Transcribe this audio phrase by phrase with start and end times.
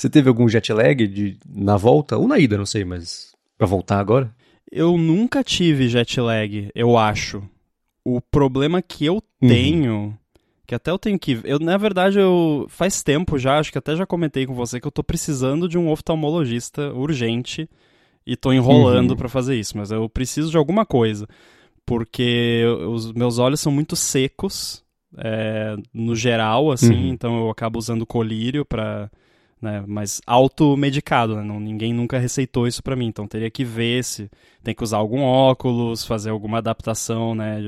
[0.00, 2.16] Você teve algum jet lag de, na volta?
[2.16, 4.34] Ou na ida, não sei, mas pra voltar agora?
[4.72, 7.42] Eu nunca tive jet lag, eu acho.
[8.02, 9.48] O problema que eu uhum.
[9.48, 10.18] tenho,
[10.66, 11.38] que até eu tenho que.
[11.44, 12.64] Eu, na verdade, eu.
[12.70, 15.76] Faz tempo já, acho que até já comentei com você que eu tô precisando de
[15.76, 17.68] um oftalmologista urgente
[18.26, 19.16] e tô enrolando uhum.
[19.18, 21.28] para fazer isso, mas eu preciso de alguma coisa.
[21.84, 24.82] Porque os meus olhos são muito secos,
[25.18, 27.08] é, no geral, assim, uhum.
[27.08, 29.10] então eu acabo usando colírio para
[29.60, 31.42] né, mas automedicado, né?
[31.42, 34.30] Não, ninguém nunca receitou isso para mim, então teria que ver se
[34.62, 37.60] tem que usar algum óculos, fazer alguma adaptação, né,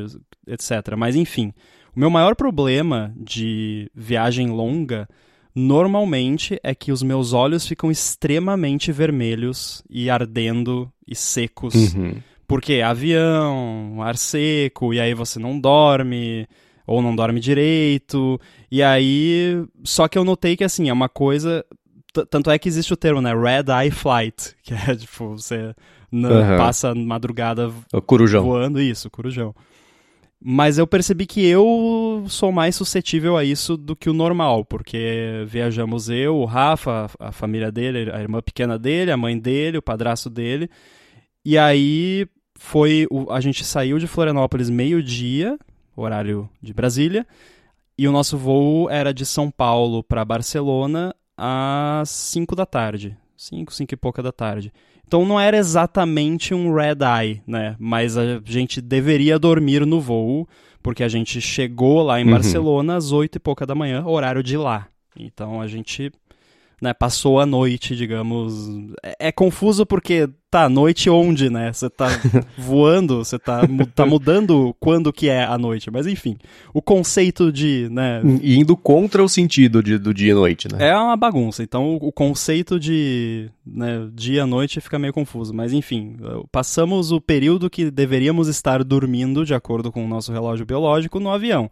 [0.47, 0.97] etc.
[0.97, 1.53] Mas enfim,
[1.95, 5.09] o meu maior problema de viagem longa
[5.55, 11.75] normalmente é que os meus olhos ficam extremamente vermelhos e ardendo e secos.
[11.75, 12.15] Uhum.
[12.47, 16.47] Porque avião, ar seco, e aí você não dorme,
[16.87, 18.41] ou não dorme direito.
[18.71, 19.65] E aí.
[19.85, 21.65] Só que eu notei que assim, é uma coisa.
[22.29, 23.33] Tanto é que existe o termo, né?
[23.35, 25.75] Red Eye Flight, que é tipo, você
[26.13, 26.57] uhum.
[26.59, 27.73] passa madrugada
[28.07, 28.45] corujão.
[28.45, 29.55] voando, isso, corujão.
[30.45, 35.45] Mas eu percebi que eu sou mais suscetível a isso do que o normal, porque
[35.47, 39.83] viajamos eu, o Rafa, a família dele, a irmã pequena dele, a mãe dele, o
[39.83, 40.69] padrasto dele.
[41.45, 42.27] E aí
[42.59, 43.07] foi.
[43.31, 45.57] A gente saiu de Florianópolis meio-dia,
[45.97, 47.25] horário de Brasília,
[47.97, 53.17] e o nosso voo era de São Paulo para Barcelona às 5 da tarde.
[53.37, 54.73] 5, 5 e pouca da tarde.
[55.05, 57.75] Então não era exatamente um red eye, né?
[57.81, 60.49] Mas a gente deveria dormir no voo,
[60.81, 62.31] porque a gente chegou lá em uhum.
[62.31, 64.87] Barcelona às 8 e pouca da manhã, horário de lá.
[65.19, 66.13] Então a gente
[66.83, 68.69] né, passou a noite, digamos.
[69.05, 71.73] É, é, confuso porque tá, noite onde, né?
[71.73, 72.09] Você tá
[72.59, 73.61] voando, você tá,
[73.95, 75.93] tá mudando quando que é a noite.
[75.93, 76.37] Mas enfim,
[76.75, 78.21] o conceito de, né...
[78.43, 80.89] E indo contra o sentido de, do dia e noite, né?
[80.89, 81.63] É uma bagunça.
[81.63, 85.55] Então o, o conceito de né, dia e noite fica meio confuso.
[85.55, 86.17] Mas enfim,
[86.51, 91.31] passamos o período que deveríamos estar dormindo, de acordo com o nosso relógio biológico, no
[91.31, 91.71] avião.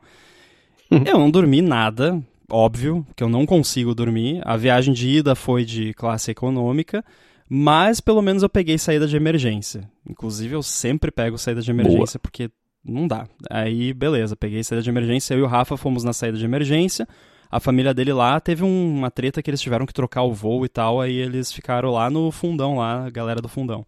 [0.90, 2.20] Eu não dormi nada,
[2.50, 4.40] óbvio, que eu não consigo dormir.
[4.44, 7.04] A viagem de ida foi de classe econômica,
[7.48, 9.88] mas pelo menos eu peguei saída de emergência.
[10.08, 12.22] Inclusive, eu sempre pego saída de emergência Boa.
[12.22, 12.50] porque
[12.84, 13.26] não dá.
[13.48, 15.34] Aí, beleza, peguei saída de emergência.
[15.34, 17.06] Eu e o Rafa fomos na saída de emergência.
[17.50, 20.64] A família dele lá teve um, uma treta que eles tiveram que trocar o voo
[20.64, 21.00] e tal.
[21.00, 23.84] Aí eles ficaram lá no fundão, lá, a galera do fundão.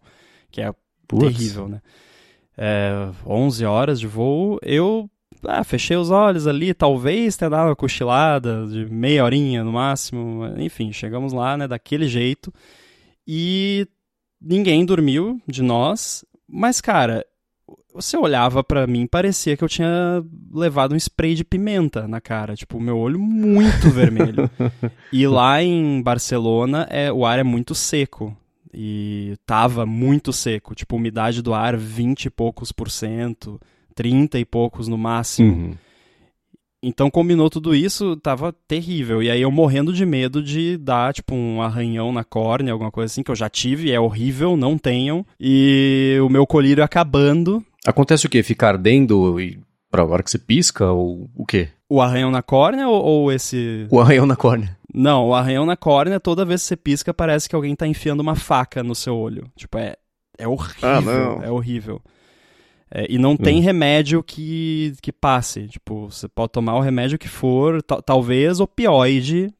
[0.51, 0.73] Que é
[1.07, 1.81] terrível, né?
[2.57, 4.59] É, 11 horas de voo.
[4.61, 5.09] Eu
[5.45, 10.45] ah, fechei os olhos ali, talvez tenha dado uma cochilada de meia horinha no máximo.
[10.57, 12.53] Enfim, chegamos lá, né, daquele jeito.
[13.27, 13.87] E
[14.41, 16.25] ninguém dormiu de nós.
[16.47, 17.25] Mas, cara,
[17.93, 22.55] você olhava para mim, parecia que eu tinha levado um spray de pimenta na cara,
[22.55, 24.49] tipo, o meu olho muito vermelho.
[25.13, 28.35] E lá em Barcelona, é, o ar é muito seco.
[28.73, 33.61] E tava muito seco, tipo, umidade do ar 20 e poucos por cento.
[33.93, 35.53] 30 e poucos no máximo.
[35.53, 35.73] Uhum.
[36.83, 39.23] Então combinou tudo isso, tava terrível.
[39.23, 43.09] E aí eu morrendo de medo de dar, tipo, um arranhão na córnea, alguma coisa
[43.09, 45.25] assim, que eu já tive, é horrível, não tenham.
[45.39, 47.63] E o meu colírio acabando.
[47.85, 48.43] Acontece o quê?
[48.43, 49.57] Ficar ardendo e
[49.89, 51.69] pra hora que você pisca, ou o quê?
[51.87, 53.87] O arranhão na córnea ou, ou esse...
[53.89, 54.77] O arranhão na córnea.
[54.93, 58.19] Não, o arranhão na córnea, toda vez que você pisca, parece que alguém tá enfiando
[58.19, 59.49] uma faca no seu olho.
[59.55, 59.95] Tipo, é,
[60.37, 61.43] é horrível, ah, não.
[61.43, 62.01] é horrível.
[62.95, 63.63] É, e não tem hum.
[63.63, 65.67] remédio que, que passe.
[65.67, 69.51] Tipo, você pode tomar o remédio que for, talvez opioide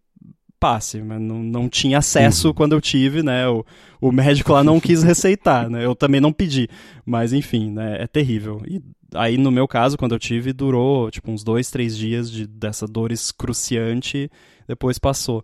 [0.59, 2.53] passe, mas não, não tinha acesso uhum.
[2.53, 3.45] quando eu tive, né?
[3.49, 3.65] O,
[3.99, 5.83] o médico lá não quis receitar, né?
[5.83, 6.69] Eu também não pedi.
[7.05, 8.01] Mas enfim, né?
[8.01, 8.61] É terrível.
[8.65, 8.81] E
[9.13, 12.87] aí, no meu caso, quando eu tive, durou tipo uns dois, três dias de, dessa
[12.87, 14.31] dor excruciante,
[14.65, 15.43] depois passou.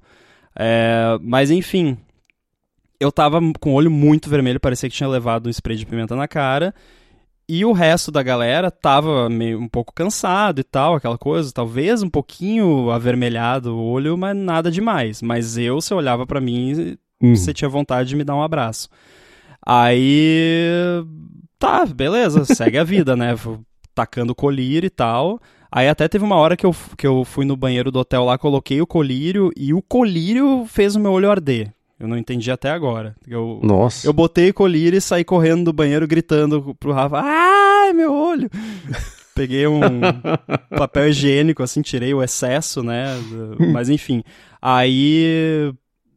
[0.57, 1.97] É, mas enfim,
[2.97, 6.15] eu tava com o olho muito vermelho, parecia que tinha levado um spray de pimenta
[6.15, 6.73] na cara.
[7.51, 12.03] E o resto da galera tava meio um pouco cansado e tal, aquela coisa, talvez
[12.03, 15.19] um pouquinho avermelhado o olho, mas nada demais.
[15.23, 17.35] Mas eu, você olhava para mim, uhum.
[17.35, 18.87] você tinha vontade de me dar um abraço.
[19.65, 20.61] Aí,
[21.57, 23.33] tá, beleza, segue a vida, né?
[23.95, 25.39] Tacando colírio e tal.
[25.71, 28.37] Aí até teve uma hora que eu, que eu fui no banheiro do hotel lá,
[28.37, 31.73] coloquei o colírio e o colírio fez o meu olho arder.
[31.99, 33.15] Eu não entendi até agora.
[33.27, 34.07] Eu, Nossa.
[34.07, 38.49] Eu botei colírio e saí correndo do banheiro gritando pro Rafa: Ai, meu olho!
[39.35, 39.79] Peguei um
[40.77, 43.07] papel higiênico, assim, tirei o excesso, né?
[43.71, 44.23] Mas enfim.
[44.61, 45.73] Aí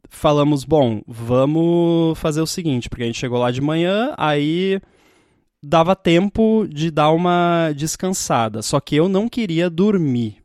[0.09, 4.79] falamos: bom, vamos fazer o seguinte, porque a gente chegou lá de manhã, aí
[5.61, 8.61] dava tempo de dar uma descansada.
[8.61, 10.42] Só que eu não queria dormir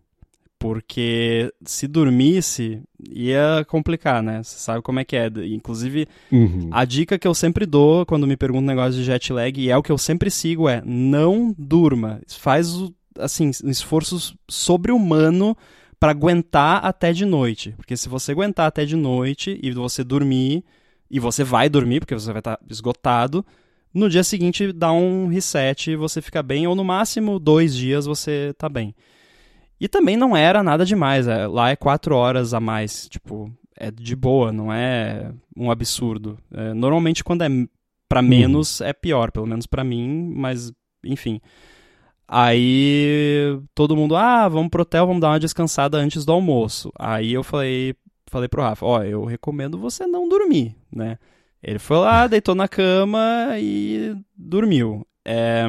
[0.59, 4.43] Porque se dormisse, ia complicar, né?
[4.43, 5.31] Você sabe como é que é.
[5.47, 6.69] Inclusive, Uhum.
[6.73, 9.71] a dica que eu sempre dou quando me perguntam um negócio de jet lag, e
[9.71, 12.21] é o que eu sempre sigo, é não durma.
[12.29, 12.75] Faz,
[13.19, 15.57] assim, um esforço sobre-humano
[16.01, 17.73] para aguentar até de noite.
[17.77, 20.65] Porque se você aguentar até de noite e você dormir,
[21.11, 23.45] e você vai dormir, porque você vai estar esgotado,
[23.95, 28.07] no dia seguinte dá um reset e você fica bem, ou no máximo dois dias
[28.07, 28.95] você tá bem.
[29.81, 33.91] E também não era nada demais, é, lá é quatro horas a mais, tipo, é
[33.91, 36.39] de boa, não é um absurdo.
[36.53, 37.49] É, normalmente quando é
[38.09, 40.73] pra menos é pior, pelo menos pra mim, mas
[41.05, 41.41] enfim.
[42.27, 46.93] Aí todo mundo, ah, vamos pro hotel, vamos dar uma descansada antes do almoço.
[46.99, 47.95] Aí eu falei,
[48.27, 51.19] falei pro Rafa, ó, eu recomendo você não dormir, né?
[51.63, 53.21] Ele foi lá, deitou na cama
[53.59, 55.07] e dormiu.
[55.25, 55.67] É,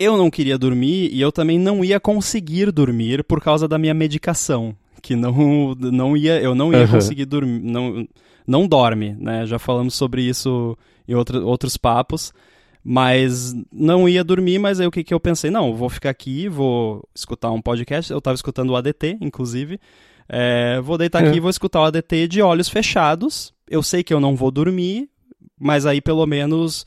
[0.00, 3.92] eu não queria dormir e eu também não ia conseguir dormir por causa da minha
[3.92, 6.92] medicação, que não, não ia, eu não ia Aham.
[6.92, 8.08] conseguir dormir, não,
[8.46, 9.44] não dorme, né?
[9.44, 10.76] Já falamos sobre isso
[11.06, 12.32] em outra, outros papos,
[12.82, 15.50] mas não ia dormir, mas aí o que, que eu pensei?
[15.50, 19.78] Não, vou ficar aqui, vou escutar um podcast, eu tava escutando o ADT, inclusive,
[20.26, 24.14] é, vou deitar aqui e vou escutar o ADT de olhos fechados, eu sei que
[24.14, 25.10] eu não vou dormir,
[25.58, 26.86] mas aí pelo menos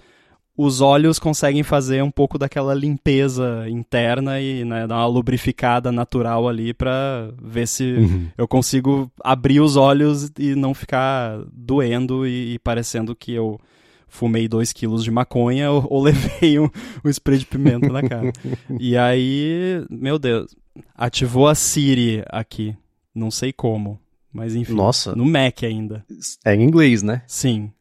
[0.56, 6.48] os olhos conseguem fazer um pouco daquela limpeza interna e né, dar uma lubrificada natural
[6.48, 8.28] ali pra ver se Uhum.
[8.38, 13.60] eu consigo abrir os olhos e não ficar doendo e, e parecendo que eu
[14.08, 16.70] fumei dois quilos de maconha ou, ou levei um,
[17.04, 18.32] um spray de pimenta na cara.
[18.80, 20.56] e aí, meu Deus,
[20.96, 22.76] ativou a Siri aqui.
[23.16, 24.00] Não sei como,
[24.32, 24.74] mas enfim.
[24.74, 25.16] Nossa.
[25.16, 26.06] No Mac ainda.
[26.46, 27.24] É em inglês, né?
[27.28, 27.72] Sim.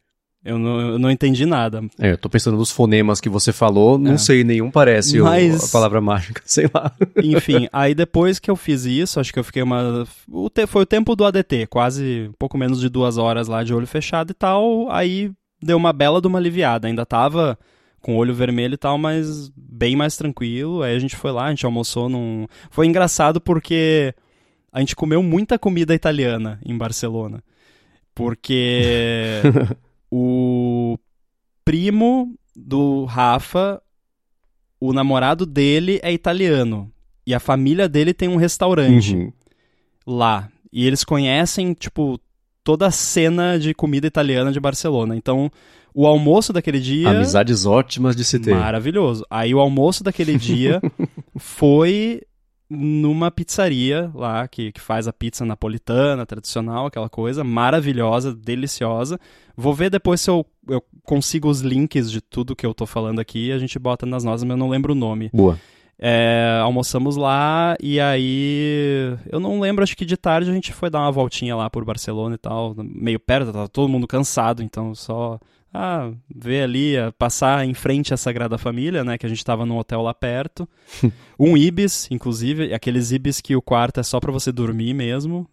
[0.45, 1.81] Eu não, eu não entendi nada.
[1.97, 4.17] É, eu tô pensando nos fonemas que você falou, não É.
[4.17, 6.91] sei, nenhum parece o- Mas- a palavra mágica, sei lá.
[7.23, 10.05] Enfim, aí depois que eu fiz isso, acho que eu fiquei uma.
[10.29, 13.63] o te- Foi o tempo do ADT, quase um pouco menos de duas horas lá
[13.63, 14.91] de olho fechado e tal.
[14.91, 15.31] Aí
[15.61, 16.87] deu uma bela de uma aliviada.
[16.89, 17.57] Ainda tava
[18.01, 20.81] com o olho vermelho e tal, mas bem mais tranquilo.
[20.83, 22.47] Aí a gente foi lá, a gente almoçou num.
[22.69, 24.13] Foi engraçado porque
[24.73, 27.41] a gente comeu muita comida italiana em Barcelona.
[28.13, 29.41] Porque
[30.15, 30.95] o
[31.65, 33.81] primo do Rafa,
[34.79, 36.91] o namorado dele é italiano.
[37.25, 39.31] E a família dele tem um restaurante Uhum.
[40.05, 40.49] lá.
[40.71, 42.19] E eles conhecem, tipo,
[42.63, 45.15] toda a cena de comida italiana de Barcelona.
[45.15, 45.49] Então,
[45.95, 47.09] o almoço daquele dia.
[47.09, 48.53] Amizades ótimas de se ter.
[48.55, 49.25] Maravilhoso.
[49.31, 50.79] Aí o almoço daquele dia
[51.37, 52.21] foi
[52.75, 59.19] numa pizzaria lá, que, que faz a pizza napolitana, tradicional, aquela coisa, maravilhosa, deliciosa.
[59.55, 63.19] Vou ver depois se eu, eu consigo os links de tudo que eu tô falando
[63.19, 65.29] aqui e a gente bota nas notas, mas eu não lembro o nome.
[65.33, 65.57] Boa.
[65.99, 70.89] É, almoçamos lá e aí eu não lembro, acho que de tarde a gente foi
[70.89, 74.93] dar uma voltinha lá por Barcelona e tal, meio perto, tava todo mundo cansado, então
[74.95, 75.39] só
[75.73, 79.65] ah, ver ali, ah, passar em frente à Sagrada Família, né, que a gente tava
[79.65, 80.69] num hotel lá perto.
[81.39, 85.49] um Ibis, inclusive, aqueles Ibis que o quarto é só pra você dormir mesmo.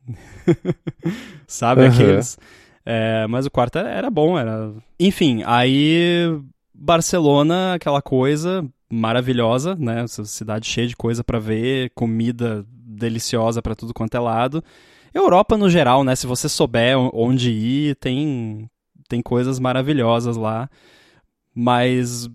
[1.47, 1.91] Sabe Aham.
[1.93, 2.39] aqueles?
[2.85, 4.73] É, mas o quarto era, bom, era.
[4.99, 6.27] Enfim, aí
[6.75, 10.07] Barcelona, aquela coisa maravilhosa, né?
[10.07, 14.63] Cidade cheia de coisa pra ver, comida deliciosa pra tudo quanto é lado.
[15.15, 16.15] Europa no geral, né?
[16.17, 18.69] Se você souber onde ir, tem
[19.11, 20.71] tem coisas maravilhosas lá.
[21.55, 22.33] Mas o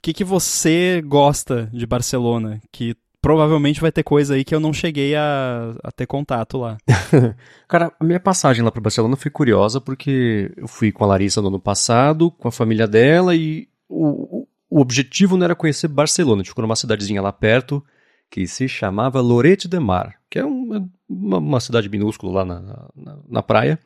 [0.00, 2.60] que que você gosta de Barcelona?
[2.72, 6.78] Que provavelmente vai ter coisa aí que eu não cheguei a, a ter contato lá.
[7.66, 11.42] Cara, a minha passagem lá pra Barcelona foi curiosa porque eu fui com a Larissa
[11.42, 16.44] no ano passado, com a família dela, e o, o- objetivo não era conhecer Barcelona.
[16.44, 17.84] Ficou numa cidadezinha lá perto
[18.30, 22.60] que se chamava Lorete de Mar, que é um- uma, uma cidade minúscula lá na,
[22.94, 23.78] na, na praia.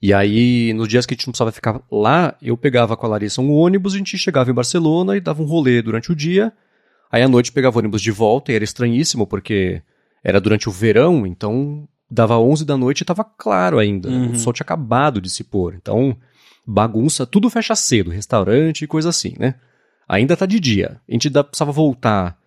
[0.00, 3.08] E aí, nos dias que a gente não precisava ficar lá, eu pegava com a
[3.08, 6.52] Larissa um ônibus, a gente chegava em Barcelona e dava um rolê durante o dia.
[7.10, 9.82] Aí à noite pegava o ônibus de volta e era estranhíssimo porque
[10.22, 14.08] era durante o verão, então dava 11 da noite e tava claro ainda.
[14.08, 14.32] Uhum.
[14.32, 15.74] O sol tinha acabado de se pôr.
[15.74, 16.16] Então,
[16.66, 19.56] bagunça, tudo fecha cedo, restaurante e coisa assim, né?
[20.08, 21.00] Ainda tá de dia.
[21.08, 22.38] A gente precisava voltar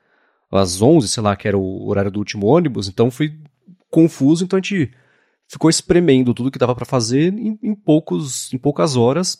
[0.51, 3.33] às 11, sei lá, que era o horário do último ônibus, então foi
[3.89, 4.91] confuso, então a gente
[5.51, 9.39] ficou espremendo tudo que dava pra fazer em, em poucos, em poucas horas,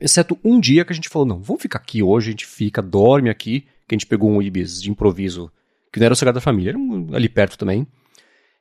[0.00, 2.82] exceto um dia que a gente falou, não, vamos ficar aqui hoje, a gente fica,
[2.82, 5.50] dorme aqui, que a gente pegou um Ibis de improviso,
[5.92, 7.86] que não era o Sagrado da Família, era um- ali perto também.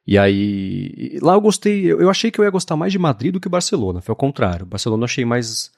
[0.05, 3.33] E aí, lá eu gostei, eu, eu achei que eu ia gostar mais de Madrid
[3.33, 4.65] do que Barcelona, foi ao contrário.
[4.65, 5.71] Barcelona eu achei mais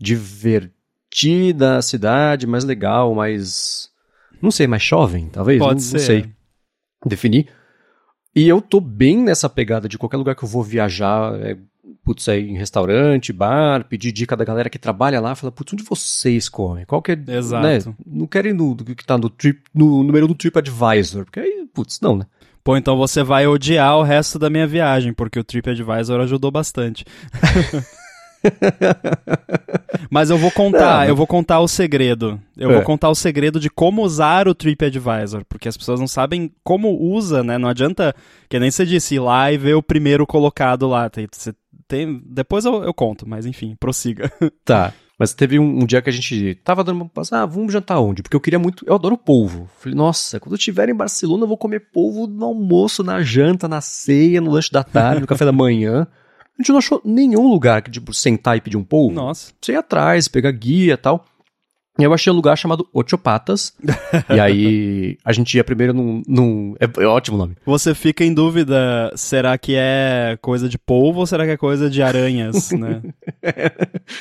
[0.00, 3.90] divertida a cidade, mais legal, mais,
[4.42, 5.96] não sei, mais jovem, talvez, Pode não, ser.
[5.98, 6.30] não sei
[7.06, 7.48] definir.
[8.38, 11.56] E eu tô bem nessa pegada de qualquer lugar que eu vou viajar, é,
[12.04, 15.82] putz, é em restaurante, bar, pedir dica da galera que trabalha lá, fala, putz, onde
[15.82, 16.84] vocês comem?
[16.84, 17.66] Qual que é, Exato.
[17.66, 17.96] né?
[18.06, 22.16] Não querem no, que tá no, trip, no número do TripAdvisor, porque aí, putz, não,
[22.16, 22.26] né?
[22.62, 27.04] Pô, então você vai odiar o resto da minha viagem, porque o TripAdvisor ajudou bastante.
[30.10, 32.40] Mas eu vou contar, É, eu vou contar o segredo.
[32.56, 32.74] Eu É.
[32.74, 36.90] vou contar o segredo de como usar o TripAdvisor, porque as pessoas não sabem como
[37.00, 37.58] usa, né?
[37.58, 38.14] Não adianta,
[38.48, 41.08] que nem você disse, ir lá e ver o primeiro colocado lá.
[41.10, 41.26] Tem,
[41.86, 44.30] tem, depois eu, eu conto, mas enfim, prossiga.
[44.64, 44.92] Tá.
[45.18, 48.22] Mas teve um, um dia que a gente tava dando uma ah, vamos jantar onde?
[48.22, 49.68] Porque eu queria muito, eu adoro polvo.
[49.80, 53.66] Falei, nossa, quando eu estiver em Barcelona eu vou comer polvo no almoço, na janta,
[53.66, 56.06] na ceia, no lanche da tarde, no café da manhã.
[56.58, 59.14] A gente não achou nenhum lugar que, tipo, sentar e pedir um polvo.
[59.14, 59.52] Nossa.
[59.60, 61.24] Você ia atrás, pegar guia e tal.
[61.98, 63.74] E eu achei um lugar chamado Ocho Patas.
[64.32, 66.22] e aí a gente ia primeiro num.
[66.28, 67.56] num é, é ótimo o nome.
[67.66, 71.90] Você fica em dúvida, será que é coisa de polvo ou será que é coisa
[71.90, 73.02] de aranhas, né?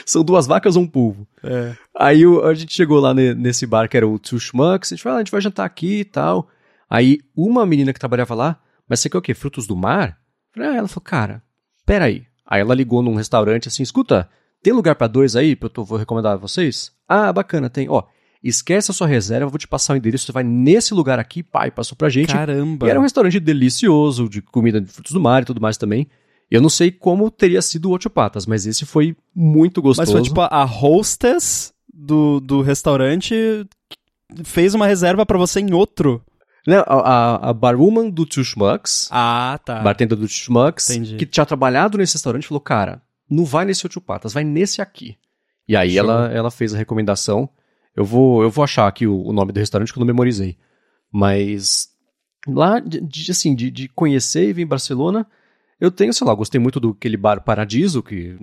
[0.06, 1.28] São duas vacas ou um polvo.
[1.44, 1.76] É.
[1.96, 5.04] Aí a gente chegou lá ne- nesse bar que era o Two Schmucks, a gente
[5.04, 6.48] falou, ah, a gente vai jantar aqui e tal.
[6.90, 9.36] Aí uma menina que trabalhava lá, mas você quer o quê?
[9.36, 10.18] Frutos do mar?
[10.58, 11.44] Ah, ela falou, cara,
[11.88, 12.24] peraí.
[12.46, 14.30] Aí ela ligou num restaurante assim, escuta,
[14.62, 16.92] tem lugar pra dois aí pra eu tô- vou recomendar a vocês?
[17.10, 17.90] Ah, bacana, tem.
[17.90, 18.04] Ó,
[18.44, 21.42] esquece a sua reserva, eu vou te passar o endereço, você vai nesse lugar aqui,
[21.42, 22.32] pai, passou pra gente.
[22.32, 22.86] Caramba.
[22.86, 26.08] E era um restaurante delicioso, de comida de frutos do mar e tudo mais também.
[26.50, 30.12] Eu não sei como teria sido o Ocho Patas, mas esse foi muito Mas gostoso.
[30.14, 33.36] foi tipo a hostess do, do restaurante
[34.44, 36.22] fez uma reserva pra você em outro.
[36.68, 39.80] Né, a, a, a barwoman do Two Schmucks, Ah, tá.
[39.82, 41.16] bartender do Two Schmucks, Entendi.
[41.16, 45.18] que tinha trabalhado nesse restaurante, falou, cara, não vai nesse Ocho Patas, vai nesse aqui.
[45.66, 47.50] E aí ela, ela fez a recomendação.
[47.96, 50.58] Eu vou, eu vou achar aqui o, o nome do restaurante que eu não memorizei.
[51.12, 51.90] Mas
[52.48, 55.26] lá, de, de- assim, de, de conhecer e vir em Barcelona,
[55.80, 58.38] eu tenho, sei lá, gostei muito do aquele bar Paradiso, que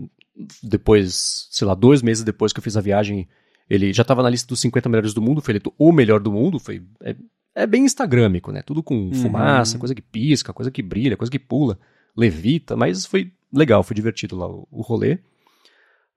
[0.62, 3.28] depois, sei lá, dois meses depois que eu fiz a viagem,
[3.68, 6.32] ele já estava na lista dos 50 melhores do mundo, foi eleito o melhor do
[6.32, 7.14] mundo, foi é,
[7.54, 8.62] é bem instagrâmico, né?
[8.62, 11.78] Tudo com fumaça, coisa que pisca, coisa que brilha, coisa que pula,
[12.16, 15.18] levita, mas foi legal, foi divertido lá o, o rolê.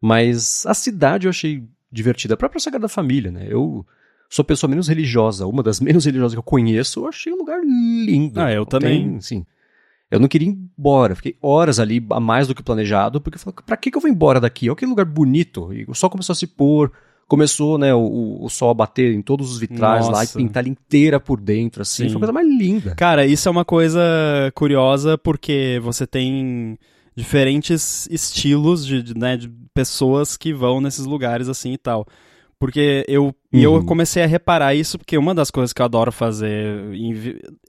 [0.02, 3.48] Mas a cidade eu achei divertida, a própria Sagrada Família, né?
[3.50, 3.86] Eu
[4.30, 7.62] sou pessoa menos religiosa, uma das menos religiosas que eu conheço, eu achei um lugar
[7.64, 8.40] lindo.
[8.40, 9.12] Ah, eu também.
[9.12, 9.46] Tem, sim.
[10.10, 13.42] Eu não queria ir embora, fiquei horas ali, a mais do que planejado, porque eu
[13.42, 14.70] falei, pra que, que eu vou embora daqui?
[14.70, 15.74] Olha que lugar bonito.
[15.74, 16.94] E o sol começou a se pôr,
[17.28, 20.38] começou, né, o, o sol a bater em todos os vitrais lá e Nossa.
[20.38, 22.04] pintar ela inteira por dentro, assim.
[22.04, 22.10] Sim.
[22.10, 22.96] Foi a coisa mais linda.
[22.96, 24.00] Cara, isso é uma coisa
[24.56, 26.78] curiosa porque você tem
[27.16, 32.06] diferentes estilos de, de, né, de pessoas que vão nesses lugares assim e tal.
[32.60, 33.86] Porque eu, e eu Uhum.
[33.86, 36.76] comecei a reparar isso porque uma das coisas que eu adoro fazer,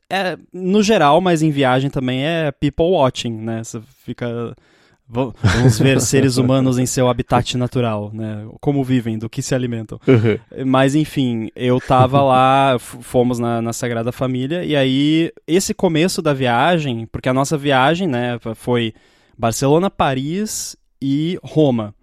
[0.09, 3.62] é, no geral, mas em viagem também, é people watching, né?
[3.65, 4.55] Você fica...
[5.09, 8.47] va- Vamos ver seres humanos em seu habitat natural, né?
[8.61, 9.99] Como vivem, do que se alimentam.
[10.67, 16.33] Mas enfim, eu tava lá, fomos na, na Sagrada Família, e aí esse começo da
[16.35, 18.93] viagem, porque a nossa viagem, né, foi
[19.37, 21.95] Barcelona, Paris e Roma.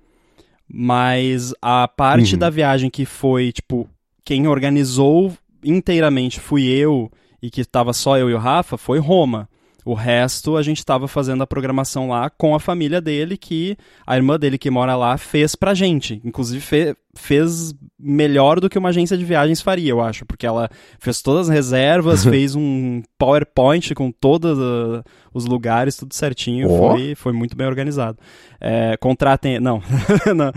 [0.67, 2.39] Mas a parte Uhum.
[2.39, 3.87] da viagem que foi, tipo,
[4.23, 5.31] quem organizou
[5.63, 9.47] inteiramente fui eu e que tava só eu e o Rafa, foi Roma.
[9.85, 14.15] O resto a gente tava fazendo a programação lá com a família dele, que a
[14.17, 16.19] irmã dele que mora lá fez pra gente.
[16.25, 20.69] Inclusive fe- fez melhor do que uma agência de viagens faria, eu acho, porque ela
[20.99, 26.91] fez todas as reservas, fez um PowerPoint com todos ah, os lugares, tudo certinho, Ó.
[26.91, 28.17] foi, foi muito bem organizado.
[28.59, 29.59] É, contratem.
[29.59, 29.83] Não.
[30.35, 30.51] não.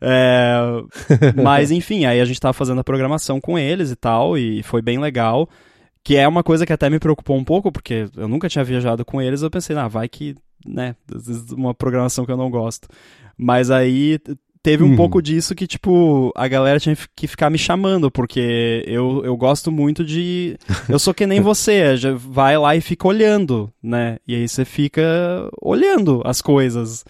[0.00, 0.56] É,
[1.42, 4.82] mas enfim, aí a gente tava fazendo a programação com eles e tal, e foi
[4.82, 5.48] bem legal.
[6.04, 9.04] Que é uma coisa que até me preocupou um pouco, porque eu nunca tinha viajado
[9.04, 10.94] com eles, eu pensei, ah, vai que, né,
[11.56, 12.86] uma programação que eu não gosto.
[13.38, 14.18] Mas aí
[14.62, 14.96] teve um Uhum.
[14.96, 19.72] pouco disso que, tipo, a galera tinha que ficar me chamando, porque eu, eu gosto
[19.72, 20.56] muito de.
[20.88, 24.18] Eu sou que nem você, já vai lá e fica olhando, né?
[24.28, 25.02] E aí você fica
[25.60, 27.04] olhando as coisas.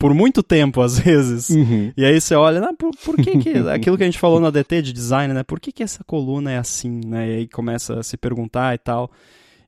[0.00, 1.50] Por muito tempo, às vezes.
[1.50, 1.92] Uhum.
[1.94, 3.50] E aí você olha, "Ah, por, por que que...
[3.68, 5.42] Aquilo que a gente falou na DT de design, né?
[5.42, 7.28] Por que que essa coluna é assim, né?
[7.28, 9.10] E aí começa a se perguntar e tal.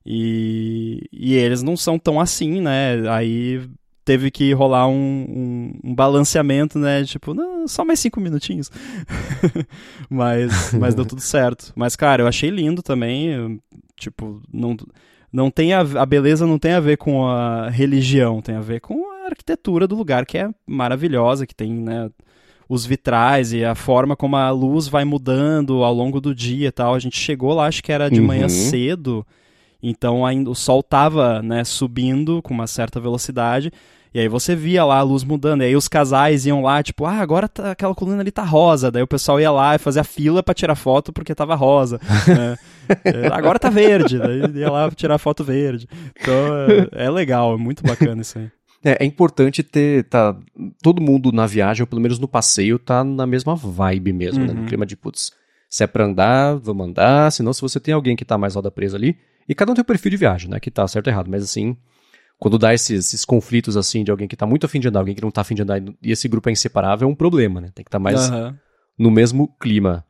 [0.03, 3.07] E, e eles não são tão assim, né?
[3.11, 3.61] Aí
[4.03, 7.03] teve que rolar um, um, um balanceamento, né?
[7.03, 8.71] Tipo, não, só mais cinco minutinhos.
[10.09, 11.71] mas, mas deu tudo certo.
[11.75, 13.61] Mas, cara, eu achei lindo também.
[13.95, 14.75] Tipo, não,
[15.31, 18.81] não tem a, a beleza não tem a ver com a religião, tem a ver
[18.81, 22.09] com a arquitetura do lugar, que é maravilhosa, que tem, né?
[22.69, 26.71] Os vitrais e a forma como a luz vai mudando ao longo do dia e
[26.71, 26.95] tal.
[26.95, 28.27] A gente chegou lá, acho que era de Uhum.
[28.27, 29.25] manhã cedo.
[29.81, 33.69] Então ainda o sol tava, né, subindo com uma certa velocidade.
[34.13, 37.03] E aí você via lá a luz mudando, e aí os casais iam lá, tipo,
[37.03, 38.91] ah, agora tá, aquela coluna ali tá rosa.
[38.91, 41.99] Daí o pessoal ia lá e fazia fila para tirar foto porque tava rosa.
[42.27, 42.55] né?
[43.03, 45.87] É, agora tá verde, daí ia lá tirar foto verde.
[46.19, 46.33] Então
[46.93, 48.49] é, é legal, é muito bacana isso aí.
[48.83, 50.37] É, é, importante ter tá,
[50.81, 54.47] todo mundo na viagem, ou pelo menos no passeio, tá na mesma vibe mesmo, uhum.
[54.47, 54.53] né?
[54.53, 55.31] No clima de, putz,
[55.69, 58.69] se é pra andar, vamos andar, senão se você tem alguém que tá mais roda
[58.69, 60.59] presa ali, e cada um tem um perfil de viagem, né?
[60.59, 61.77] Que tá certo ou errado, mas assim,
[62.37, 65.15] quando dá esses, esses, conflitos assim de alguém que tá muito afim de andar, alguém
[65.15, 67.69] que não tá afim de andar, e esse grupo é inseparável, é um problema, né?
[67.73, 68.53] Tem que estar tá mais uhum.
[68.99, 70.05] no mesmo clima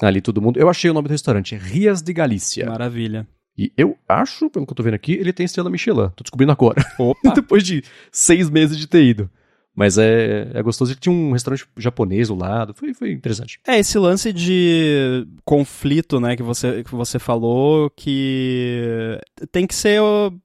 [0.00, 0.58] ali todo mundo.
[0.58, 2.66] Eu achei o nome do restaurante, Rias de Galícia.
[2.66, 3.26] Maravilha.
[3.56, 6.10] E eu acho, pelo que eu tô vendo aqui, ele tem estrela Michelin.
[6.16, 6.82] Tô descobrindo agora.
[7.34, 9.30] Depois de seis meses de ter ido.
[9.74, 10.92] Mas é, é gostoso.
[10.92, 12.74] Ele tinha um restaurante japonês do lado.
[12.74, 13.58] Foi, foi interessante.
[13.66, 19.18] É, esse lance de conflito, né, que você, que você falou, que
[19.50, 20.00] tem que ser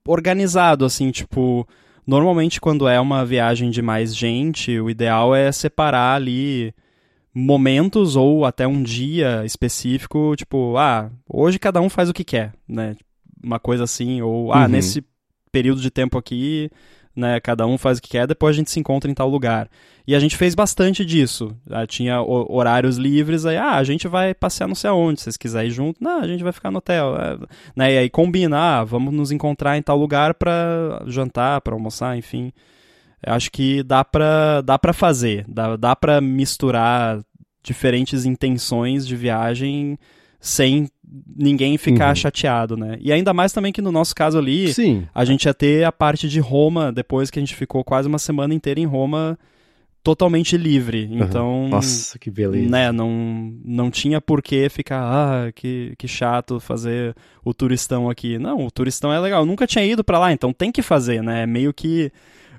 [0.05, 1.67] organizado, assim, tipo.
[2.05, 6.73] Normalmente, quando é uma viagem de mais gente, o ideal é separar ali
[7.37, 12.53] momentos ou até um dia específico, tipo, ah, hoje cada um faz o que quer,
[12.67, 12.95] né?
[13.43, 14.67] Uma coisa assim, ou ah, uhum.
[14.67, 15.03] nesse
[15.51, 16.69] período de tempo aqui
[17.17, 17.39] né?
[17.39, 19.67] Cada um faz o que quer, depois a gente se encontra em tal lugar.
[20.05, 21.53] E a gente fez bastante disso.
[21.69, 25.37] Ah, tinha horários livres, aí, ah, a gente vai passear não sei aonde, se vocês
[25.37, 27.17] quiserem ir junto, não, a gente vai ficar no hotel.
[27.17, 27.37] É,
[27.75, 27.93] né?
[27.93, 32.53] E aí combina, ah, vamos nos encontrar em tal lugar para jantar, para almoçar, enfim.
[33.25, 37.19] Eu acho que dá pra, dá pra fazer, dá, dá pra misturar
[37.67, 39.99] diferentes intenções de viagem
[40.39, 40.87] sem
[41.35, 42.15] ninguém ficar uhum.
[42.15, 42.97] chateado, né?
[43.01, 45.05] E ainda mais também que no nosso caso ali, Sim.
[45.13, 48.19] a gente ia ter a parte de Roma, depois que a gente ficou quase uma
[48.19, 49.37] semana inteira em Roma,
[50.01, 51.09] totalmente livre.
[51.11, 51.23] Uhum.
[51.23, 52.69] Então, nossa, que beleza.
[52.69, 58.37] Né, não não tinha por que ficar, ah, que, que chato fazer o turistão aqui.
[58.37, 59.41] Não, o turistão é legal.
[59.41, 61.43] Eu nunca tinha ido para lá, então tem que fazer, né?
[61.43, 62.09] É meio que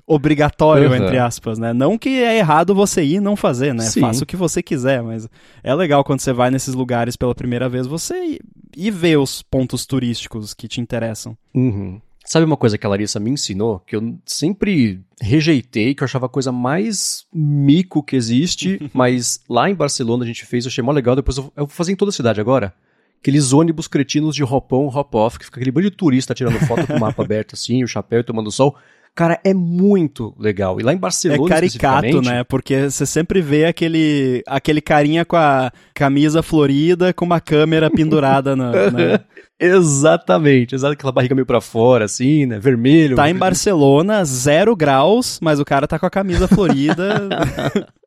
[0.09, 0.95] obrigatório, uhum.
[0.95, 1.71] entre aspas, né?
[1.71, 3.83] Não que é errado você ir e não fazer, né?
[3.83, 4.01] Sim.
[4.01, 5.29] Faça o que você quiser, mas
[5.63, 8.41] é legal quando você vai nesses lugares pela primeira vez, você ir,
[8.75, 11.37] ir ver os pontos turísticos que te interessam.
[11.53, 12.01] Uhum.
[12.25, 16.25] Sabe uma coisa que a Larissa me ensinou, que eu sempre rejeitei, que eu achava
[16.25, 20.83] a coisa mais mico que existe, mas lá em Barcelona a gente fez, eu achei
[20.83, 22.73] mó legal, depois eu, eu vou fazer em toda a cidade agora.
[23.21, 26.93] Aqueles ônibus cretinos de hop-on, hop-off, que fica aquele bando de turista tirando foto com
[26.93, 28.75] o mapa aberto assim, o chapéu e tomando sol.
[29.19, 30.79] Cara, é muito legal.
[30.79, 31.43] E lá em Barcelona.
[31.45, 32.45] É caricato, né?
[32.45, 38.55] Porque você sempre vê aquele, aquele carinha com a camisa florida com uma câmera pendurada
[38.55, 38.71] na.
[38.89, 39.19] Né?
[39.59, 42.59] Exatamente, exato, aquela barriga meio pra fora, assim, né?
[42.59, 43.17] Vermelho.
[43.17, 47.27] Tá em Barcelona, zero graus, mas o cara tá com a camisa florida.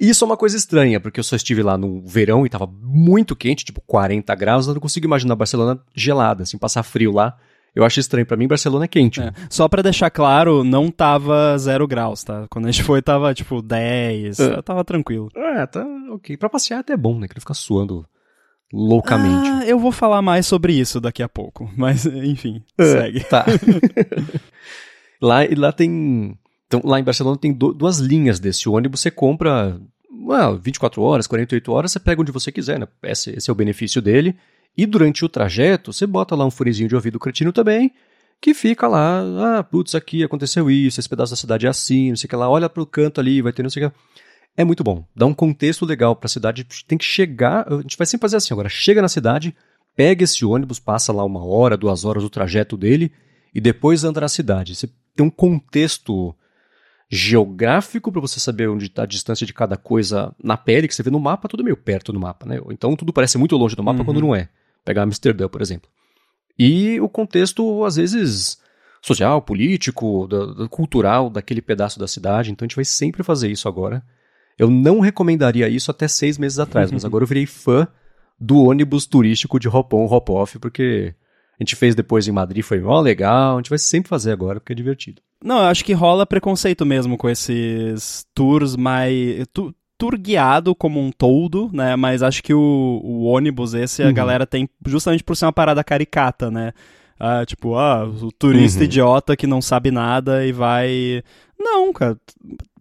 [0.00, 2.66] E isso é uma coisa estranha, porque eu só estive lá no verão e tava
[2.66, 7.36] muito quente, tipo 40 graus, eu não consigo imaginar Barcelona gelada, assim, passar frio lá.
[7.74, 8.26] Eu acho estranho.
[8.26, 9.20] para mim, Barcelona é quente.
[9.20, 9.32] É.
[9.48, 12.46] Só para deixar claro, não tava zero graus, tá?
[12.50, 14.40] Quando a gente foi, tava tipo 10.
[14.40, 14.62] É.
[14.62, 15.28] Tava tranquilo.
[15.34, 16.36] É, tá ok.
[16.36, 17.26] Pra passear até é bom, né?
[17.26, 18.06] Que não fica suando
[18.72, 19.48] loucamente.
[19.48, 21.70] Ah, eu vou falar mais sobre isso daqui a pouco.
[21.76, 23.24] Mas, enfim, é, segue.
[23.24, 23.46] Tá.
[25.20, 26.38] lá, lá tem.
[26.66, 29.00] Então, lá em Barcelona tem do, duas linhas desse ônibus.
[29.00, 29.78] Você compra
[30.26, 32.86] well, 24 horas, 48 horas, você pega onde você quiser, né?
[33.02, 34.36] Esse, esse é o benefício dele.
[34.76, 37.92] E durante o trajeto, você bota lá um furezinho de ouvido cretino também,
[38.40, 42.16] que fica lá, ah, putz, aqui aconteceu isso, esse pedaço da cidade é assim, não
[42.16, 43.96] sei o que lá, olha pro canto ali, vai ter não sei o que.
[44.56, 48.06] É muito bom, dá um contexto legal pra cidade, tem que chegar, a gente vai
[48.06, 49.54] sempre fazer assim, agora chega na cidade,
[49.94, 53.12] pega esse ônibus, passa lá uma hora, duas horas o trajeto dele,
[53.54, 54.74] e depois anda na cidade.
[54.74, 56.34] Você tem um contexto
[57.08, 61.02] geográfico para você saber onde está a distância de cada coisa na pele, que você
[61.02, 62.58] vê no mapa, tudo meio perto do mapa, né?
[62.70, 64.04] Então tudo parece muito longe do mapa uhum.
[64.04, 64.48] quando não é.
[64.84, 65.90] Pegar Amsterdã, por exemplo.
[66.58, 68.58] E o contexto, às vezes,
[69.00, 72.50] social, político, da, da, cultural daquele pedaço da cidade.
[72.50, 74.02] Então a gente vai sempre fazer isso agora.
[74.58, 77.86] Eu não recomendaria isso até seis meses atrás, mas agora eu virei fã
[78.38, 81.14] do ônibus turístico de hop-on, hop-off, porque
[81.58, 83.54] a gente fez depois em Madrid, foi mó legal.
[83.54, 85.22] A gente vai sempre fazer agora, porque é divertido.
[85.42, 89.46] Não, eu acho que rola preconceito mesmo com esses tours mais.
[89.52, 91.94] Tu, tour guiado como um todo, né?
[91.94, 94.08] Mas acho que o, o ônibus, esse, uhum.
[94.08, 96.72] a galera tem justamente por ser uma parada caricata, né?
[97.20, 98.84] Ah, tipo, ah, o turista uhum.
[98.84, 101.22] idiota que não sabe nada e vai.
[101.56, 102.16] Não, cara.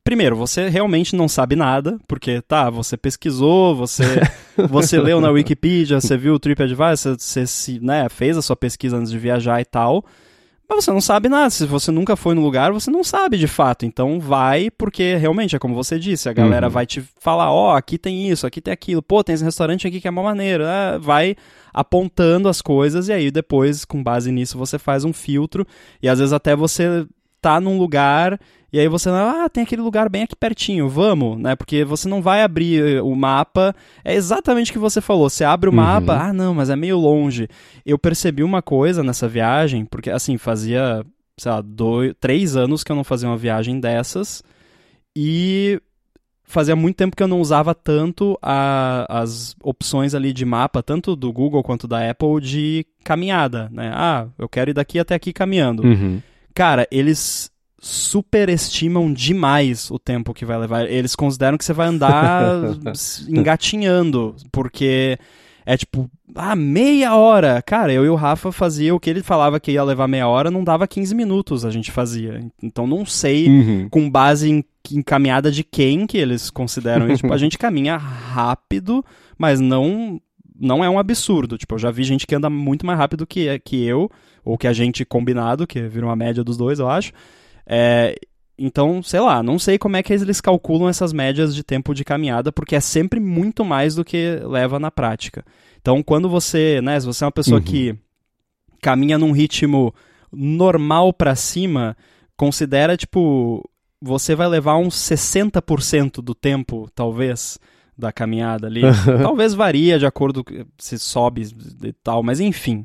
[0.04, 4.04] Primeiro, você realmente não sabe nada, porque tá, você pesquisou, você
[4.68, 8.98] você leu na Wikipedia, você viu o TripAdvisor, você, você né, fez a sua pesquisa
[8.98, 10.04] antes de viajar e tal.
[10.74, 11.50] Mas você não sabe nada.
[11.50, 13.86] Se você nunca foi no lugar, você não sabe de fato.
[13.86, 16.72] Então vai, porque realmente é como você disse, a galera Uhum.
[16.74, 20.00] vai te falar, ó, aqui tem isso, aqui tem aquilo, pô, tem esse restaurante aqui
[20.00, 20.64] que é uma maneira.
[20.96, 21.36] É, vai
[21.74, 25.66] apontando as coisas e aí depois, com base nisso, você faz um filtro.
[26.02, 27.06] E às vezes até você
[27.42, 28.40] tá num lugar
[28.74, 31.56] e aí você, ah, tem aquele lugar bem aqui pertinho, vamos, né?
[31.56, 33.76] Porque você não vai abrir eh, o mapa.
[34.04, 35.30] É exatamente o que você falou.
[35.30, 35.78] Você abre o Uhum.
[35.78, 37.48] mapa, ah, não, mas é meio longe.
[37.86, 41.06] Eu percebi uma coisa nessa viagem, porque assim, fazia,
[41.38, 44.42] sei lá, dois, três anos que eu não fazia uma viagem dessas.
[45.16, 45.82] E
[46.44, 51.16] fazia muito tempo que eu não usava tanto a- as opções ali de mapa, tanto
[51.16, 53.92] do Google quanto da Apple, de caminhada, né?
[53.94, 55.84] Ah, eu quero ir daqui até aqui caminhando.
[55.84, 56.22] Uhum.
[56.54, 57.51] Cara, eles
[57.82, 60.88] superestimam demais o tempo que vai levar.
[60.88, 62.54] Eles consideram que você vai andar
[63.28, 65.18] engatinhando, porque
[65.66, 67.60] é tipo, ah, meia hora.
[67.62, 70.52] Cara, eu e o Rafa fazia o que ele falava que ia levar meia hora,
[70.52, 72.40] não dava 15 minutos a gente fazia.
[72.62, 73.90] Então não sei Uhum.
[73.90, 77.24] com base em, em caminhada de quem que eles consideram isso.
[77.24, 79.04] Tipo, a gente caminha rápido,
[79.38, 80.22] mas não
[80.64, 81.58] não é um absurdo.
[81.58, 84.12] Tipo, eu já vi gente que anda muito mais rápido que, que eu,
[84.46, 87.12] ou que a gente combinado, que vira uma média dos dois, eu acho.
[87.66, 88.16] É,
[88.58, 92.04] então, sei lá, não sei como é que eles calculam essas médias de tempo de
[92.04, 95.44] caminhada, porque é sempre muito mais do que leva na prática.
[95.82, 97.64] Então, quando você, né, se você é uma pessoa Uhum.
[97.66, 97.96] que
[98.82, 99.94] caminha num ritmo
[100.32, 101.96] normal pra cima,
[102.38, 103.68] considera tipo
[104.04, 107.60] você vai levar uns 60% do tempo, talvez,
[107.96, 108.82] da caminhada ali.
[109.22, 111.48] talvez varia de acordo com se sobe
[111.84, 112.84] e tal, mas enfim.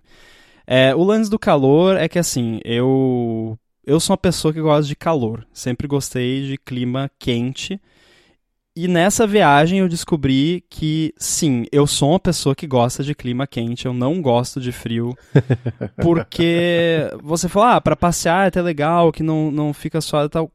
[0.66, 4.88] É, o lance do calor é que assim, eu eu sou uma pessoa que gosta
[4.88, 7.80] de calor, sempre gostei de clima quente.
[8.74, 13.46] E nessa viagem eu descobri que, sim, eu sou uma pessoa que gosta de clima
[13.46, 15.16] quente, eu não gosto de frio.
[16.02, 20.30] Porque você fala, ah, pra passear é até legal, que não, não fica suado e
[20.30, 20.50] tal.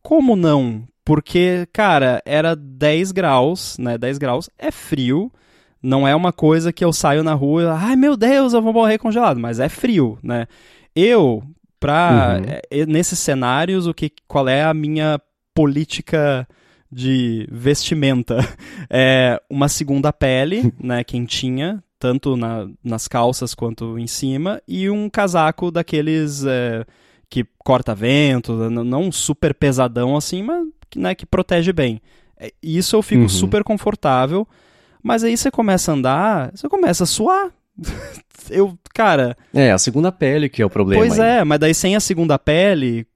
[0.00, 0.86] Como não?
[1.04, 3.96] Porque, cara, era 10 graus, né?
[3.98, 5.32] 10 graus é frio.
[5.82, 8.72] Não é uma coisa que eu saio na rua e, ai meu Deus, eu vou
[8.72, 10.46] morrer congelado, mas é frio, né?
[10.94, 11.42] Eu,
[11.86, 12.38] pra.
[12.40, 12.58] Uhum.
[12.70, 15.20] eh, nesses cenários, o que, qual é a minha
[15.54, 16.46] política
[16.90, 18.36] de vestimenta?
[18.88, 25.08] É uma segunda pele, né, quentinha, tanto na, nas calças quanto em cima, e um
[25.10, 26.84] casaco daqueles é,
[27.28, 32.00] que corta vento, não super pesadão assim, mas que, né, que protege bem.
[32.38, 33.28] É, Isso eu fico Uhum.
[33.28, 34.46] super confortável,
[35.02, 37.50] mas aí você começa a andar, você começa a suar.
[38.50, 41.00] eu, cara, É, a segunda pele que é o problema.
[41.04, 41.38] Pois aí.
[41.40, 43.06] é, mas daí sem a segunda pele,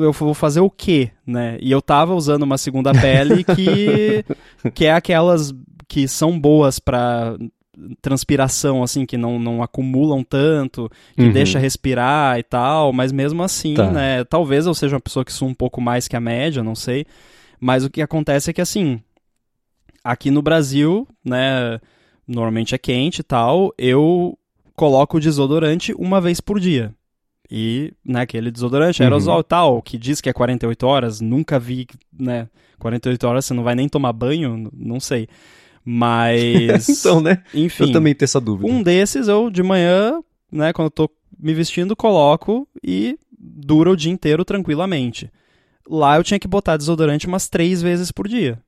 [0.00, 1.58] eu vou fazer o quê, né?
[1.60, 4.24] E eu tava usando uma segunda pele que,
[4.74, 5.52] que é aquelas
[5.88, 7.36] que são boas pra
[8.00, 11.32] transpiração, assim, que não, não acumulam tanto, que Uhum.
[11.32, 13.90] deixa respirar e tal, mas mesmo assim, Tá.
[13.90, 14.24] né?
[14.24, 17.06] Talvez eu seja uma pessoa que sua um pouco mais que a média, não sei.
[17.60, 19.00] Mas o que acontece é que, assim,
[20.02, 21.78] aqui no Brasil, né,
[22.26, 24.36] normalmente é quente e tal, eu
[24.74, 26.94] coloco o desodorante uma vez por dia.
[27.50, 29.06] E, né, aquele desodorante Uhum.
[29.06, 31.86] aerosol e tal, que diz que é 48 horas, nunca vi,
[32.18, 35.28] né, 48 horas você não vai nem tomar banho, não sei.
[35.84, 37.42] Mas, então, né?
[37.54, 38.70] enfim, Eu também tenho essa dúvida.
[38.70, 43.96] um desses eu, de manhã, né, quando eu tô me vestindo, coloco e dura o
[43.96, 45.30] dia inteiro tranquilamente.
[45.88, 48.58] Lá eu tinha que botar desodorante umas três vezes por dia.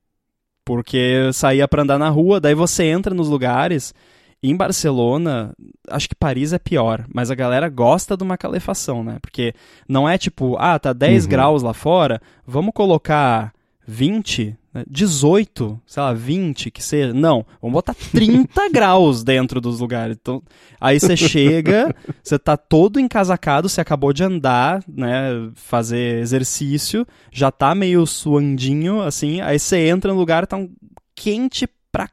[0.69, 3.95] Porque eu saía pra andar na rua, daí você entra nos lugares.
[4.43, 5.53] Em Barcelona,
[5.89, 9.17] acho que Paris é pior, mas a galera gosta de uma calefação, né?
[9.23, 9.55] Porque
[9.89, 11.31] não é tipo, ah, tá 10 Uhum.
[11.31, 13.51] graus lá fora, vamos colocar
[13.87, 14.85] 20, né?
[14.89, 17.13] 18, sei lá, 20, que seja.
[17.13, 20.17] Não, vamos botar 30 graus dentro dos lugares.
[20.21, 20.43] Então,
[20.81, 27.51] aí você chega, você tá todo encasacado, você acabou de andar, né, fazer exercício, já
[27.51, 30.71] tá meio suandinho, assim, aí você entra no lugar, tá um
[31.15, 32.07] quente pra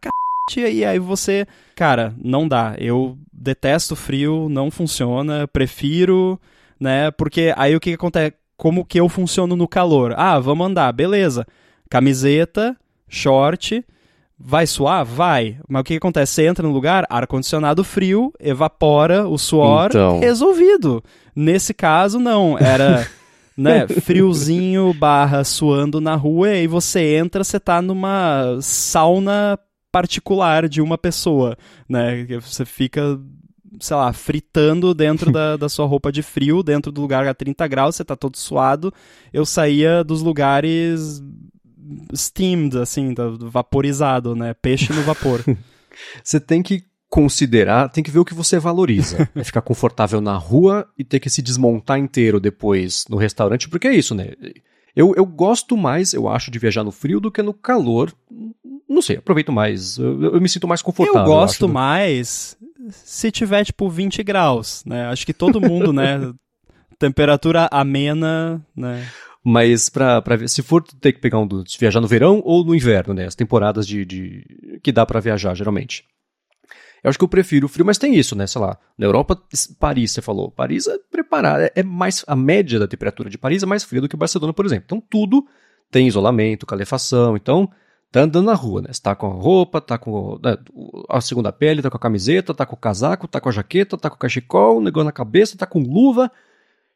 [0.49, 0.71] c...
[0.71, 2.75] E aí você, cara, não dá.
[2.77, 6.39] Eu detesto frio, não funciona, prefiro,
[6.79, 7.11] né?
[7.11, 8.33] Porque aí o que, que acontece?
[8.57, 10.13] Como que eu funciono no calor?
[10.15, 11.45] Ah, vamos andar, beleza.
[11.89, 12.75] Camiseta,
[13.07, 13.83] short,
[14.37, 15.05] vai suar?
[15.05, 15.57] Vai.
[15.67, 16.33] Mas o que, que acontece?
[16.33, 20.19] Você entra no lugar, ar-condicionado frio, evapora o suor, Então.
[20.19, 21.03] resolvido.
[21.35, 22.57] Nesse caso, não.
[22.57, 23.07] Era.
[23.57, 29.57] Né, friozinho barra suando na rua, e aí você entra, você tá numa sauna
[29.89, 31.55] particular de uma pessoa,
[31.87, 32.25] né?
[32.41, 33.17] Você fica,
[33.79, 37.65] sei lá, fritando dentro da, da sua roupa de frio, dentro do lugar a 30
[37.69, 38.93] graus, você tá todo suado.
[39.31, 41.23] Eu saía dos lugares
[42.13, 44.53] steamed, assim, da- vaporizado, né?
[44.53, 45.43] Peixe no vapor.
[46.23, 49.29] Você tem que considerar, tem que ver o que você valoriza.
[49.35, 53.87] é ficar confortável na rua e ter que se desmontar inteiro depois no restaurante, porque
[53.87, 54.31] é isso, né?
[54.93, 58.13] Eu, eu gosto mais, eu acho, de viajar no frio do que no calor.
[58.89, 59.97] Não sei, aproveito mais.
[59.97, 61.21] Eu, eu me sinto mais confortável.
[61.21, 62.57] Eu gosto eu acho, mais
[62.89, 65.05] se tiver, tipo, 20 graus, né?
[65.07, 66.33] Acho que todo mundo, né?
[66.99, 69.05] Temperatura amena, né?
[69.47, 72.65] Mas pra, pra ver, se for ter que pegar um dos viajar no verão ou
[72.65, 73.27] no inverno, né?
[73.27, 76.03] As temporadas de, de que dá para viajar, geralmente.
[77.03, 78.47] Eu acho que eu prefiro o frio, mas tem isso, né?
[78.47, 79.39] Sei lá, na Europa,
[79.79, 80.49] Paris, você falou.
[80.49, 82.25] Paris é preparado, é, é mais.
[82.25, 84.86] A média da temperatura de Paris é mais fria do que Barcelona, por exemplo.
[84.88, 85.45] Então tudo
[85.91, 87.38] tem isolamento, calefação.
[87.38, 87.69] Então,
[88.12, 88.88] tá andando na rua, né?
[88.91, 90.58] Você tá com a roupa, tá com né,
[91.08, 93.95] a segunda pele, tá com a camiseta, tá com o casaco, tá com a jaqueta,
[93.95, 96.31] tá com o cachecol, negócio na cabeça, tá com luva.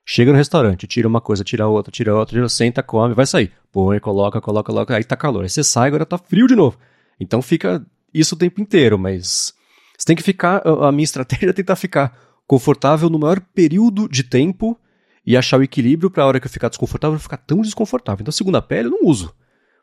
[0.06, 3.52] Chega no restaurante, tira uma coisa, tira outra, tira outra, tira, senta, come, vai sair.
[3.72, 5.44] Põe, coloca, coloca, coloca, aí tá calor.
[5.44, 6.78] Aí você sai, agora tá frio de novo.
[7.20, 9.54] Então fica isso o tempo inteiro, mas
[9.98, 14.24] você tem que ficar, a minha estratégia é tentar ficar confortável no maior período de
[14.24, 14.80] tempo
[15.26, 18.24] e achar o equilíbrio para a hora que eu ficar desconfortável, eu ficar tão desconfortável.
[18.24, 19.36] Então, segunda pele eu não uso.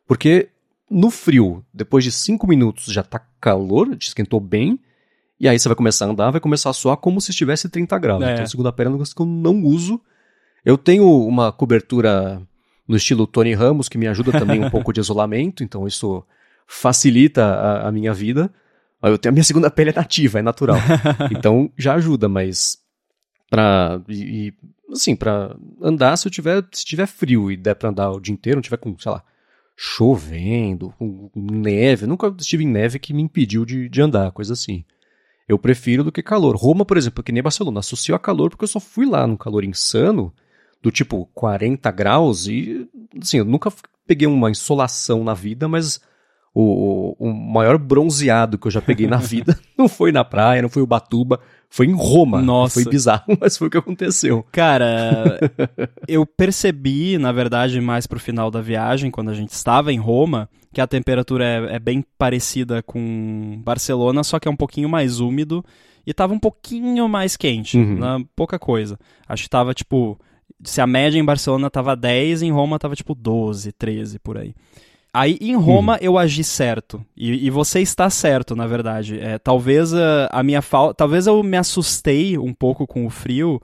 [0.06, 0.48] Porque
[0.90, 4.80] no frio, depois de 5 minutos já tá calor, esquentou bem,
[5.38, 7.98] e aí você vai começar a andar, vai começar a suar como se estivesse 30
[7.98, 8.22] graus.
[8.22, 8.34] É.
[8.34, 10.00] Então, segunda pele é um negócio que eu não uso.
[10.64, 12.42] Eu tenho uma cobertura
[12.88, 16.24] no estilo Tony Ramos, que me ajuda também um pouco de isolamento, então isso
[16.66, 18.50] facilita a, a minha vida.
[19.02, 20.78] Eu tenho a minha segunda pele é nativa, é natural.
[21.30, 22.78] então já ajuda, mas
[23.50, 24.00] pra.
[24.08, 24.54] E,
[24.90, 28.32] assim, pra andar, se eu tiver, se tiver frio e der pra andar o dia
[28.32, 29.22] inteiro, não tiver com, sei lá,
[29.76, 32.06] chovendo, com neve.
[32.06, 34.84] nunca estive em neve que me impediu de, de andar, coisa assim.
[35.48, 36.56] Eu prefiro do que calor.
[36.56, 39.36] Roma, por exemplo, que nem Barcelona, associo a calor porque eu só fui lá num
[39.36, 40.32] calor insano,
[40.82, 42.88] do tipo 40 graus, e
[43.20, 43.72] assim, eu nunca
[44.06, 46.00] peguei uma insolação na vida, mas
[46.54, 50.68] o, o maior bronzeado que eu já peguei na vida não foi na praia, não
[50.68, 52.40] foi o Batuba, foi em Roma.
[52.40, 52.74] Nossa.
[52.74, 54.44] Foi bizarro, mas foi o que aconteceu.
[54.52, 55.38] Cara,
[56.08, 60.48] eu percebi, na verdade, mais pro final da viagem, quando a gente estava em Roma,
[60.76, 65.20] que a temperatura é, é bem parecida com Barcelona, só que é um pouquinho mais
[65.20, 65.64] úmido
[66.06, 67.98] e tava um pouquinho mais quente, uhum.
[67.98, 68.22] né?
[68.36, 68.98] pouca coisa.
[69.26, 70.20] Acho que tava tipo,
[70.62, 74.54] se a média em Barcelona tava 10, em Roma tava tipo 12, 13 por aí.
[75.14, 75.98] Aí em Roma uhum.
[76.02, 77.02] eu agi certo.
[77.16, 79.18] E, e, você está certo, na verdade.
[79.18, 80.92] É, talvez a, a minha falta.
[80.92, 83.62] Talvez eu me assustei um pouco com o frio,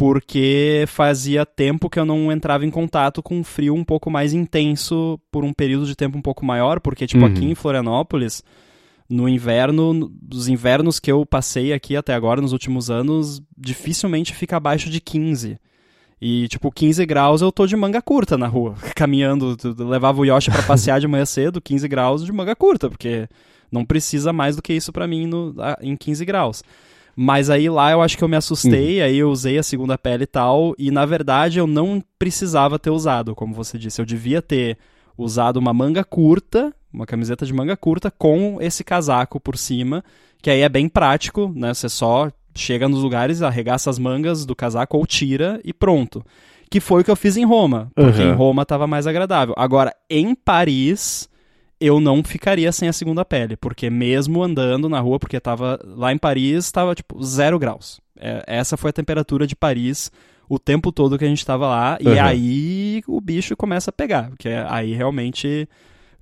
[0.00, 4.32] porque fazia tempo que eu não entrava em contato com um frio um pouco mais
[4.32, 7.30] intenso por um período de tempo um pouco maior, porque, tipo, uhum.
[7.30, 8.42] aqui em Florianópolis,
[9.10, 14.56] no inverno, os invernos que eu passei aqui até agora, nos últimos anos, dificilmente fica
[14.56, 15.60] abaixo de 15.
[16.18, 19.54] E, tipo, 15 graus eu tô de manga curta na rua, caminhando.
[19.86, 23.28] Levava o Yoshi para passear de manhã cedo, 15 graus de manga curta, porque
[23.70, 26.64] não precisa mais do que isso para mim no, em 15 graus.
[27.22, 29.04] Mas aí lá eu acho que eu me assustei, uhum.
[29.04, 32.88] aí eu usei a segunda pele e tal, e na verdade eu não precisava ter
[32.88, 34.00] usado, como você disse.
[34.00, 34.78] Eu devia ter
[35.18, 40.02] usado uma manga curta, uma camiseta de manga curta, com esse casaco por cima,
[40.40, 41.74] que aí é bem prático, né?
[41.74, 46.24] Você só chega nos lugares, arregaça as mangas do casaco ou tira e pronto.
[46.70, 48.30] Que foi o que eu fiz em Roma, porque uhum.
[48.30, 49.54] em Roma estava mais agradável.
[49.58, 51.28] Agora, em Paris,
[51.80, 56.12] eu não ficaria sem a segunda pele, porque mesmo andando na rua, porque tava lá
[56.12, 58.00] em Paris, estava tipo zero graus.
[58.16, 60.12] É, essa foi a temperatura de Paris
[60.48, 62.12] o tempo todo que a gente estava lá, uhum.
[62.12, 65.68] e aí o bicho começa a pegar, porque aí realmente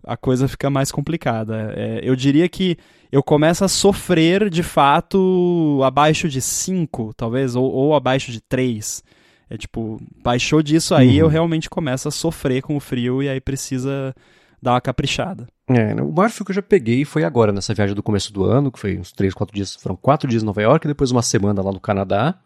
[0.04, 1.72] a coisa fica mais complicada.
[1.74, 2.76] É, eu diria que
[3.10, 9.02] eu começo a sofrer de fato abaixo de 5, talvez, ou, ou, abaixo de 3.
[9.48, 11.14] É tipo, baixou disso aí, uhum.
[11.14, 14.14] eu realmente começo a sofrer com o frio e aí precisa
[14.60, 15.46] dar uma caprichada.
[15.66, 18.32] É, né, o maior frio que eu já peguei foi agora, nessa viagem do começo
[18.32, 21.10] do ano, que foi uns 3, 4 dias, foram 4 dias em Nova York, depois
[21.10, 22.38] uma semana lá no Canadá,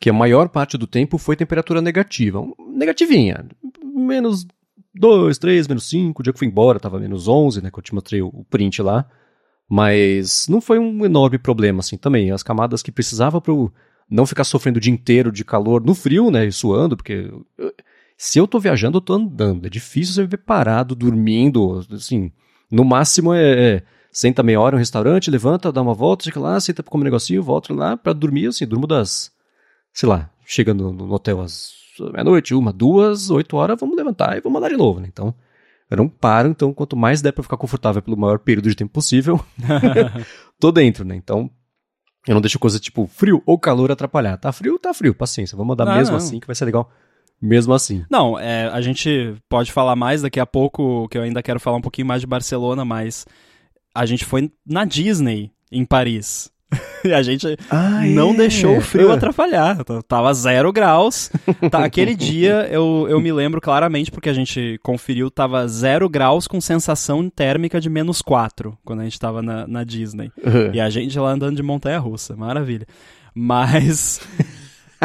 [0.00, 2.42] que a maior parte do tempo foi temperatura negativa.
[2.72, 3.46] Negativinha,
[3.82, 4.46] menos
[4.94, 7.82] 2, 3, menos 5, o dia que fui embora tava menos 11, né, que eu
[7.82, 9.06] te mostrei o print lá.
[9.68, 12.32] Mas não foi um enorme problema, assim, também.
[12.32, 13.54] As camadas que precisava para
[14.10, 17.32] não ficar sofrendo o dia inteiro de calor no frio, né, e suando, porque
[18.22, 19.64] se eu tô viajando, eu tô andando.
[19.64, 22.30] É difícil você viver parado, dormindo, assim,
[22.70, 26.60] no máximo é, é senta meia hora no restaurante, levanta, dá uma volta, fica lá,
[26.60, 29.32] senta pra comer um negocinho, volta lá para dormir, assim, durmo das,
[29.94, 31.72] sei lá, chega no, no hotel às
[32.12, 35.34] meia-noite, uma, duas, oito horas, vamos levantar e vamos andar de novo, né, então...
[35.90, 38.92] Eu não paro, então quanto mais der pra ficar confortável pelo maior período de tempo
[38.92, 39.44] possível,
[40.60, 41.16] tô dentro, né?
[41.16, 41.50] Então,
[42.28, 44.36] eu não deixo coisa tipo frio ou calor atrapalhar.
[44.36, 45.56] Tá frio, tá frio, paciência.
[45.56, 46.18] Vamos andar mesmo não.
[46.18, 46.92] assim, que vai ser legal.
[47.40, 48.04] Mesmo assim.
[48.10, 51.78] Não, é, a gente pode falar mais daqui a pouco, que eu ainda quero falar
[51.78, 53.24] um pouquinho mais de Barcelona, mas
[53.94, 56.50] a gente foi na Disney em Paris.
[57.04, 58.36] e a gente Ah, não é.
[58.36, 59.14] deixou o frio Ah.
[59.14, 59.78] atrapalhar.
[60.06, 61.28] Tava zero graus.
[61.68, 66.46] Tá, aquele dia eu, eu me lembro claramente porque a gente conferiu, tava zero graus
[66.46, 70.30] com sensação térmica de menos quatro quando a gente tava na, na Disney.
[70.44, 70.70] Ah.
[70.72, 72.86] E a gente lá andando de montanha russa, maravilha.
[73.34, 74.20] Mas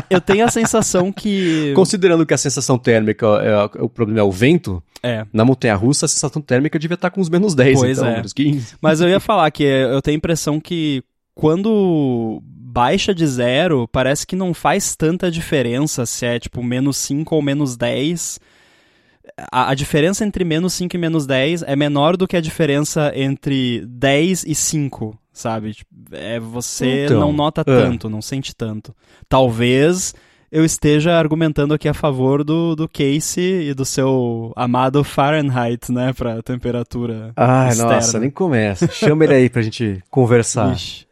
[0.10, 1.74] eu tenho a sensação que.
[1.76, 5.26] Considerando que a sensação térmica, é, o problema é o vento, É.
[5.32, 8.16] na montanha-russa a sensação térmica devia estar com uns menos 10, Pois então, é.
[8.18, 8.76] menos 15.
[8.82, 11.04] Mas eu ia falar que eu tenho a impressão que
[11.34, 17.34] quando baixa de zero, parece que não faz tanta diferença se é tipo menos 5
[17.36, 18.40] ou menos 10.
[19.52, 23.12] A, a diferença entre menos 5 e menos 10 é menor do que a diferença
[23.16, 25.74] entre 10 e 5, sabe?
[25.74, 27.64] Tipo, É, você Então, não nota é.
[27.64, 28.96] tanto, não sente tanto.
[29.30, 30.14] Talvez
[30.52, 36.14] eu esteja argumentando aqui a favor do, do Casey e do seu amado Fahrenheit, né,
[36.14, 37.94] pra temperatura Ai, externa.
[37.96, 38.88] nossa, nem começa.
[38.88, 40.74] Chama ele aí pra gente conversar.
[40.74, 41.06] Ixi.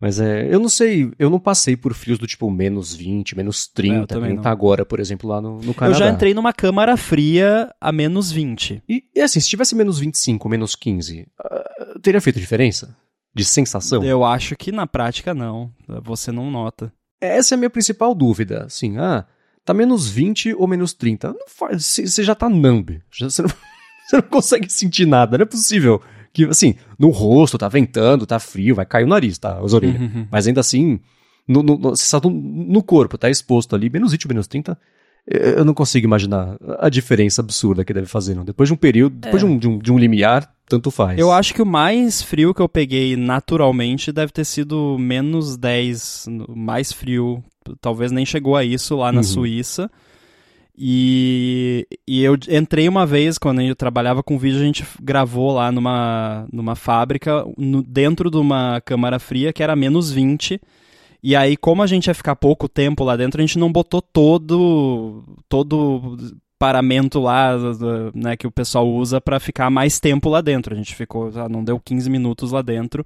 [0.00, 3.64] Mas é, eu não sei, eu não passei por frios do tipo menos 20, menos
[3.64, 4.42] É, eu 30, também que não.
[4.42, 5.98] tá agora, por exemplo, lá no, no Eu Canadá.
[5.98, 8.82] já entrei numa câmara fria a menos 20.
[8.88, 12.94] E, e assim, se tivesse menos 25, menos 15, ah, teria feito diferença?
[13.34, 14.04] De sensação?
[14.04, 15.70] Eu acho que na prática não.
[16.02, 16.92] Você não nota.
[17.20, 18.64] Essa é a minha principal dúvida.
[18.64, 19.24] Assim, ah,
[19.64, 21.28] tá menos 20 ou menos 30?
[21.28, 23.00] Não faz, você já tá numb.
[23.10, 23.48] Já- Você não,
[24.08, 26.00] você não consegue sentir nada, não é possível.
[26.32, 29.58] Que, assim, no rosto, tá ventando, tá frio, vai cair o nariz, tá?
[29.60, 30.00] As orelhas.
[30.00, 30.26] Uhum.
[30.30, 30.98] Mas ainda assim,
[31.46, 34.76] no, no, tá no- no corpo, tá exposto ali, menos 20 ou menos 30.
[35.30, 38.44] eh, Eu não consigo imaginar a diferença absurda que deve fazer, não.
[38.44, 41.18] Depois de um período, depois de, um, de, um, de um limiar, tanto faz.
[41.18, 46.26] Eu acho que o mais frio que eu peguei naturalmente deve ter sido menos 10,
[46.28, 47.42] no- mais frio.
[47.80, 49.22] Talvez nem chegou a isso lá na Uhum.
[49.24, 49.90] Suíça.
[50.76, 55.70] E, e eu entrei uma vez, quando eu trabalhava com vídeo, a gente gravou lá
[55.70, 60.60] numa, numa fábrica, no- dentro de uma câmara fria, que era menos 20.
[61.22, 64.02] E aí, como a gente ia ficar pouco tempo lá dentro, a gente não botou
[64.02, 66.16] todo todo
[66.64, 67.50] paramento lá
[68.14, 70.72] né, que o pessoal usa pra ficar mais tempo lá dentro.
[70.72, 73.04] A gente ficou, não deu 15 minutos lá dentro.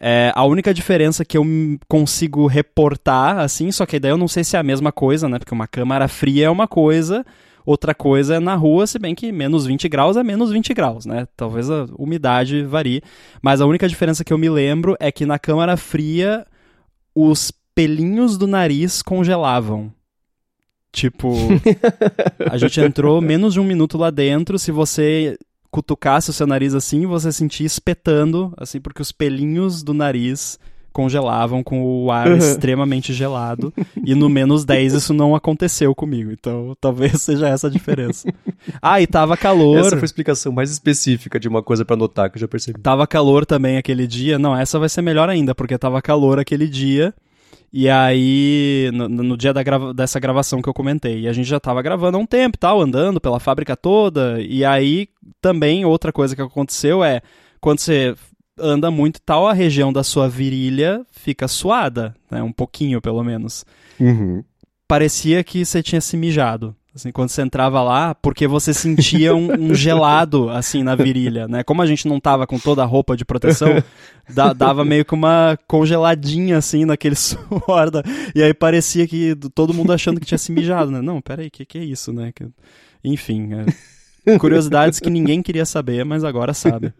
[0.00, 1.44] É, a única diferença que eu
[1.86, 5.38] consigo reportar, assim, só que daí eu não sei se é a mesma coisa, né?
[5.38, 7.26] Porque uma câmara fria é uma coisa,
[7.66, 11.04] outra coisa é na rua, se bem que menos 20 graus é menos 20 graus,
[11.04, 11.28] né?
[11.36, 13.02] Talvez a umidade varie.
[13.42, 16.46] Mas a única diferença que eu me lembro é que na câmara fria
[17.14, 19.92] os pelinhos do nariz congelavam.
[20.92, 21.32] Tipo,
[22.50, 24.58] a gente entrou menos de um minuto lá dentro.
[24.58, 25.36] Se você
[25.70, 30.58] cutucasse o seu nariz assim, você sentia espetando, assim, porque os pelinhos do nariz
[30.92, 32.36] congelavam com o ar Uhum.
[32.36, 33.72] extremamente gelado.
[34.04, 36.30] E no menos 10 isso não aconteceu comigo.
[36.30, 38.28] Então talvez seja essa a diferença.
[38.82, 39.78] Ah, e tava calor.
[39.78, 42.78] Essa foi a explicação mais específica de uma coisa pra notar que eu já percebi.
[42.78, 44.38] Tava calor também aquele dia.
[44.38, 47.14] Não, essa vai ser melhor ainda, porque tava calor aquele dia.
[47.72, 51.48] E aí, no, no dia da grava- dessa gravação que eu comentei, e a gente
[51.48, 54.40] já tava gravando há um tempo e tal, andando pela fábrica toda.
[54.42, 55.08] E aí,
[55.40, 57.22] também, outra coisa que aconteceu é,
[57.60, 58.14] quando você
[58.58, 62.42] anda muito tal, a região da sua virilha fica suada, né?
[62.42, 63.64] Um pouquinho, pelo menos
[63.98, 64.44] Uhum.
[64.86, 66.76] parecia que você tinha se mijado.
[66.94, 71.62] Assim, quando você entrava lá, porque você sentia um, um gelado, assim, na virilha, né?
[71.64, 73.82] Como a gente não tava com toda a roupa de proteção,
[74.28, 77.90] da- dava meio que uma congeladinha, assim, naquele suor.
[77.90, 78.02] da-
[78.34, 81.00] E aí parecia que todo mundo achando que tinha se mijado, né?
[81.00, 82.30] Não, peraí, o que, que é isso, né?
[82.34, 82.46] Que-
[83.02, 83.50] Enfim,
[84.26, 86.92] é, curiosidades que ninguém queria saber, mas agora sabe.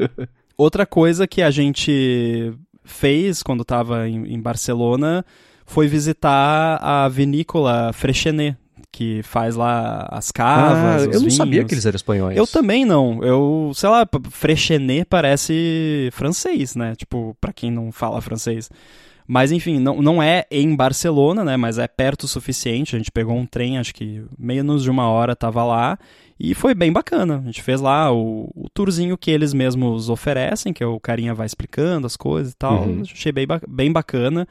[0.56, 2.50] Outra coisa que a gente
[2.82, 5.22] fez quando tava em, em Barcelona
[5.66, 8.56] foi visitar a vinícola Freixenet,
[8.92, 11.66] que faz lá as cavas, Ah, eu não sabia vinhos.
[11.68, 12.36] que eles eram espanhóis.
[12.36, 13.22] Eu também não.
[13.24, 16.94] Eu, sei lá, Freixenet parece francês, né?
[16.94, 18.70] Tipo, pra quem não fala francês.
[19.26, 21.56] Mas enfim, não, não é em Barcelona, né?
[21.56, 22.94] Mas é perto o suficiente.
[22.94, 25.98] A gente pegou um trem, acho que menos de uma hora tava lá.
[26.38, 27.38] E foi bem bacana.
[27.38, 31.32] A gente fez lá o, o tourzinho que eles mesmos oferecem, que é o carinha
[31.34, 32.82] vai explicando as coisas e tal.
[32.82, 33.02] Uhum.
[33.02, 34.46] Achei bem, bem bacana.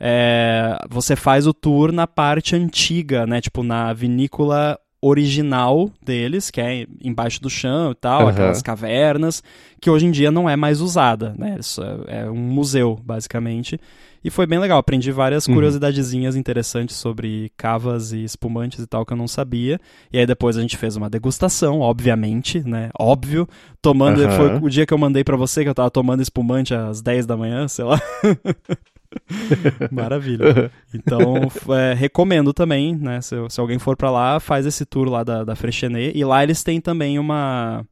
[0.00, 3.40] É, você faz o tour na parte antiga, né?
[3.40, 8.30] Tipo, na vinícola original deles, que é embaixo do chão e tal, Aham.
[8.30, 9.42] aquelas cavernas,
[9.80, 11.56] que hoje em dia não é mais usada, né?
[11.58, 13.80] Isso é, é um museu, basicamente.
[14.22, 15.54] E foi bem legal, aprendi várias Uhum.
[15.54, 19.80] curiosidadezinhas interessantes sobre cavas e espumantes e tal que eu não sabia.
[20.12, 22.90] E aí depois a gente fez uma degustação, obviamente, né?
[22.98, 23.48] Óbvio.
[23.80, 24.30] Tomando, Aham.
[24.36, 27.24] foi o dia que eu mandei pra você que eu tava tomando espumante às 10
[27.24, 27.98] da manhã, sei lá.
[29.90, 30.70] Maravilha.
[30.94, 31.34] Então,
[31.76, 33.20] é, recomendo também, né?
[33.20, 36.16] Se, se alguém for pra lá, faz esse tour lá da, da Freixenet.
[36.16, 37.84] E lá eles têm também uma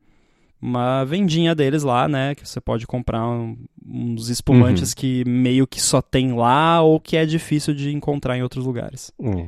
[0.61, 2.35] uma vendinha deles lá, né?
[2.35, 3.57] Que você pode comprar um,
[3.87, 4.97] uns espumantes uhum.
[4.97, 9.13] que meio que só tem lá ou que é difícil de encontrar em outros lugares.
[9.23, 9.47] É.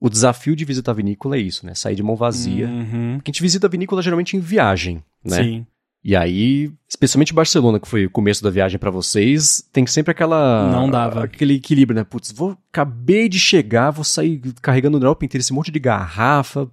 [0.00, 1.74] O desafio de visitar a vinícola é isso, né?
[1.74, 2.66] Sair de mão vazia.
[2.68, 3.14] Uhum.
[3.16, 5.42] Porque a gente visita a vinícola geralmente em viagem, né?
[5.42, 5.66] Sim.
[6.04, 10.68] E aí, especialmente Barcelona, que foi o começo da viagem para vocês, tem sempre aquela.
[10.72, 11.22] Não dava.
[11.24, 12.02] Aquele equilíbrio, né?
[12.02, 16.68] Putz, vou, acabei de chegar, vou sair carregando no Europa inteiro esse monte de garrafa,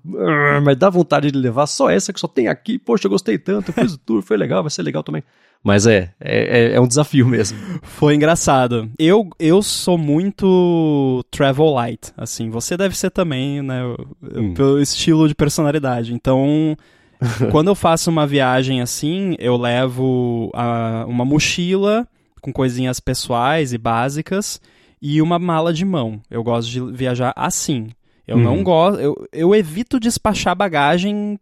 [0.63, 2.80] mas dá vontade de levar só essa que só tem aqui.
[2.80, 5.23] Poxa, eu gostei tanto, eu fiz o tour, foi legal, vai ser legal também.
[5.63, 7.57] Mas é, é, é um desafio mesmo.
[7.84, 8.89] Foi engraçado.
[8.97, 12.49] Eu, eu sou muito travel light, assim.
[12.49, 13.82] Você deve ser também, né?
[14.23, 14.53] Hum.
[14.53, 16.13] Pelo estilo de personalidade.
[16.13, 16.77] Então,
[17.51, 22.07] quando eu faço uma viagem assim, eu levo a, uma mochila
[22.41, 24.61] com coisinhas pessoais e básicas
[25.01, 26.22] e uma mala de mão.
[26.30, 27.89] Eu gosto de viajar assim.
[28.28, 28.43] Eu uhum.
[28.43, 28.99] não gosto.
[28.99, 31.39] Eu, eu evito despachar bagagem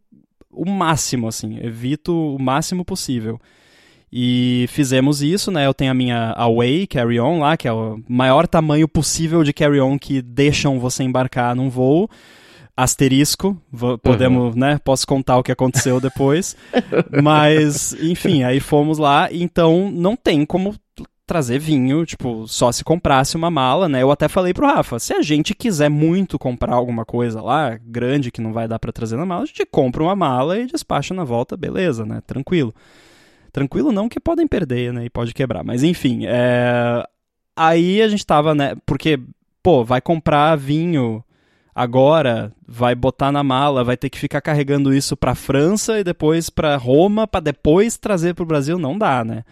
[0.51, 1.59] o máximo, assim.
[1.61, 3.39] Evito o máximo possível.
[4.11, 5.65] E fizemos isso, né?
[5.65, 9.99] Eu tenho a minha Away Carry-On lá, que é o maior tamanho possível de carry-on
[9.99, 12.09] que deixam você embarcar num voo
[12.77, 13.59] asterisco,
[14.03, 14.59] podemos, uhum.
[14.59, 16.55] né, posso contar o que aconteceu depois,
[17.23, 20.75] mas, enfim, aí fomos lá, então não tem como
[21.25, 25.11] trazer vinho, tipo, só se comprasse uma mala, né, eu até falei pro Rafa, se
[25.11, 29.17] a gente quiser muito comprar alguma coisa lá, grande, que não vai dar para trazer
[29.17, 32.71] na mala, a gente compra uma mala e despacha na volta, beleza, né, tranquilo.
[33.51, 37.03] Tranquilo não que podem perder, né, e pode quebrar, mas enfim, é...
[37.55, 39.19] aí a gente tava, né, porque,
[39.63, 41.23] pô, vai comprar vinho
[41.77, 46.49] agora vai botar na mala, vai ter que ficar carregando isso para França e depois
[46.49, 49.43] para Roma, para depois trazer para o Brasil, não dá, né?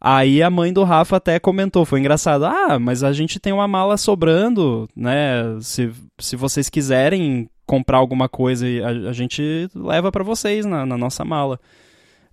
[0.00, 2.46] Aí a mãe do Rafa até comentou, foi engraçado.
[2.46, 5.58] Ah, mas a gente tem uma mala sobrando, né?
[5.60, 10.96] Se, se vocês quiserem comprar alguma coisa, a, a gente leva para vocês na, na
[10.96, 11.60] nossa mala.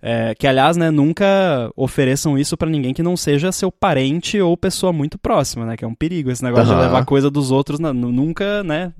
[0.06, 4.54] É, que, aliás, né, nunca ofereçam isso para ninguém que não seja seu parente ou
[4.54, 5.78] pessoa muito próxima, né?
[5.78, 6.78] Que é um perigo esse negócio uhum.
[6.78, 8.92] de levar coisa dos outros, na, nunca, né?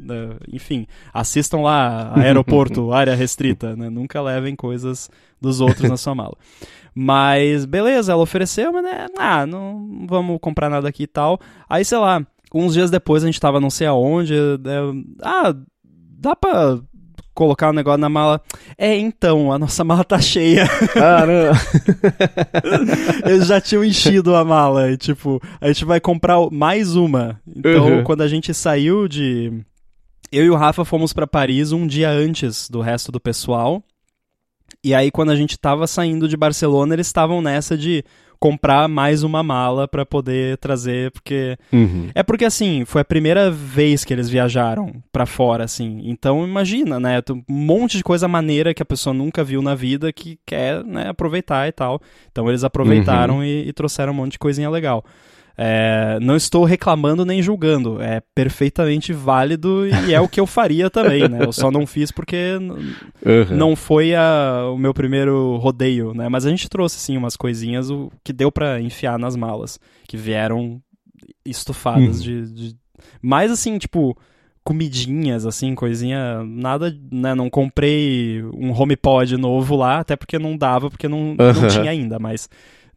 [0.51, 3.91] Enfim, assistam lá, aeroporto, área restrita, né?
[3.91, 6.39] Nunca levem coisas dos outros na sua mala.
[6.95, 11.39] Mas, beleza, ela ofereceu, mas, né, ah, não vamos comprar nada aqui e tal.
[11.69, 15.55] Aí, sei lá, uns dias depois a gente tava não sei aonde, é, ah,
[16.19, 16.79] dá pra
[17.35, 18.41] colocar o um negócio na mala.
[18.79, 20.67] É, então, a nossa mala tá cheia.
[20.93, 21.59] Caramba.
[23.27, 24.91] Eles já tinham enchido a mala.
[24.91, 27.41] E, tipo, a gente vai comprar mais uma.
[27.47, 28.05] Então, uhum.
[28.05, 29.53] quando a gente saiu de.
[30.33, 33.83] Eu e o Rafa fomos para Paris um dia antes do resto do pessoal.
[34.83, 38.05] E aí, quando a gente tava saindo de Barcelona, eles estavam nessa de
[38.45, 42.11] comprar mais uma mala para poder trazer, porque uhum.
[42.15, 46.03] é porque assim, foi a primeira vez que eles viajaram para fora assim.
[46.05, 50.13] Então imagina, né, um monte de coisa maneira que a pessoa nunca viu na vida
[50.13, 52.03] que quer, né, aproveitar e tal.
[52.31, 53.45] Então eles aproveitaram uhum.
[53.45, 55.03] e, e trouxeram um monte de coisinha legal.
[55.57, 60.91] É, não estou reclamando nem julgando, é perfeitamente válido e é o que eu faria
[60.91, 61.45] também, né?
[61.45, 62.59] Eu só não fiz porque
[63.25, 63.57] uhum.
[63.57, 66.29] não foi a, o meu primeiro rodeio, né?
[66.29, 69.79] Mas a gente trouxe, sim, umas coisinhas o, que deu para enfiar nas malas,
[70.09, 70.83] que vieram
[71.45, 72.23] estufadas uhum.
[72.23, 72.77] de, de...
[73.23, 74.17] Mais assim, tipo,
[74.65, 77.33] comidinhas, assim, coisinha, nada, né?
[77.33, 81.37] Não comprei um HomePod novo lá, até porque não dava, porque não, uhum.
[81.37, 82.49] não tinha ainda, mas,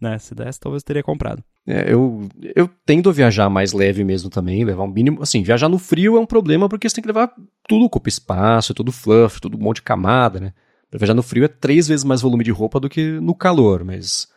[0.01, 0.17] né?
[0.17, 1.43] Se desse, talvez teria comprado.
[1.67, 5.21] É, eu, eu tendo a viajar mais leve mesmo também, levar um mínimo.
[5.21, 7.33] Assim, viajar no frio é um problema porque você tem que levar
[7.67, 10.53] tudo, ocupa espaço, tudo fluff, tudo um monte de camada, né?
[10.89, 13.83] Pra viajar no frio é três vezes mais volume de roupa do que no calor,
[13.83, 14.29] mas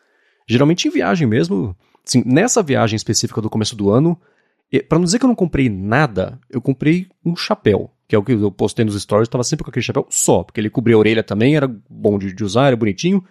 [0.48, 4.20] geralmente em viagem mesmo, assim, nessa viagem específica do começo do ano,
[4.88, 8.24] para não dizer que eu não comprei nada, eu comprei um chapéu, que é o
[8.24, 10.98] que eu postei nos stories, tava sempre com aquele chapéu só, porque ele cobria a
[10.98, 13.24] orelha também, era bom de, de usar, era bonitinho.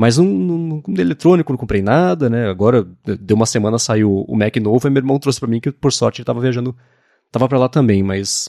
[0.00, 2.48] Mas um, um eletrônico não comprei nada, né?
[2.48, 2.88] Agora,
[3.20, 5.92] deu uma semana, saiu o Mac novo e meu irmão trouxe para mim, que por
[5.92, 6.74] sorte ele tava viajando,
[7.30, 8.48] tava para lá também, mas...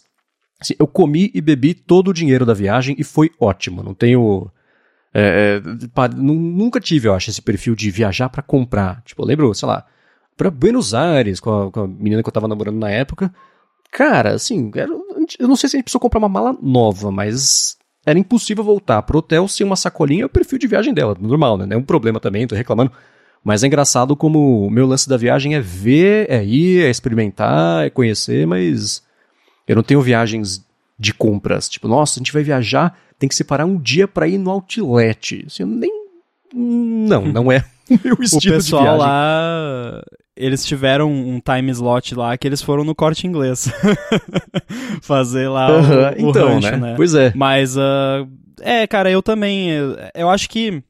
[0.61, 4.49] Assim, eu comi e bebi todo o dinheiro da viagem e foi ótimo, não tenho...
[5.13, 9.03] É, é, nunca tive, eu acho, esse perfil de viajar para comprar.
[9.03, 9.85] Tipo, eu lembro, sei lá,
[10.37, 13.29] para Buenos Aires, com a, com a, menina que eu tava namorando na época.
[13.91, 14.71] Cara, assim,
[15.37, 19.01] eu não sei se a gente precisou comprar uma mala nova, mas era impossível voltar
[19.03, 21.67] pro hotel sem uma sacolinha, é o perfil de viagem dela, normal, né?
[21.69, 22.91] É um problema também, tô reclamando.
[23.43, 27.85] Mas é engraçado como o meu lance da viagem é ver, é ir, é experimentar,
[27.85, 29.03] é conhecer, mas
[29.67, 30.63] eu não tenho viagens
[30.97, 31.67] de compras.
[31.67, 35.43] Tipo, nossa, a gente vai viajar, tem que separar um dia para ir no outlet.
[35.47, 35.91] Assim, nem.
[36.53, 38.99] Não, não é o meu estilo o pessoal de viagem.
[38.99, 40.03] lá,
[40.41, 43.71] eles tiveram um time slot lá que eles foram no corte inglês.
[45.01, 46.77] Fazer lá uh -huh, o, o então, rancho, né?
[46.77, 46.93] né?
[46.95, 47.31] Pois é.
[47.35, 48.27] Mas, uh,
[48.59, 49.69] é, cara, eu também.
[50.15, 50.83] Eu, acho que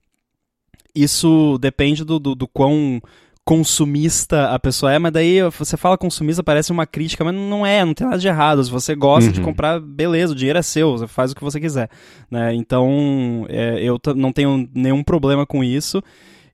[0.95, 3.01] isso depende do, do, do quão
[3.43, 7.83] consumista a pessoa é, mas daí você fala consumista, parece uma crítica, mas não é,
[7.83, 8.63] não tem nada de errado.
[8.63, 9.33] Se você gosta uhum.
[9.33, 11.89] de comprar, beleza, o dinheiro é seu, você faz o que você quiser.
[12.29, 12.53] Né?
[12.53, 16.01] Então, é, eu não tenho nenhum problema com isso.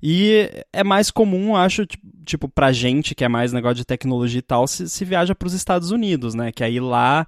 [0.01, 1.85] E é mais comum, acho,
[2.25, 5.47] tipo, pra gente que é mais negócio de tecnologia e tal, se, se viaja para
[5.47, 6.51] os Estados Unidos, né?
[6.51, 7.25] Que aí lá.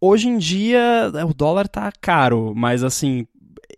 [0.00, 3.26] Hoje em dia o dólar tá caro, mas assim,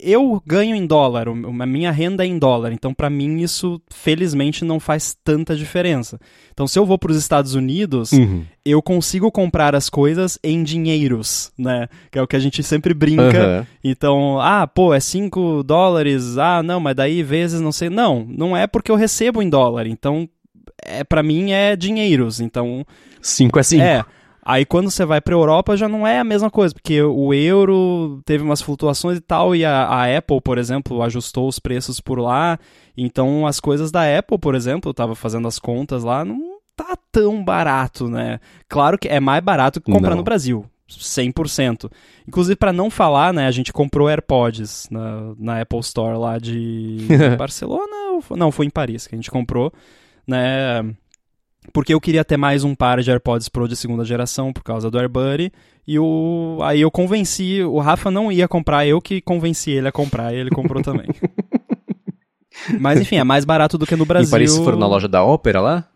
[0.00, 4.64] eu ganho em dólar, a minha renda é em dólar, então para mim isso felizmente
[4.64, 6.20] não faz tanta diferença.
[6.52, 8.44] Então se eu vou para os Estados Unidos, uhum.
[8.64, 11.88] eu consigo comprar as coisas em dinheiros, né?
[12.10, 13.58] Que é o que a gente sempre brinca.
[13.60, 13.66] Uhum.
[13.82, 17.88] Então, ah, pô, é 5 dólares, ah, não, mas daí vezes não sei.
[17.88, 20.28] Não, não é porque eu recebo em dólar, então
[20.84, 22.84] é para mim é dinheiros, então
[23.20, 23.82] 5 é 5.
[23.82, 24.04] É.
[24.48, 27.34] Aí quando você vai para a Europa já não é a mesma coisa, porque o
[27.34, 32.00] euro teve umas flutuações e tal, e a, a, Apple, por exemplo, ajustou os preços
[32.00, 32.58] por lá.
[32.96, 36.40] Então as coisas da Apple, por exemplo, eu estava fazendo as contas lá, não
[36.74, 38.40] tá tão barato, né?
[38.66, 40.18] Claro que é mais barato que comprar não.
[40.18, 40.64] no Brasil.
[40.88, 41.90] 100%.
[42.26, 47.06] Inclusive, para não falar, né, a gente comprou AirPods na, na Apple Store lá de
[47.36, 49.70] Barcelona, ou, não, foi em Paris que a gente comprou,
[50.26, 50.82] né,
[51.72, 54.90] porque eu queria ter mais um par de AirPods Pro de segunda geração por causa
[54.90, 55.52] do AirBuddy.
[55.86, 59.92] E o, aí eu convenci, o Rafa não ia comprar, eu que convenci ele a
[59.92, 61.06] comprar e ele comprou também.
[62.78, 64.28] Mas enfim, é mais barato do que no Brasil.
[64.28, 65.88] E Paris foram na loja da Ópera lá?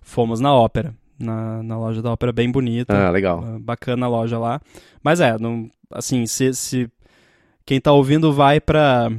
[0.00, 0.94] Fomos na Ópera.
[1.18, 2.94] Na, na loja da Ópera, bem bonita.
[2.94, 3.44] Ah, legal.
[3.44, 4.60] Ah, bacana a loja lá.
[5.02, 6.90] Mas é, não, assim, se, se
[7.64, 9.10] quem tá ouvindo vai pra,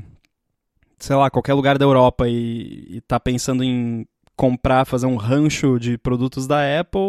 [0.97, 4.05] sei lá, qualquer lugar da Europa e, e tá pensando em
[4.35, 7.01] comprar, fazer um rancho de produtos da Apple,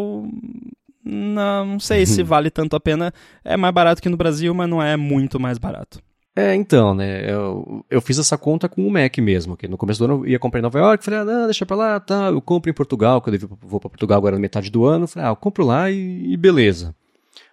[1.05, 3.13] não, não sei se vale tanto a pena.
[3.45, 6.01] É mais barato que no Brasil, mas não é muito mais barato.
[6.37, 10.01] É, então, né, eu, eu fiz essa conta com o Mac mesmo, que no começo
[10.01, 12.27] do ano eu ia comprar em Nova York, falei, ah, não, deixa pra lá, tá,
[12.27, 15.29] eu compro em Portugal, quando eu vou pra Portugal agora na metade do ano, falei,
[15.29, 16.93] ah, eu compro lá e, e beleza.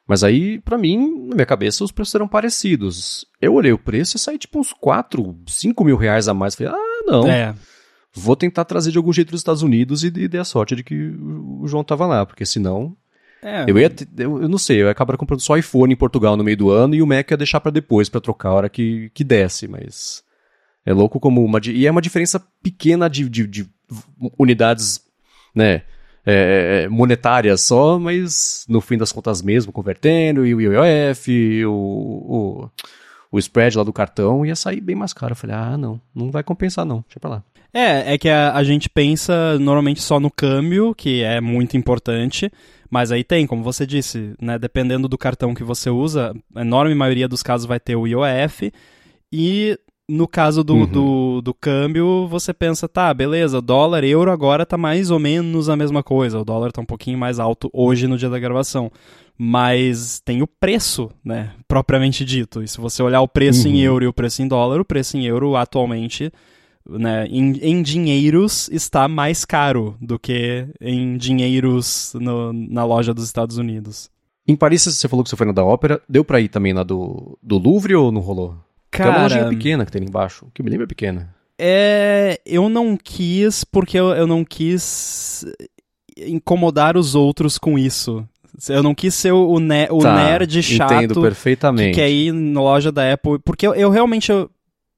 [0.08, 3.24] Mas aí, para mim, na minha cabeça, os preços eram parecidos.
[3.40, 6.74] Eu olhei o preço e saí tipo uns 4, 5 mil reais a mais, falei,
[6.74, 7.28] ah, não.
[7.28, 7.54] É
[8.14, 10.84] vou tentar trazer de algum jeito dos Estados Unidos e, e dei a sorte de
[10.84, 12.96] que o João tava lá, porque senão.
[13.42, 13.92] É, eu ia.
[14.18, 16.70] Eu, eu, não sei, eu ia acabar comprando só iPhone em Portugal no meio do
[16.70, 19.68] ano e o Mac ia deixar para depois, para trocar a hora que, que desce,
[19.68, 20.24] mas.
[20.86, 21.60] É louco como uma.
[21.66, 23.70] E é uma diferença pequena de, de, de
[24.38, 25.02] unidades,
[25.54, 25.84] né?
[26.24, 31.72] É, é monetárias só, mas no fim das contas mesmo, convertendo, e o IOF, o,
[31.72, 32.70] o,
[33.32, 35.32] o spread lá do cartão, ia sair bem mais caro.
[35.32, 37.44] Eu falei, ah, não, não vai compensar não, deixa pra lá.
[37.74, 42.52] É, é que a, a gente pensa normalmente só no câmbio, que é muito importante,
[42.90, 46.94] mas aí tem, como você disse, né, dependendo do cartão que você usa, a enorme
[46.94, 48.74] maioria dos casos vai ter o IOF,
[49.32, 49.80] e
[50.10, 50.86] no caso do, uhum.
[50.86, 55.76] do, do, câmbio, você pensa, tá, beleza, dólar, euro agora tá mais ou menos a
[55.78, 56.38] mesma coisa.
[56.38, 58.92] O dólar tá um pouquinho mais alto hoje no dia da gravação.
[59.44, 62.62] Mas tem o preço, né, propriamente dito.
[62.62, 63.74] E se você olhar o preço uhum.
[63.74, 66.32] em euro e o preço em dólar, o preço em euro atualmente
[66.88, 73.26] né, em, em, dinheiros está mais caro do que em dinheiros no, na loja dos
[73.26, 74.12] Estados Unidos.
[74.48, 76.84] Em Paris, você falou que você foi na da ópera, deu pra ir também na
[76.84, 78.56] do, do Louvre ou não rolou?
[78.92, 81.34] Cara, é uma lojinha pequena que tem ali embaixo, que me lembra pequena.
[81.58, 85.46] É, eu não quis porque eu, eu não quis
[86.16, 88.24] incomodar os outros com isso.
[88.70, 91.92] Eu não quis ser o, ne o tá, nerd chato entendo perfeitamente.
[91.92, 93.40] que quer ir na loja da Apple.
[93.44, 94.50] Porque eu, eu realmente, eu,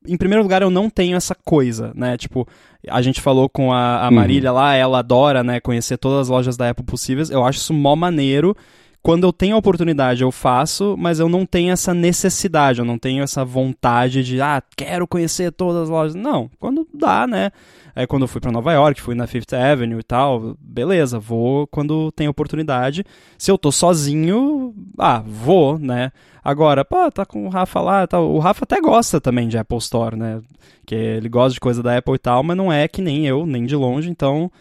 [0.08, 2.18] em primeiro lugar, eu não tenho essa coisa, né?
[2.18, 2.48] Tipo,
[2.90, 4.16] a gente falou com a, a uhum.
[4.16, 4.58] Marília uhum.
[4.58, 7.30] lá, ela adora, né, conhecer todas as lojas da Apple possíveis.
[7.30, 8.56] Eu acho isso mó maneiro.
[9.02, 12.98] Quando eu tenho a oportunidade, eu faço, mas eu não tenho essa necessidade, eu não
[12.98, 16.16] tenho essa vontade de, ah, quero conhecer todas as lojas.
[16.16, 17.52] Não, quando dá, né?
[17.96, 21.68] Aí quando eu fui para Nova York, fui na Fifth Avenue e tal, beleza, vou
[21.68, 23.06] quando tem oportunidade.
[23.38, 26.12] Se eu tô sozinho, ah, vou, né?
[26.44, 29.78] Agora, pô, tá com o Rafa lá, tá, o Rafa até gosta também de Apple
[29.78, 30.42] Store, né?
[30.86, 33.46] Que ele gosta de coisa da Apple e tal, mas não é que nem eu,
[33.46, 34.52] nem de longe, então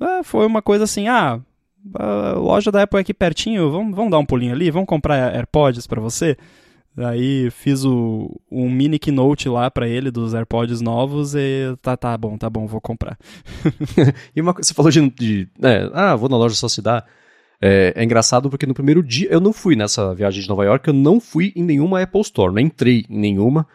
[0.00, 1.40] é, foi uma coisa assim, ah,
[1.94, 5.34] a loja da Apple é aqui pertinho, vamos, vamos dar um pulinho ali, vamos comprar
[5.34, 6.36] AirPods para você?
[6.96, 12.16] Aí fiz o, um mini keynote lá para ele dos AirPods novos e tá, tá
[12.18, 13.16] bom, tá bom, vou comprar.
[14.34, 17.04] e uma coisa, você falou de, de é, ah, vou na loja só se dá.
[17.62, 20.88] É, é, engraçado porque no primeiro dia, eu não fui nessa viagem de Nova York,
[20.88, 23.66] eu não fui em nenhuma Apple Store, não entrei em nenhuma,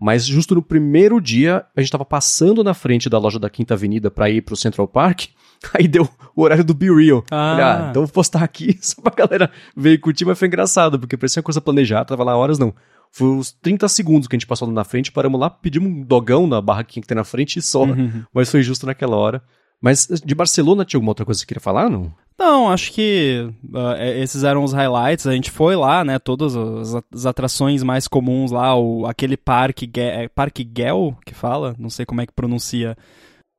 [0.00, 3.74] mas justo no primeiro dia, a gente tava passando na frente da loja da Quinta
[3.74, 5.26] Avenida para ir pro Central Park,
[5.74, 7.24] Aí deu o horário do Be Real.
[7.30, 7.56] Ah.
[7.56, 10.98] Falei, ah, então vou postar aqui só pra galera ver e curtir, mas foi engraçado,
[10.98, 12.74] porque parecia uma coisa planejada, tava lá horas, não.
[13.10, 16.48] Foi uns 30 segundos que a gente passou na frente, paramos lá, pedimos um dogão
[16.48, 17.84] na barraquinha que tem na frente e só.
[17.84, 18.24] Uhum.
[18.34, 19.40] Mas foi justo naquela hora.
[19.80, 22.12] Mas de Barcelona tinha alguma outra coisa que você queria falar, não?
[22.38, 25.26] Não, acho que uh, esses eram os highlights.
[25.26, 26.18] A gente foi lá, né?
[26.18, 31.76] Todas as, as atrações mais comuns lá, o, aquele parque, é Parque Gel, que fala,
[31.78, 32.96] não sei como é que pronuncia.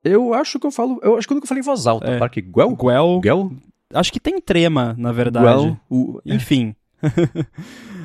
[0.06, 2.06] Eu acho que eu falo, eu acho que eu nunca falei em voz alta.
[2.06, 2.76] É, Parque Guel?
[2.76, 3.20] Guel.
[3.20, 3.52] Guel?
[3.92, 5.46] Acho que tem trema, na verdade.
[5.46, 6.34] Guel, o, é.
[6.34, 6.74] Enfim.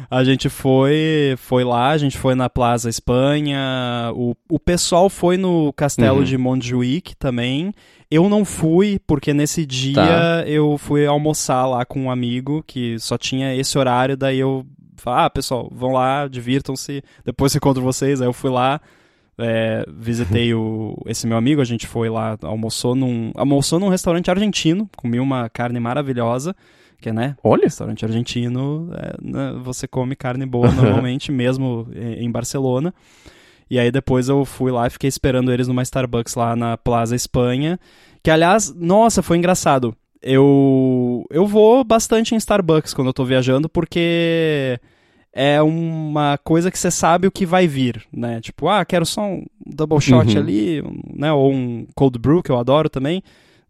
[0.10, 5.38] a gente foi foi lá, a gente foi na Plaza Espanha, o, o pessoal foi
[5.38, 6.24] no castelo uhum.
[6.24, 7.74] de Montjuic também.
[8.10, 10.44] Eu não fui, porque nesse dia tá.
[10.46, 14.66] eu fui almoçar lá com um amigo que só tinha esse horário, daí eu
[14.98, 18.22] falei, ah, pessoal, vão lá, divirtam-se, depois encontro vocês.
[18.22, 18.80] Aí eu fui lá,
[19.38, 24.30] é, visitei o, esse meu amigo, a gente foi lá, almoçou num, almoçou num restaurante
[24.30, 26.56] argentino, comi uma carne maravilhosa,
[27.00, 27.36] que né?
[27.44, 27.64] Olha!
[27.64, 32.94] Restaurante argentino, é, né, você come carne boa normalmente, mesmo em Barcelona.
[33.72, 37.16] E aí depois eu fui lá e fiquei esperando eles numa Starbucks lá na Plaza
[37.16, 37.80] Espanha.
[38.22, 39.96] Que aliás, nossa, foi engraçado.
[40.22, 44.78] Eu eu vou bastante em Starbucks quando eu tô viajando porque
[45.34, 48.42] é uma coisa que você sabe o que vai vir, né?
[48.42, 50.42] Tipo, ah, quero só um double shot uhum.
[50.42, 51.32] ali, né?
[51.32, 53.24] Ou um cold brew que eu adoro também.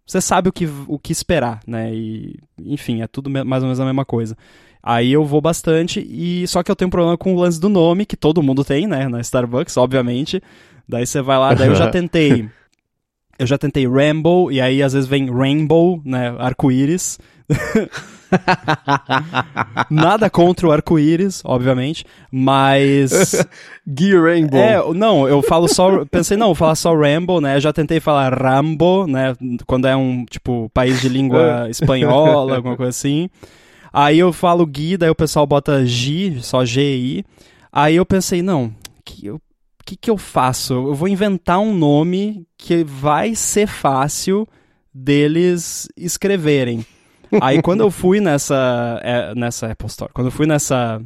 [0.05, 1.93] Você sabe o que, o que esperar, né?
[1.93, 4.35] E, enfim, é tudo mais ou menos a mesma coisa.
[4.83, 7.69] Aí eu vou bastante, e só que eu tenho um problema com o lance do
[7.69, 10.41] nome, que todo mundo tem, né, na Starbucks, obviamente.
[10.89, 12.49] Daí você vai lá, daí eu já tentei.
[13.37, 17.19] eu já tentei Rainbow, e aí às vezes vem Rainbow, né, arco-íris.
[19.89, 23.45] Nada contra o arco-íris, obviamente, mas.
[23.87, 24.59] Gear Rainbow.
[24.59, 26.05] É, não, eu falo só.
[26.05, 27.57] Pensei, não, vou falar só Rainbow, né?
[27.57, 29.35] Eu já tentei falar Rambo, né?
[29.65, 33.29] Quando é um, tipo, país de língua espanhola, alguma coisa assim.
[33.93, 37.25] Aí eu falo Gui, daí o pessoal bota G, só G-I.
[37.71, 38.73] Aí eu pensei, não,
[39.03, 39.39] que eu
[39.91, 40.73] que, que eu faço?
[40.73, 44.47] Eu vou inventar um nome que vai ser fácil
[44.93, 46.85] deles escreverem.
[47.39, 51.01] Aí quando eu fui nessa, é, nessa Apple Store, quando eu fui nessa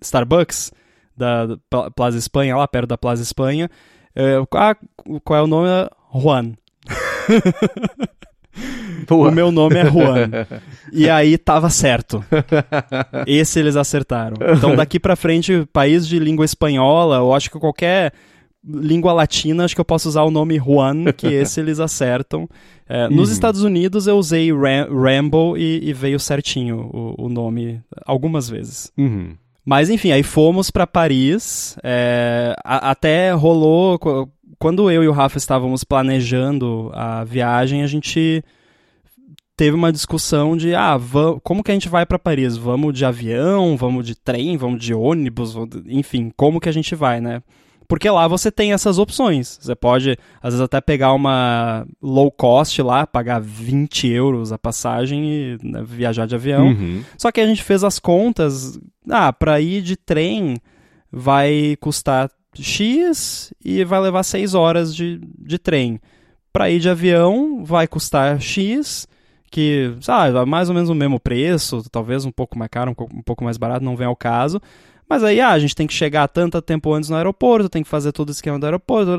[0.00, 0.72] Starbucks
[1.16, 1.58] da
[1.94, 3.68] Plaza Espanha, lá perto da Plaza Espanha,
[4.14, 4.76] eu, ah,
[5.24, 5.68] qual é o nome?
[6.14, 6.54] Juan.
[9.10, 10.30] o meu nome é Juan.
[10.92, 12.24] e aí tava certo.
[13.26, 14.36] Esse eles acertaram.
[14.56, 18.12] Então daqui para frente, país de língua espanhola, eu acho que qualquer
[18.68, 22.48] língua latina, acho que eu posso usar o nome Juan, que esse eles acertam.
[22.88, 23.16] É, uhum.
[23.16, 28.48] Nos Estados Unidos eu usei Ram Rambo e, e, veio certinho o, o, nome algumas
[28.48, 28.92] vezes.
[28.96, 29.34] Uhum.
[29.64, 31.76] Mas enfim, aí fomos para Paris.
[31.82, 33.98] É, a, até rolou
[34.58, 38.42] quando eu e o Rafa estávamos planejando a viagem, a gente
[39.56, 40.96] teve uma discussão de ah,
[41.42, 42.56] como que a gente vai para Paris?
[42.56, 45.54] Vamos de avião, vamos de trem, vamos de ônibus,
[45.86, 47.42] enfim, como que a gente vai, né?
[47.88, 49.58] Porque lá você tem essas opções.
[49.60, 55.24] Você pode, às vezes, até pegar uma low cost lá, pagar 20 euros a passagem
[55.24, 56.68] e né, viajar de avião.
[56.68, 57.02] Uhum.
[57.16, 58.78] Só que a gente fez as contas.
[59.08, 60.58] Ah, para ir de trem
[61.10, 65.98] vai custar X e vai levar 6 horas de, de trem.
[66.52, 69.08] Para ir de avião vai custar X,
[69.50, 73.44] que, sabe, mais ou menos o mesmo preço, talvez um pouco mais caro, um pouco
[73.44, 74.60] mais barato, não vem ao caso.
[75.08, 77.88] Mas aí, ah, a gente tem que chegar tanto tempo antes no aeroporto, tem que
[77.88, 79.12] fazer todo o esquema do aeroporto,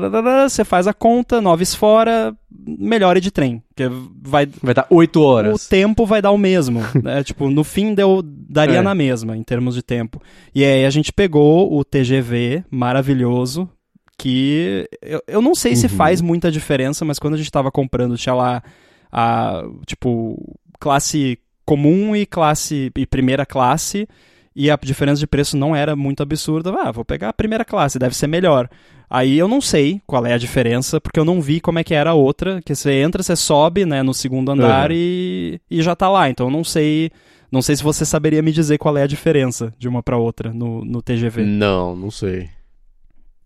[0.48, 3.60] você faz a conta, noves fora, melhore de trem.
[3.74, 3.88] Que
[4.22, 5.66] vai, vai dar 8 horas.
[5.66, 6.80] O tempo vai dar o mesmo.
[7.02, 7.24] né?
[7.24, 8.82] Tipo, no fim deu, daria é.
[8.82, 10.22] na mesma, em termos de tempo.
[10.54, 13.68] E aí a gente pegou o TGV maravilhoso,
[14.16, 15.76] que eu, eu não sei uhum.
[15.76, 18.62] se faz muita diferença, mas quando a gente estava comprando, tinha lá
[19.10, 24.06] a, tipo, classe comum e classe e primeira classe
[24.54, 26.74] e a diferença de preço não era muito absurda.
[26.80, 28.68] Ah, vou pegar a primeira classe, deve ser melhor.
[29.08, 31.94] Aí eu não sei qual é a diferença, porque eu não vi como é que
[31.94, 34.96] era a outra, que você entra, você sobe, né, no segundo andar uhum.
[34.96, 36.30] e, e já tá lá.
[36.30, 37.10] Então eu não sei,
[37.50, 40.52] não sei se você saberia me dizer qual é a diferença de uma para outra
[40.52, 41.44] no, no TGV.
[41.44, 42.48] Não, não sei.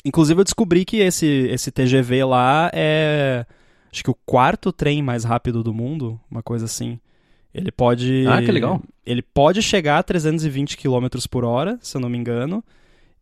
[0.04, 3.46] Inclusive eu descobri que esse esse TGV lá é
[3.90, 6.98] acho que o quarto trem mais rápido do mundo, uma coisa assim.
[7.54, 8.26] Ele pode.
[8.26, 8.82] Ah, que legal.
[9.06, 12.64] Ele pode chegar a 320 km por hora, se eu não me engano.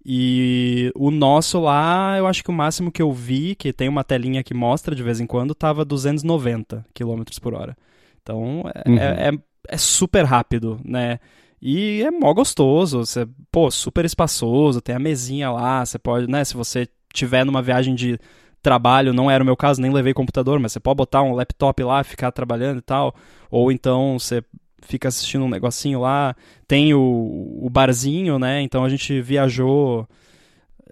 [0.04, 4.02] E o nosso lá, eu acho que o máximo que eu vi, que tem uma
[4.02, 7.76] telinha que mostra de vez em quando, tava 290 km por hora.
[8.20, 8.98] Então é, uhum.
[8.98, 9.32] é, é,
[9.68, 11.20] é, super rápido, né?
[11.60, 16.44] E é mó gostoso, você, pô, super espaçoso, tem a mesinha lá, você pode, né,
[16.44, 18.18] se você tiver numa viagem de
[18.62, 21.82] trabalho, não era o meu caso, nem levei computador, mas você pode botar um laptop
[21.82, 23.14] lá, ficar trabalhando e tal,
[23.50, 24.42] ou então você
[24.80, 26.34] fica assistindo um negocinho lá,
[26.66, 30.06] tem o, o barzinho, né, então a gente viajou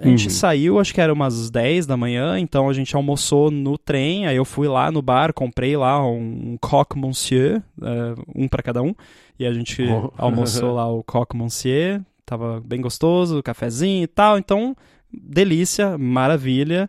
[0.02, 0.30] a gente uhum.
[0.30, 4.36] saiu, acho que era umas 10 da manhã, então a gente almoçou no trem, aí
[4.36, 8.94] eu fui lá no bar, comprei lá um, coq monsieur, uh, um para cada um,
[9.38, 10.10] e a gente oh.
[10.16, 14.74] almoçou lá o coq monsieur, tava bem gostoso, cafezinho e tal, então
[15.12, 16.88] delícia, maravilha.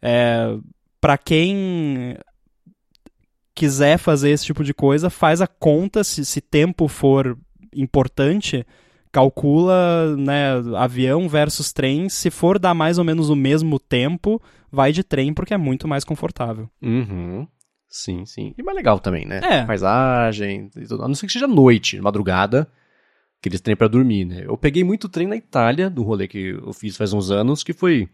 [0.00, 0.56] É,
[1.00, 2.16] para quem
[3.54, 7.36] quiser fazer esse tipo de coisa, faz a conta, se, se tempo for
[7.74, 8.64] importante,
[9.10, 12.08] calcula né, avião versus trem.
[12.08, 14.40] Se for dar mais ou menos o mesmo tempo,
[14.70, 16.70] vai de trem porque é muito mais confortável.
[16.80, 17.46] Uhum.
[17.88, 18.54] Sim, sim.
[18.56, 19.40] E mais legal também, né?
[19.42, 19.64] É.
[19.64, 22.70] Paisagem, a não ser que seja noite, madrugada,
[23.40, 24.44] aqueles trem para dormir, né?
[24.44, 27.72] Eu peguei muito trem na Itália, do rolê que eu fiz faz uns anos, que
[27.72, 28.08] foi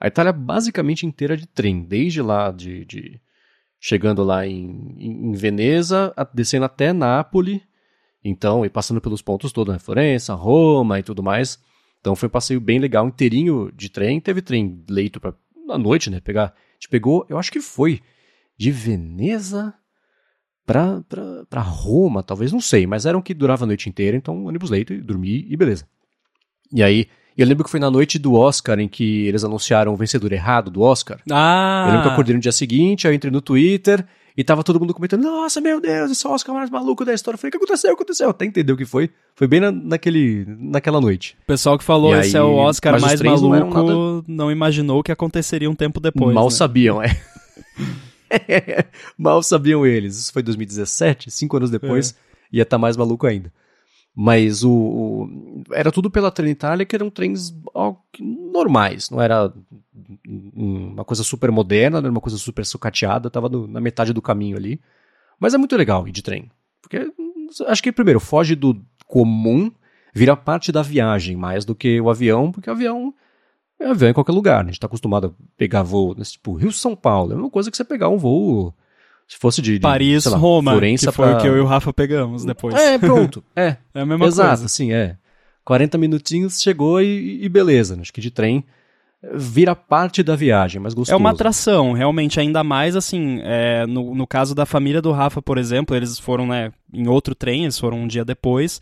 [0.00, 3.20] a Itália basicamente inteira de trem, desde lá de, de
[3.78, 7.60] chegando lá em, em Veneza, descendo até Nápoles,
[8.24, 9.78] então, e passando pelos pontos todos, né?
[9.78, 11.58] Florença, Roma e tudo mais.
[12.00, 14.20] Então foi um passeio bem legal, inteirinho de trem.
[14.20, 15.34] Teve trem leito para
[15.66, 16.20] na noite, né?
[16.20, 16.46] Pegar.
[16.46, 18.00] A gente pegou, eu acho que foi
[18.58, 19.74] de Veneza
[20.66, 24.16] pra, pra, pra Roma, talvez, não sei, mas era um que durava a noite inteira,
[24.16, 25.86] então ônibus leito e dormi e beleza.
[26.72, 27.08] E aí,
[27.42, 30.70] eu lembro que foi na noite do Oscar em que eles anunciaram o vencedor errado
[30.70, 31.20] do Oscar.
[31.30, 31.84] Ah!
[31.84, 34.04] Eu lembro que eu acordei no dia seguinte, aí eu entrei no Twitter
[34.36, 37.12] e tava todo mundo comentando, nossa, meu Deus, esse é o Oscar mais maluco da
[37.12, 37.34] história.
[37.36, 37.92] Eu falei, o que aconteceu?
[37.92, 38.30] O que aconteceu?
[38.30, 39.10] Até entendeu o que foi.
[39.34, 41.36] Foi bem na, naquele, naquela noite.
[41.42, 44.24] O pessoal que falou, e esse aí, é o Oscar mais maluco, não, nada...
[44.28, 46.34] não, imaginou que aconteceria um tempo depois.
[46.34, 46.50] Mal né?
[46.50, 47.10] sabiam, é.
[49.18, 50.16] Mal sabiam eles.
[50.16, 52.12] Isso foi 2017, cinco anos depois,
[52.52, 52.56] é.
[52.56, 53.52] ia estar tá mais maluco ainda.
[54.14, 57.54] Mas o, o, era tudo pela Trenitalia, que eram trens
[58.52, 59.52] normais, não era
[60.26, 64.20] uma coisa super moderna, não era uma coisa super sucateada, tava no, na metade do
[64.20, 64.80] caminho ali.
[65.38, 66.50] Mas é muito legal ir de trem.
[66.82, 67.10] Porque
[67.66, 69.72] acho que primeiro foge do comum,
[70.14, 73.14] vira parte da viagem mais do que o avião, porque o avião
[73.78, 74.58] é avião em qualquer lugar.
[74.58, 74.62] Né?
[74.62, 76.24] A gente está acostumado a pegar voo, né?
[76.24, 78.74] tipo Rio São Paulo, é uma coisa que você pegar um voo
[79.30, 81.38] se fosse de, de Paris, lá, Roma, Florença que foi pra...
[81.38, 82.74] o que eu e o Rafa pegamos depois.
[82.74, 83.44] É, pronto.
[83.54, 84.66] É, é a mesma Exato, coisa.
[84.66, 85.16] assim, é.
[85.64, 87.96] 40 minutinhos, chegou e, e beleza.
[88.00, 88.64] Acho que de trem
[89.34, 91.14] vira parte da viagem, mas gostoso.
[91.14, 95.40] É uma atração, realmente, ainda mais assim, é, no, no caso da família do Rafa,
[95.40, 98.80] por exemplo, eles foram, né, em outro trem, eles foram um dia depois,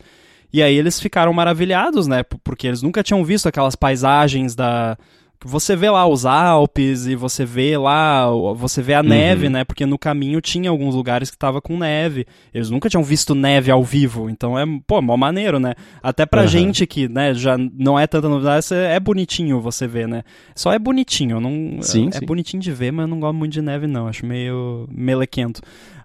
[0.51, 4.97] e aí eles ficaram maravilhados, né, porque eles nunca tinham visto aquelas paisagens da,
[5.45, 9.07] você vê lá os Alpes e você vê lá, você vê a uhum.
[9.07, 9.63] neve, né?
[9.63, 12.25] Porque no caminho tinha alguns lugares que tava com neve.
[12.53, 15.75] Eles nunca tinham visto neve ao vivo, então é, pô, mó maneiro, né?
[16.03, 16.47] Até pra uhum.
[16.47, 20.23] gente que, né, já não é tanta novidade, é bonitinho você ver, né?
[20.53, 22.25] Só é bonitinho, não sim, é, é sim.
[22.25, 25.61] bonitinho de ver, mas eu não gosto muito de neve não, acho meio melequento.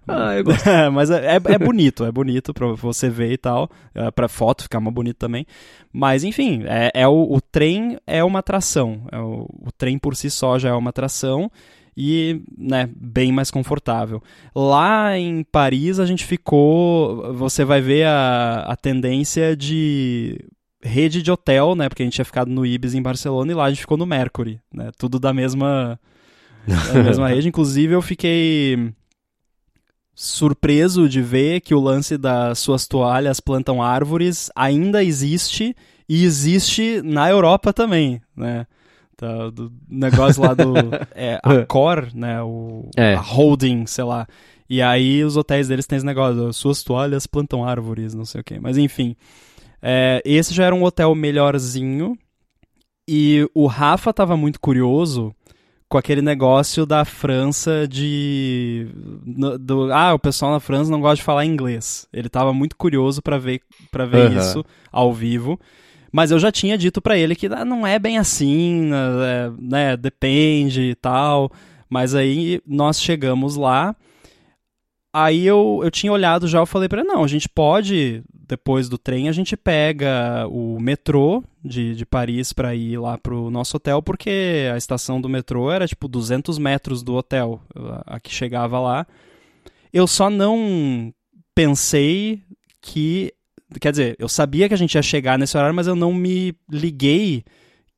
[0.07, 0.63] Ah, eu gosto.
[0.93, 3.69] mas é, é, é, bonito, é bonito pra você ver e tal.
[3.93, 5.45] É, pra foto ficar mais bonito também.
[5.91, 9.01] Mas, enfim, é, é o, o trem é uma atração.
[9.11, 11.49] É o, o trem por si só já é uma atração
[11.97, 14.21] e né, bem mais confortável.
[14.53, 17.33] Lá em Paris a gente ficou.
[17.33, 20.39] Você vai ver a, a tendência de
[20.83, 21.89] rede de hotel, né?
[21.89, 24.05] Porque a gente tinha ficado no Ibis em Barcelona e lá a gente ficou no
[24.05, 24.91] Mercury, né?
[24.97, 25.99] Tudo da mesma,
[26.67, 27.47] da mesma rede.
[27.47, 28.93] Inclusive eu fiquei
[30.15, 35.75] surpreso de ver que o lance das suas toalhas plantam árvores ainda existe
[36.07, 38.65] e existe na Europa também, né?
[39.17, 40.73] Tá, do negócio lá do
[41.13, 42.41] é, a Core, né?
[42.41, 43.15] O, é.
[43.15, 44.27] A Holding, sei lá.
[44.69, 48.43] E aí os hotéis deles têm esse negócio, suas toalhas plantam árvores, não sei o
[48.43, 48.57] quê.
[48.59, 49.15] Mas enfim,
[49.81, 52.17] é, esse já era um hotel melhorzinho
[53.07, 55.35] e o Rafa tava muito curioso
[55.87, 58.87] com aquele negócio da França de
[59.25, 62.07] no, do ah o pessoal na França não gosta de falar inglês.
[62.11, 63.61] Ele estava muito curioso para ver
[63.91, 64.37] para ver uhum.
[64.37, 65.59] isso ao vivo.
[66.11, 69.97] Mas eu já tinha dito para ele que ah, não é bem assim né, né
[69.97, 71.51] depende e tal.
[71.89, 73.95] Mas aí nós chegamos lá
[75.23, 78.97] aí eu, eu tinha olhado já eu falei para não a gente pode depois do
[78.97, 84.01] trem, a gente pega o metrô de, de Paris para ir lá pro nosso hotel,
[84.01, 88.79] porque a estação do metrô era tipo 200 metros do hotel, a, a que chegava
[88.79, 89.07] lá.
[89.91, 91.13] Eu só não
[91.53, 92.41] pensei
[92.81, 93.33] que.
[93.81, 96.55] Quer dizer, eu sabia que a gente ia chegar nesse horário, mas eu não me
[96.69, 97.43] liguei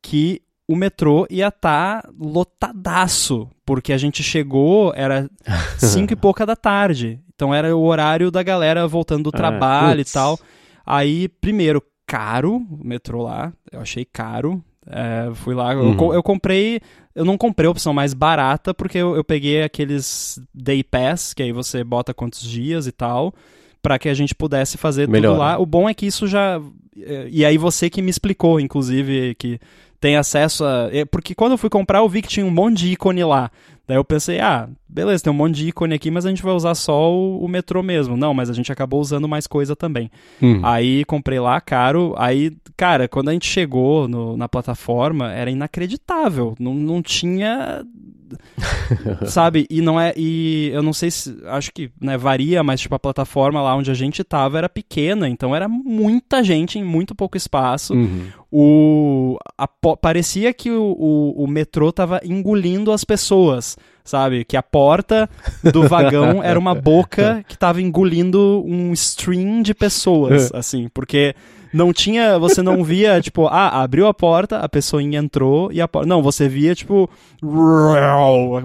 [0.02, 5.30] que o metrô ia estar tá lotadaço, porque a gente chegou, era
[5.78, 7.20] cinco e pouca da tarde.
[7.34, 10.40] Então era o horário da galera voltando do ah, trabalho e tal.
[10.86, 13.54] Aí, primeiro, caro o metrô lá.
[13.72, 14.64] Eu achei caro.
[14.90, 15.98] É, fui lá, uhum.
[16.00, 16.80] eu, eu, comprei.
[17.14, 21.44] Eu não comprei a opção mais barata, porque eu, eu, peguei aqueles Day Pass, que
[21.44, 23.34] aí você bota quantos dias e tal,
[23.82, 25.32] para que a gente pudesse fazer Melhor.
[25.32, 25.60] tudo lá.
[25.60, 26.62] O bom é que isso já.
[26.98, 29.60] É, e aí você que me explicou, inclusive, que
[30.00, 30.90] tem acesso a.
[31.12, 33.50] Porque quando eu fui comprar, eu vi que tinha um monte de ícone lá.
[33.88, 36.54] Daí eu pensei, ah, beleza, tem um monte de ícone aqui, mas a gente vai
[36.54, 38.18] usar só o, o metrô mesmo.
[38.18, 40.12] Não, mas a gente acabou usando mais coisa também.
[40.44, 40.60] Hum.
[40.62, 42.14] Aí comprei lá, caro.
[42.18, 46.54] Aí, cara, quando a gente chegou no- na plataforma, era inacreditável.
[46.60, 47.86] Não, não tinha.
[49.26, 49.66] sabe?
[49.70, 50.14] E não é.
[50.16, 51.38] E eu não sei se.
[51.46, 55.28] Acho que né, varia, mas tipo, a plataforma lá onde a gente tava era pequena.
[55.28, 57.94] Então era muita gente em muito pouco espaço.
[57.94, 58.28] Uhum.
[58.52, 64.46] O, a parecia que o, o, o metrô tava engolindo as pessoas, sabe?
[64.46, 65.30] Que a porta
[65.74, 71.36] do vagão era uma boca que tava engolindo um stream de pessoas, assim, porque
[71.74, 75.88] não tinha, você não via, tipo, ah, abriu a porta, a pessoinha entrou e a
[75.88, 76.08] porta.
[76.08, 77.10] Não, você via, tipo,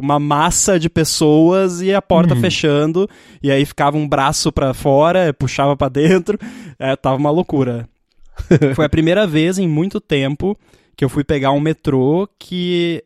[0.01, 3.09] uma massa de pessoas e a porta fechando,
[3.43, 6.39] e aí ficava um braço pra fora, puxava pra dentro,
[6.79, 7.89] é, tava uma loucura.
[8.75, 10.57] Foi a primeira vez em muito tempo
[10.97, 13.03] que eu fui pegar um metrô que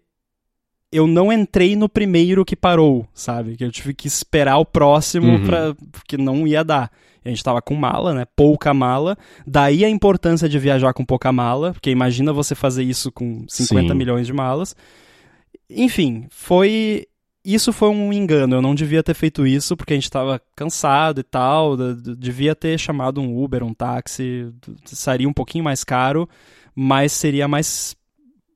[0.92, 3.56] eu não entrei no primeiro que parou, sabe?
[3.56, 5.44] Que eu tive que esperar o próximo Uhum.
[5.46, 6.90] pra, porque não ia dar.
[7.26, 8.24] A gente tava com mala, né?
[8.36, 9.18] Pouca mala.
[9.46, 13.88] Daí a importância de viajar com pouca mala, porque imagina você fazer isso com 50
[13.88, 13.94] Sim.
[13.94, 14.76] milhões de malas.
[15.68, 17.06] Enfim, foi.
[17.44, 18.56] Isso foi um engano.
[18.56, 21.76] Eu não devia ter feito isso porque a gente tava cansado e tal.
[22.16, 24.52] Devia ter chamado um Uber, um táxi.
[24.84, 26.28] Seria um pouquinho mais caro,
[26.74, 27.96] mas seria mais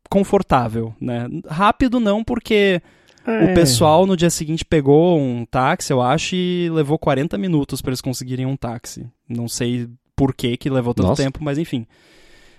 [0.09, 1.29] confortável, né?
[1.49, 2.83] Rápido não, porque
[3.27, 7.91] o pessoal no dia seguinte pegou um táxi, eu acho, e levou 40 minutos para
[7.91, 9.07] eles conseguirem um táxi.
[9.29, 11.23] Não sei por que que levou tanto Nossa.
[11.23, 11.87] tempo, mas enfim.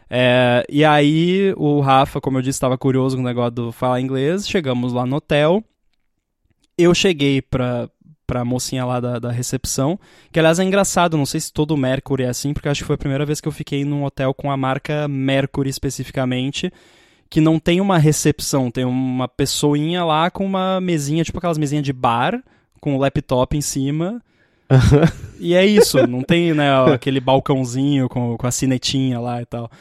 [0.10, 4.02] É, e aí o Rafa, como eu disse, estava curioso com o negócio do falar
[4.02, 4.48] inglês.
[4.48, 5.64] Chegamos lá no hotel.
[6.78, 7.90] Eu cheguei pra,
[8.28, 10.00] pra mocinha lá da, da recepção,
[10.32, 12.96] que aliás é engraçado, não sei se todo Mercury é assim, porque acho que foi
[12.96, 16.72] a primeira vez que eu fiquei num hotel com a marca Mercury especificamente,
[17.32, 21.86] que não tem uma recepção, tem uma pessoinha lá com uma mesinha, tipo aquelas mesinhas
[21.86, 22.44] de bar,
[22.82, 24.22] com o laptop em cima.
[25.40, 29.72] e é isso, não tem né, aquele balcãozinho com, com a sinetinha lá e tal.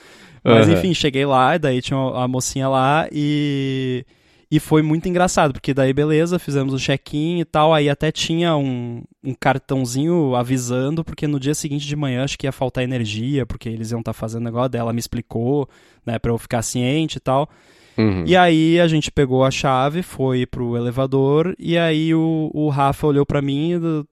[0.45, 0.79] Mas Aham.
[0.79, 4.07] enfim, cheguei lá, e daí tinha a mocinha lá e.
[4.51, 8.57] E foi muito engraçado, porque daí beleza, fizemos o check-in e tal, aí até tinha
[8.57, 13.47] um, um cartãozinho avisando, porque no dia seguinte de manhã acho que ia faltar energia,
[13.47, 15.69] porque eles iam estar fazendo negócio dela, me explicou,
[16.05, 17.49] né, pra eu ficar ciente e tal.
[17.97, 18.25] Uhum.
[18.27, 23.07] E aí a gente pegou a chave, foi pro elevador, e aí o, o Rafa
[23.07, 24.11] olhou pra mim e.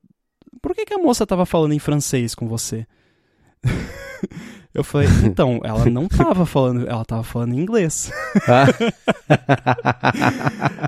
[0.61, 2.87] Por que, que a moça tava falando em francês com você?
[4.75, 8.11] Eu falei, então, ela não tava falando, ela tava falando inglês.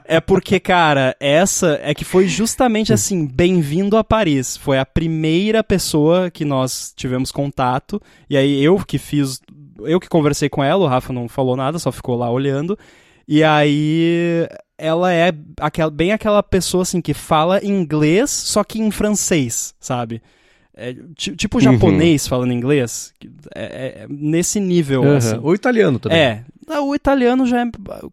[0.05, 4.57] É porque, cara, essa é que foi justamente assim, bem-vindo a Paris.
[4.57, 9.41] Foi a primeira pessoa que nós tivemos contato, e aí eu que fiz,
[9.81, 12.77] eu que conversei com ela, o Rafa não falou nada, só ficou lá olhando.
[13.27, 18.91] E aí ela é aquela, bem aquela pessoa assim que fala inglês, só que em
[18.91, 20.21] francês, sabe?
[20.77, 21.61] É, ti- tipo Uhum.
[21.63, 23.13] japonês falando inglês,
[23.55, 25.17] é, é- é nesse nível, Aham.
[25.17, 25.39] assim.
[25.43, 26.19] O italiano também.
[26.19, 26.45] É,
[26.81, 27.71] o italiano já é.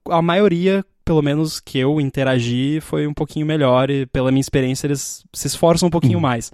[0.09, 4.87] A maioria, pelo menos que eu interagi, foi um pouquinho melhor e pela minha experiência
[4.87, 6.21] eles se esforçam um pouquinho Uhum.
[6.21, 6.51] mais.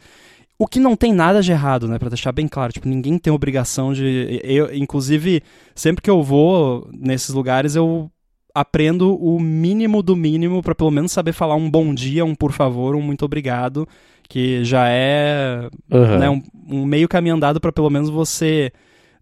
[0.60, 1.98] O que não tem nada de errado, né?
[1.98, 2.72] Pra deixar bem claro.
[2.72, 4.40] Tipo, ninguém tem obrigação de.
[4.44, 5.42] Eu, inclusive,
[5.74, 8.10] sempre que eu vou nesses lugares, eu
[8.54, 12.52] aprendo o mínimo do mínimo pra pelo menos saber falar um bom dia, um por
[12.52, 13.88] favor, um muito obrigado,
[14.28, 16.18] que já é Aham.
[16.18, 18.72] né, um, um meio caminho andado para pelo menos você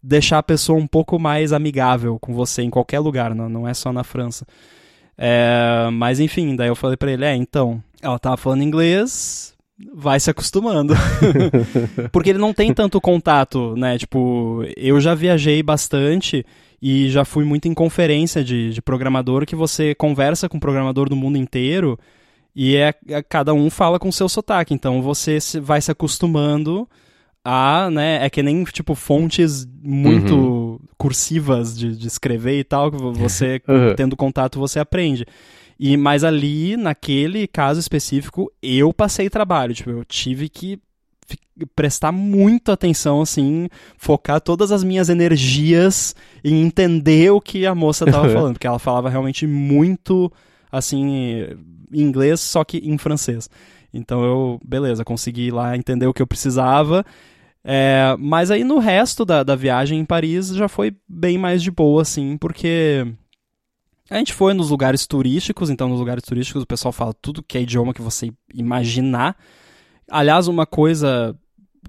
[0.01, 3.73] deixar a pessoa um pouco mais amigável com você em qualquer lugar, não, não é
[3.73, 4.45] só na França.
[5.17, 9.53] É, mas enfim, daí eu falei pra ele, é, então, ela tava falando inglês,
[9.93, 10.93] vai se acostumando.
[12.11, 13.97] Porque ele não tem tanto contato, né?
[13.97, 16.45] Tipo, eu já viajei bastante
[16.81, 21.15] e já fui muito em conferência de, de programador que você conversa com programador do
[21.15, 21.99] mundo inteiro
[22.55, 24.73] e é, é- cada um fala com o seu sotaque.
[24.73, 26.87] Então você se- vai se acostumando
[27.43, 28.23] a, né?
[28.25, 33.61] É que nem, tipo, fontes muito cursivas de, de escrever e tal, que vo- você,
[33.67, 33.95] Uhum.
[33.95, 35.25] tendo contato, você aprende.
[35.79, 39.73] E, mas ali, naquele caso específico, eu passei trabalho.
[39.73, 40.79] Tipo, eu tive que
[41.75, 48.05] prestar muita atenção, assim, focar todas as minhas energias em entender o que a moça
[48.05, 48.33] tava Uhum.
[48.33, 50.31] falando, porque ela falava realmente muito,
[50.71, 51.47] assim,
[51.93, 53.49] inglês, só que em francês.
[53.93, 57.05] Então eu, beleza, consegui lá entender o que eu precisava.
[57.63, 61.69] É, mas aí no resto da, da viagem em Paris já foi bem mais de
[61.69, 63.05] boa, assim, porque
[64.09, 67.57] a gente foi nos lugares turísticos, então nos lugares turísticos o pessoal fala tudo que
[67.57, 69.37] é idioma que você imaginar.
[70.09, 71.35] Aliás, uma coisa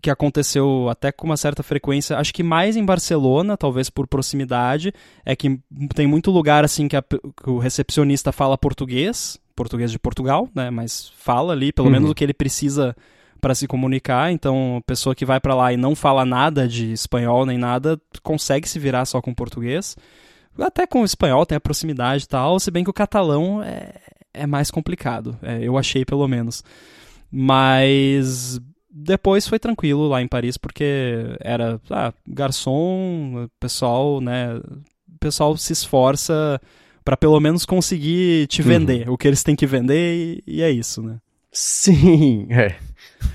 [0.00, 4.92] que aconteceu até com uma certa frequência, acho que mais em Barcelona, talvez por proximidade,
[5.24, 5.60] é que
[5.94, 10.70] tem muito lugar assim que, a, que o recepcionista fala português, português de Portugal, né,
[10.70, 11.92] mas fala ali pelo uhum.
[11.92, 12.96] menos o que ele precisa
[13.40, 16.92] para se comunicar, então a pessoa que vai para lá e não fala nada de
[16.92, 19.96] espanhol nem nada, consegue se virar só com português.
[20.58, 23.94] Até com o espanhol tem a proximidade e tal, se bem que o catalão é,
[24.32, 26.62] é mais complicado, é, eu achei pelo menos.
[27.30, 28.60] Mas
[28.92, 34.54] depois foi tranquilo lá em Paris, porque era ah, garçom, pessoal, né?
[34.54, 36.60] O pessoal se esforça
[37.04, 38.68] para pelo menos conseguir te uhum.
[38.68, 39.14] vender uhum.
[39.14, 41.18] o que eles têm que vender e, e é isso, né?
[41.52, 42.76] Sim, é.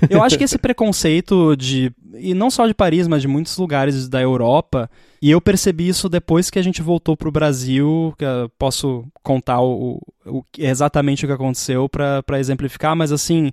[0.10, 1.92] Eu acho que esse preconceito de.
[2.14, 4.90] E não só de Paris, mas de muitos lugares da Europa.
[5.20, 8.14] E eu percebi isso depois que a gente voltou pro Brasil.
[8.18, 8.24] Que
[8.58, 13.50] posso contar o, o, exatamente o que aconteceu para exemplificar, mas assim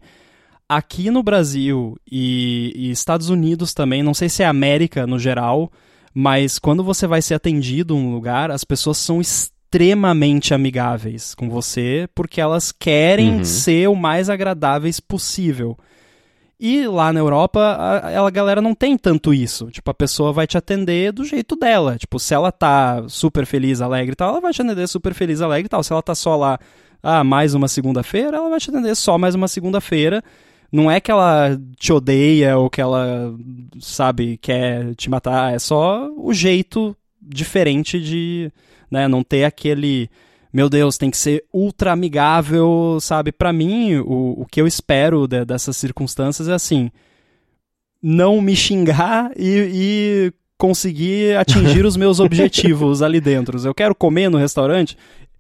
[0.68, 5.72] aqui no Brasil e, e, Estados Unidos também, não sei se é América no geral,
[6.12, 9.55] mas quando você vai ser atendido em um lugar, as pessoas são extremamente
[10.54, 13.44] amigáveis com você porque elas querem uhum.
[13.44, 15.78] ser o mais agradáveis possível.
[16.60, 19.70] E lá na Europa, a, a galera não tem tanto isso.
[19.70, 21.98] Tipo, a pessoa vai te atender do jeito dela.
[21.98, 25.42] Tipo, se ela tá super feliz, alegre e tal, ela vai te atender super feliz,
[25.42, 25.84] alegre e tal.
[25.84, 26.58] Se ela tá só lá,
[27.04, 30.24] ah, mais uma segunda-feira, ela vai te atender só mais uma segunda-feira
[30.72, 33.34] não é que ela te odeia ou que ela,
[33.80, 38.52] sabe, quer te matar, é só o jeito diferente de,
[38.96, 40.10] né, não ter aquele,
[40.54, 43.32] meu Deus, tem que ser ultra amigável, sabe?
[43.34, 46.90] Para mim, o, o que eu espero de, dessas circunstâncias é assim,
[48.02, 53.60] não me xingar e, e conseguir atingir os meus objetivos ali dentro.
[53.60, 54.98] Eu quero comer no restaurante,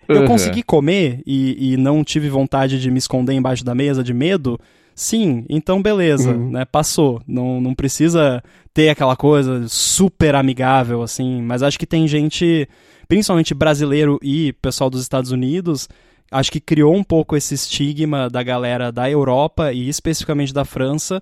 [0.07, 0.27] eu uhum.
[0.27, 4.59] consegui comer e, e não tive vontade de me esconder embaixo da mesa de medo,
[4.95, 6.51] Sim, então beleza, uhum.
[6.51, 6.63] né?
[6.63, 7.21] Passou.
[7.27, 8.41] Não, não precisa
[8.73, 11.41] ter aquela coisa super amigável, assim.
[11.41, 12.67] Mas acho que tem gente,
[13.07, 15.87] principalmente brasileiro e pessoal dos Estados Unidos,
[16.31, 21.21] acho que criou um pouco esse estigma da galera da Europa e especificamente da França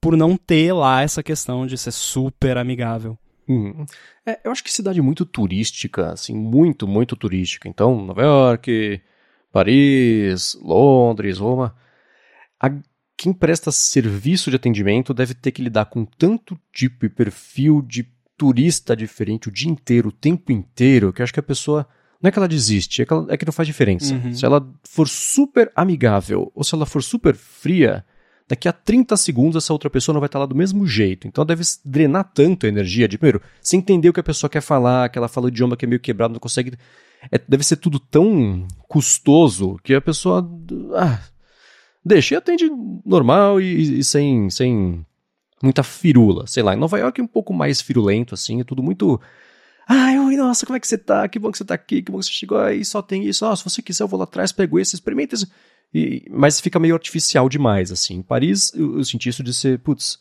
[0.00, 3.16] por não ter lá essa questão de ser super amigável.
[3.48, 3.84] Uhum.
[4.26, 7.68] É, eu acho que cidade muito turística, assim, muito, muito turística.
[7.68, 9.00] Então, Nova York,
[9.52, 11.76] Paris, Londres, Roma.
[12.60, 12.70] A
[13.16, 18.08] quem presta serviço de atendimento deve ter que lidar com tanto tipo e perfil de
[18.42, 21.86] turista diferente o dia inteiro, o tempo inteiro, que acho que a pessoa.
[22.20, 24.14] Não é que ela desiste, é que, ela, é que não faz diferença.
[24.14, 24.34] Uhum.
[24.34, 28.04] Se ela for super amigável ou se ela for super fria,
[28.48, 31.28] daqui a 30 segundos essa outra pessoa não vai estar lá do mesmo jeito.
[31.28, 34.60] Então deve drenar tanto a energia de, primeiro, você entender o que a pessoa quer
[34.60, 36.76] falar, que ela fala o idioma que é meio quebrado, não consegue.
[37.30, 40.48] É, deve ser tudo tão custoso que a pessoa.
[40.96, 41.20] Ah,
[42.04, 42.68] deixa e atende
[43.06, 45.06] normal e, e, sem, sem
[45.62, 46.46] muita firula.
[46.46, 49.20] Sei lá, em Nova York é um pouco mais firulento, assim, é tudo muito.
[49.88, 51.28] Ai, oi, nossa, como é que você tá?
[51.28, 53.44] Que bom que você tá aqui, que bom que você chegou aí, só tem isso.
[53.44, 55.50] Nossa, se você quiser, eu vou lá atrás, pego esse, experimenta esse.
[55.94, 58.16] E, mas fica meio artificial demais, assim.
[58.16, 60.18] Em Paris, eu, eu senti isso de ser, putz,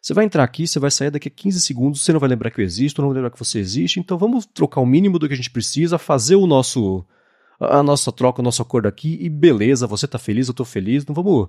[0.00, 2.50] você vai entrar aqui, você vai sair daqui a 15 segundos, você não vai lembrar
[2.50, 5.28] que eu existo, não vai lembrar que você existe, então vamos trocar o mínimo do
[5.28, 7.04] que a gente precisa, fazer o nosso
[7.60, 11.06] a nossa troca, o nosso acordo aqui e beleza, você tá feliz, eu tô feliz,
[11.06, 11.48] não vamos.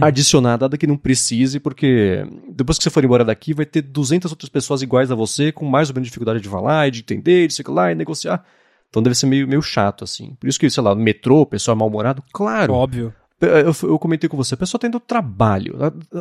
[0.00, 4.30] Adicionar nada que não precise, porque depois que você for embora daqui vai ter 200
[4.30, 7.48] outras pessoas iguais a você, com mais ou menos dificuldade de falar, e de entender,
[7.48, 8.44] de sei lá, e negociar.
[8.88, 10.36] Então deve ser meio, meio chato, assim.
[10.38, 12.74] Por isso que, sei lá, no metrô, pessoal mal-humorado, claro.
[12.74, 13.12] Óbvio.
[13.40, 15.76] Eu, eu comentei com você, a pessoa tendo trabalho.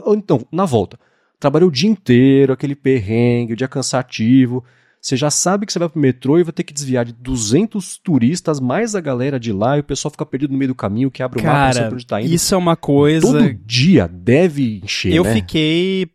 [0.07, 0.97] Então, na volta,
[1.39, 4.64] trabalhou o dia inteiro, aquele perrengue, o dia cansativo.
[5.01, 7.97] Você já sabe que você vai pro metrô e vai ter que desviar de 200
[7.97, 11.09] turistas, mais a galera de lá, e o pessoal fica perdido no meio do caminho,
[11.09, 12.31] que abre o Cara, mapa, não onde tá indo.
[12.31, 13.25] isso é uma coisa...
[13.25, 15.33] Todo dia deve encher, Eu né?
[15.33, 16.07] fiquei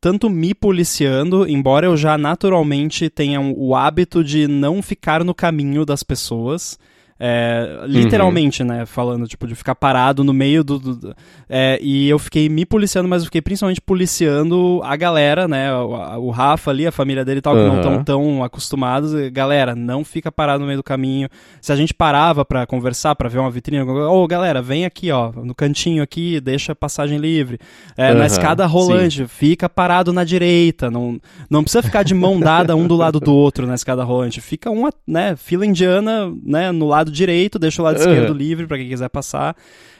[0.00, 5.84] tanto me policiando, embora eu já naturalmente tenha o hábito de não ficar no caminho
[5.84, 6.78] das pessoas.
[7.18, 8.68] É, literalmente, uhum.
[8.68, 8.86] né?
[8.86, 10.78] Falando, tipo, de ficar parado no meio do.
[10.78, 11.16] do,
[11.48, 15.74] é, e eu fiquei me policiando, mas eu fiquei principalmente policiando a galera, né?
[15.74, 17.62] O, o Rafa ali, a família dele e tal, uhum.
[17.62, 19.12] que não estão tão acostumados.
[19.30, 21.28] Galera, não fica parado no meio do caminho.
[21.60, 25.10] Se a gente parava para conversar, para ver uma vitrine, ô oh, galera, vem aqui,
[25.10, 27.58] ó, no cantinho aqui, deixa passagem livre.
[27.96, 28.18] É, uhum.
[28.18, 29.26] Na escada rolante, Sim.
[29.26, 30.90] fica parado na direita.
[30.90, 34.40] Não, não precisa ficar de mão dada um do lado do outro na escada rolante.
[34.40, 38.66] Fica uma, né, fila indiana, né, no lado lado direito, deixa o lado esquerdo livre
[38.66, 39.56] para quem quiser passar.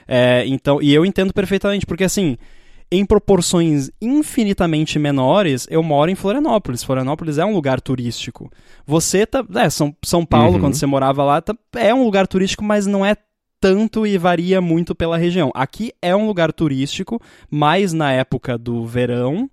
[0.07, 2.37] É, então, e eu entendo perfeitamente, porque assim,
[2.91, 6.83] em proporções infinitamente menores, eu moro em Florianópolis.
[6.83, 8.51] Florianópolis é um lugar turístico.
[8.85, 9.43] Você tá.
[9.55, 10.59] É, São, São Paulo, uhum.
[10.61, 13.15] quando você morava lá, tá, é um lugar turístico, mas não é
[13.59, 15.51] tanto e varia muito pela região.
[15.55, 19.49] Aqui é um lugar turístico, mais na época do verão.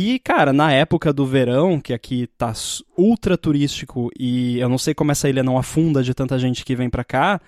[0.00, 2.52] E, cara, na época do verão, que aqui tá
[2.96, 6.76] ultra turístico e eu não sei como essa ilha não afunda de tanta gente que
[6.76, 7.40] vem pra cá,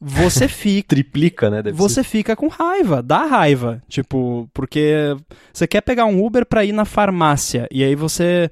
[0.00, 0.88] você fica.
[0.88, 1.62] Triplica, né?
[1.72, 2.10] Você ser.
[2.10, 3.80] fica com raiva, dá raiva.
[3.88, 5.16] Tipo, porque
[5.52, 8.50] você quer pegar um Uber pra ir na farmácia e aí você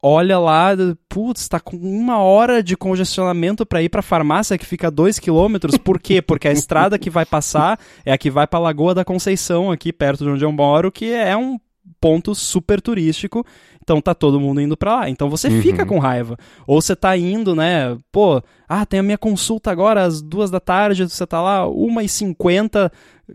[0.00, 0.68] olha lá,
[1.08, 5.76] putz, tá com uma hora de congestionamento para ir pra farmácia que fica dois quilômetros.
[5.76, 6.22] Por quê?
[6.22, 7.76] Porque a estrada que vai passar
[8.06, 11.10] é a que vai pra Lagoa da Conceição, aqui perto de onde eu moro, que
[11.12, 11.58] é um
[12.00, 13.44] ponto super turístico.
[13.82, 15.10] Então tá todo mundo indo para lá.
[15.10, 15.62] Então você uhum.
[15.62, 16.36] fica com raiva.
[16.66, 17.96] Ou você tá indo, né?
[18.10, 22.02] Pô, ah, tem a minha consulta agora às duas da tarde, você tá lá, uma
[22.02, 22.90] e cinquenta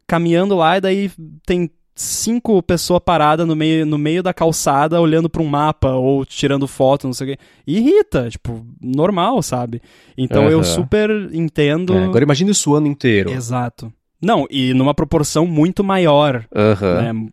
[0.08, 1.12] caminhando lá, e daí
[1.46, 6.26] tem cinco pessoas paradas no meio, no meio da calçada olhando para um mapa ou
[6.26, 7.44] tirando foto, não sei o quê.
[7.68, 9.82] Irrita, tipo, normal, sabe?
[10.18, 10.50] Então uhum.
[10.50, 11.94] eu super entendo.
[11.94, 13.30] É, agora imagine isso o ano inteiro.
[13.32, 13.92] Exato.
[14.22, 16.46] Não, e numa proporção muito maior.
[16.54, 17.02] Uhum.
[17.02, 17.30] Né?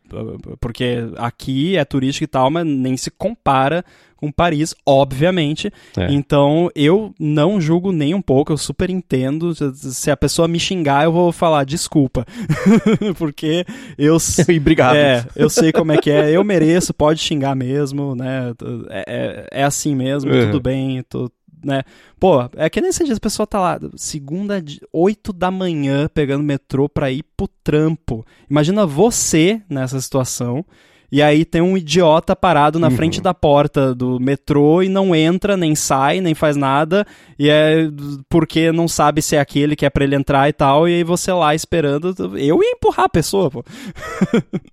[0.61, 3.85] Porque aqui é turístico e tal, mas nem se compara
[4.17, 5.71] com Paris, obviamente.
[5.97, 6.13] É.
[6.13, 9.53] Então eu não julgo nem um pouco, eu super entendo.
[9.75, 12.25] Se a pessoa me xingar, eu vou falar desculpa.
[13.19, 13.65] Porque
[13.99, 14.17] eu.
[14.57, 14.97] Obrigado.
[14.97, 18.53] É, eu sei como é que é, eu mereço, pode xingar mesmo, né?
[18.91, 20.47] É, é, é assim mesmo, uhum.
[20.47, 21.31] tudo bem, tô,
[21.67, 21.83] né?
[22.19, 24.63] Pô, é que nem esse dia a pessoa tá lá, segunda,
[24.93, 28.25] 8 da manhã, pegando metrô pra ir pro trampo.
[28.49, 30.65] Imagina você nessa situação.
[31.11, 32.97] E aí tem um idiota parado na uhum.
[32.97, 37.07] frente da porta do metrô e não entra, nem sai, nem faz nada.
[37.39, 37.89] E é
[38.29, 40.89] porque não sabe se é aquele que é pra ele entrar e tal.
[40.89, 42.13] E aí você lá esperando.
[42.37, 43.65] Eu ia empurrar a pessoa, pô.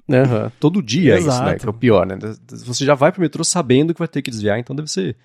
[0.09, 0.51] Uhum.
[0.59, 1.35] Todo dia Exato.
[1.35, 1.57] isso, né?
[1.57, 2.17] Que é o pior, né?
[2.49, 5.15] Você já vai pro metrô sabendo que vai ter que desviar, então deve ser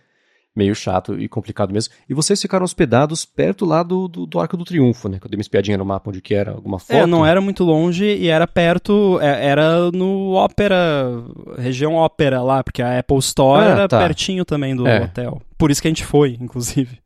[0.55, 1.95] meio chato e complicado mesmo.
[2.09, 5.19] E vocês ficaram hospedados perto lá do, do, do Arco do Triunfo, né?
[5.19, 6.93] Que eu dei uma espiadinha no mapa onde que era, alguma foto.
[6.93, 11.23] É, não era muito longe e era perto, é, era no Ópera,
[11.57, 13.99] região Ópera lá, porque a Apple Store ah, era tá.
[13.99, 15.05] pertinho também do é.
[15.05, 15.41] hotel.
[15.57, 16.99] Por isso que a gente foi, inclusive.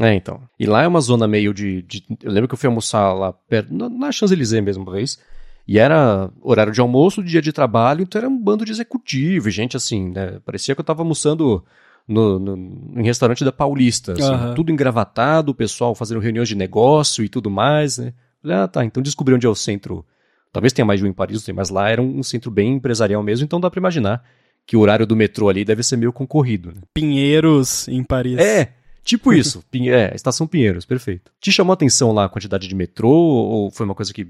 [0.00, 0.40] É, então.
[0.58, 1.82] E lá é uma zona meio de.
[1.82, 5.18] de eu lembro que eu fui almoçar lá perto, na, na Champs-Élysées mesmo, uma vez.
[5.66, 9.76] E era horário de almoço, dia de trabalho, então era um bando de executivo, gente
[9.76, 10.38] assim, né?
[10.44, 11.62] Parecia que eu tava almoçando
[12.08, 14.54] no, no, em restaurante da Paulista, assim, uhum.
[14.54, 18.14] tudo engravatado, o pessoal fazendo reuniões de negócio e tudo mais, né?
[18.46, 20.04] ah, tá, então descobri onde é o centro.
[20.50, 23.22] Talvez tenha mais de um em Paris, mas lá era um, um centro bem empresarial
[23.22, 24.24] mesmo, então dá para imaginar
[24.66, 26.70] que o horário do metrô ali deve ser meio concorrido.
[26.70, 26.80] Né?
[26.94, 28.38] Pinheiros em Paris.
[28.38, 28.72] É,
[29.04, 29.62] tipo isso.
[29.70, 31.30] Pinhe é, Estação Pinheiros, perfeito.
[31.40, 34.26] Te chamou a atenção lá a quantidade de metrô ou foi uma coisa que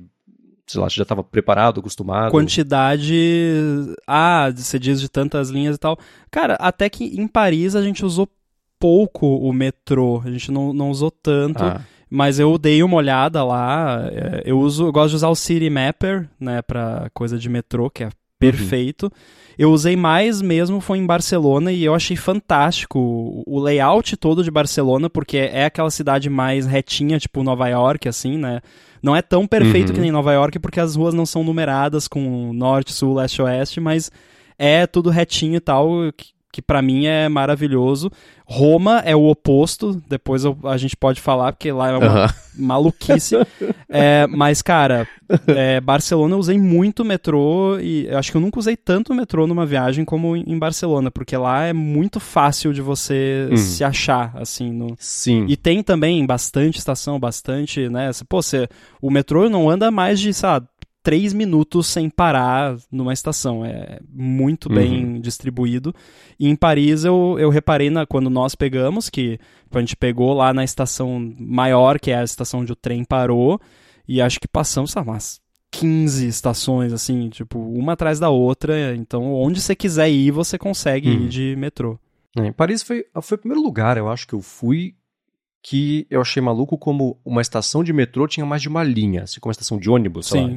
[0.68, 2.30] sei lá, já estava preparado, acostumado?
[2.30, 3.16] Quantidade.
[4.06, 5.98] Ah, você diz de tantas linhas e tal.
[6.30, 8.28] Cara, até que em Paris a gente usou
[8.78, 11.64] pouco o metrô, a gente não, não usou tanto.
[11.64, 11.80] Ah.
[12.10, 14.08] Mas eu dei uma olhada lá.
[14.10, 17.90] É, eu uso, eu gosto de usar o City Mapper, né, para coisa de metrô,
[17.90, 19.04] que é perfeito.
[19.04, 19.10] Uhum.
[19.58, 24.50] Eu usei mais mesmo foi em Barcelona e eu achei fantástico o layout todo de
[24.50, 28.60] Barcelona, porque é aquela cidade mais retinha, tipo Nova York, assim, né?
[29.02, 29.94] Não é tão perfeito uhum.
[29.94, 33.80] que nem Nova York, porque as ruas não são numeradas com norte, sul, leste, oeste,
[33.80, 34.10] mas
[34.58, 38.10] é tudo retinho e tal, que, que para mim é maravilhoso.
[38.50, 42.28] Roma é o oposto, depois eu, a gente pode falar, porque lá é uma uhum.
[42.56, 43.36] maluquice.
[43.90, 45.06] é, mas, cara,
[45.48, 49.66] é, Barcelona eu usei muito metrô e acho que eu nunca usei tanto metrô numa
[49.66, 53.56] viagem como em Barcelona, porque lá é muito fácil de você uhum.
[53.58, 54.72] se achar, assim.
[54.72, 54.96] No...
[54.98, 55.44] Sim.
[55.46, 58.10] E tem também bastante estação, bastante, né?
[58.30, 58.66] Pô, você,
[59.02, 60.66] o metrô não anda mais de, sabe,
[61.08, 63.64] três minutos sem parar numa estação.
[63.64, 65.20] É muito bem uhum.
[65.22, 65.94] distribuído.
[66.38, 69.40] E em Paris eu, eu reparei na, quando nós pegamos, que
[69.72, 73.58] a gente pegou lá na estação maior, que é a estação onde o trem parou,
[74.06, 75.40] e acho que passamos, sabe, umas
[75.70, 78.94] 15 estações, assim, tipo, uma atrás da outra.
[78.94, 81.24] Então, onde você quiser ir, você consegue uhum.
[81.24, 81.98] ir de metrô.
[82.36, 84.94] É, Paris foi, foi o primeiro lugar, eu acho que eu fui
[85.62, 89.40] que eu achei maluco como uma estação de metrô tinha mais de uma linha, assim
[89.40, 90.48] como uma estação de ônibus, sei lá,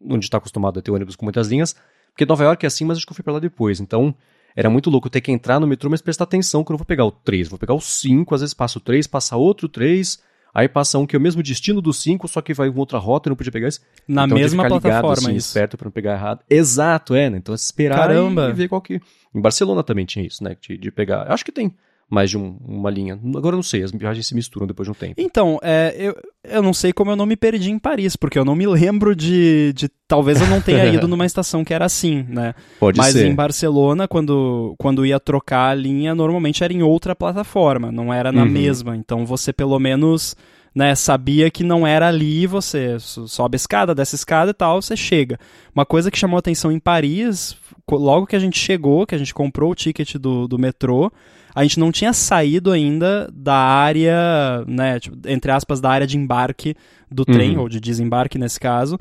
[0.00, 1.76] onde está acostumado a ter ônibus com muitas linhas,
[2.10, 4.14] porque Nova York é assim, mas acho que eu fui para lá depois, então
[4.56, 6.86] era muito louco ter que entrar no metrô, mas prestar atenção que eu não vou
[6.86, 10.20] pegar o 3, vou pegar o 5, às vezes passa o 3, passa outro 3,
[10.52, 12.98] aí passa um que é o mesmo destino do 5, só que vai em outra
[12.98, 13.80] rota e não podia pegar esse.
[14.08, 15.48] Na então, mesma ligado, plataforma, assim, isso.
[15.48, 16.40] esperto para não pegar errado.
[16.48, 17.36] Exato, é, né?
[17.36, 18.48] Então esperar Caramba.
[18.48, 19.00] E, ver qual que...
[19.32, 20.56] Em Barcelona também tinha isso, né?
[20.60, 21.30] De, de pegar...
[21.30, 21.72] Acho que tem
[22.10, 23.18] mais de um, uma linha.
[23.36, 25.14] Agora eu não sei, as viagens se misturam depois de um tempo.
[25.18, 28.44] Então, é, eu, eu não sei como eu não me perdi em Paris, porque eu
[28.44, 29.72] não me lembro de.
[29.74, 32.54] de talvez eu não tenha ido numa estação que era assim, né?
[32.80, 33.26] Pode Mas ser.
[33.26, 38.32] em Barcelona, quando, quando ia trocar a linha, normalmente era em outra plataforma, não era
[38.32, 38.48] na uhum.
[38.48, 38.96] mesma.
[38.96, 40.34] Então você pelo menos
[40.74, 44.80] né, sabia que não era ali, você sobe a escada, desce a escada e tal,
[44.80, 45.38] você chega.
[45.74, 47.56] Uma coisa que chamou atenção em Paris,
[47.90, 51.10] logo que a gente chegou, que a gente comprou o ticket do, do metrô,
[51.58, 56.16] a gente não tinha saído ainda da área, né, tipo, entre aspas, da área de
[56.16, 56.76] embarque
[57.10, 57.62] do trem, uhum.
[57.62, 58.96] ou de desembarque nesse caso.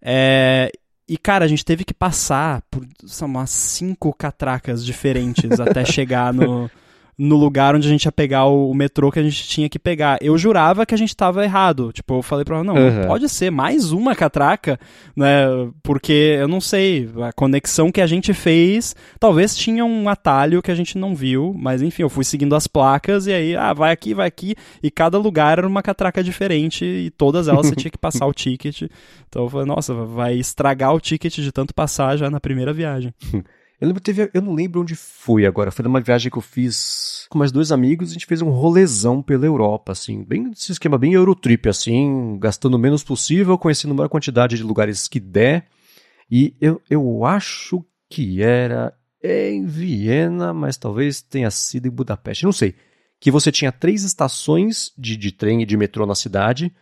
[0.00, 0.72] É,
[1.06, 6.32] e, cara, a gente teve que passar por são umas cinco catracas diferentes até chegar
[6.32, 6.70] no,
[7.18, 10.18] no lugar onde a gente ia pegar o, metrô que a gente tinha que pegar.
[10.22, 11.92] Eu jurava que a gente tava errado.
[11.92, 13.06] Tipo, eu falei pra ela, não, uhum.
[13.08, 14.78] pode ser mais uma catraca,
[15.16, 15.46] né?
[15.82, 20.70] Porque eu não sei, a conexão que a gente fez, talvez tinha um atalho que
[20.70, 23.90] a gente não viu, mas enfim, eu fui seguindo as placas e aí, ah, vai
[23.90, 27.90] aqui, vai aqui, e cada lugar era uma catraca diferente e todas elas você tinha
[27.90, 28.82] que passar o ticket.
[29.28, 33.12] Então eu falei, nossa, vai estragar o ticket de tanto passar já na primeira viagem.
[33.80, 35.70] Eu lembro teve, eu não lembro onde foi agora.
[35.70, 39.22] Foi numa viagem que eu fiz com mais dois amigos, a gente fez um rolezão
[39.22, 43.96] pela Europa, assim, bem esse esquema bem Eurotrip, assim, gastando o menos possível, conhecendo a
[43.96, 45.66] maior quantidade de lugares que der.
[46.30, 48.92] E eu, eu acho que era
[49.22, 52.74] em Viena, mas talvez tenha sido em Budapeste, não sei.
[53.20, 56.72] Que você tinha três estações de, de trem e de metrô na cidade,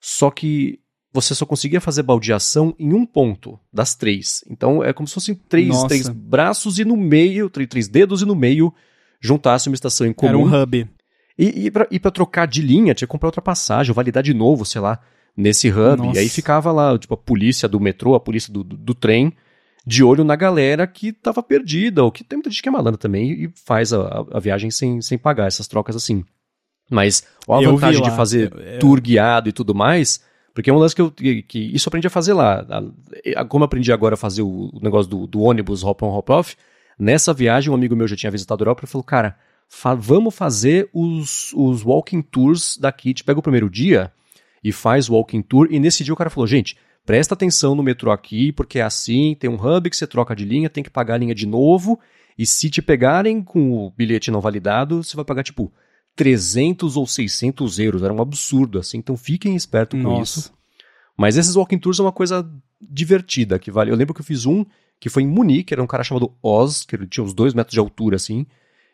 [0.00, 0.80] só que
[1.12, 4.42] você só conseguia fazer baldeação em um ponto das três.
[4.48, 8.24] Então é como se fossem três, três braços e no meio, três, três dedos e
[8.24, 8.72] no meio
[9.20, 10.28] juntasse uma estação em comum.
[10.28, 10.88] Era um hub.
[11.38, 14.64] E, e, pra, pra trocar de linha, tinha que comprar outra passagem, validar de novo,
[14.64, 14.98] sei lá,
[15.36, 15.98] nesse hub.
[15.98, 16.18] Nossa.
[16.18, 19.32] E aí ficava lá, tipo, a polícia do metrô, a polícia do, do, do, trem,
[19.86, 22.98] de olho na galera que tava perdida, ou que tem muita gente que é malandra
[22.98, 26.24] também e faz a, a viagem sem, sem pagar essas trocas assim.
[26.90, 28.78] Mas a vantagem de fazer eu, eu...
[28.78, 30.20] tour guiado e tudo mais
[30.54, 31.10] porque é um lance que eu.
[31.10, 32.66] Que, isso aprendi a fazer lá.
[33.48, 36.56] Como eu aprendi agora a fazer o, negócio do, do ônibus hop on, hop off,
[36.98, 39.36] nessa viagem um amigo meu já tinha visitado a Europa e falou: cara,
[39.68, 43.14] fa vamos fazer os, os walking tours daqui.
[43.14, 44.12] Te pega o primeiro dia
[44.62, 45.68] e faz o walking tour.
[45.70, 46.76] E nesse dia o cara falou: gente,
[47.06, 50.44] presta atenção no metrô aqui, porque é assim, tem um hub que você troca de
[50.44, 51.98] linha, tem que pagar a linha de novo.
[52.36, 55.72] E se te pegarem com o bilhete não validado, você vai pagar tipo
[56.16, 58.02] 300 ou 600 euros.
[58.02, 58.98] Era um absurdo, assim.
[58.98, 60.40] Então fiquem espertos com Nossa.
[60.40, 60.52] isso.
[61.16, 62.48] Mas esses walking tours é uma coisa
[62.80, 63.90] divertida que vale.
[63.90, 64.64] Eu lembro que eu fiz um
[64.98, 67.72] que foi em Munique, era um cara chamado Oz, que ele tinha uns dois metros
[67.72, 68.46] de altura, assim.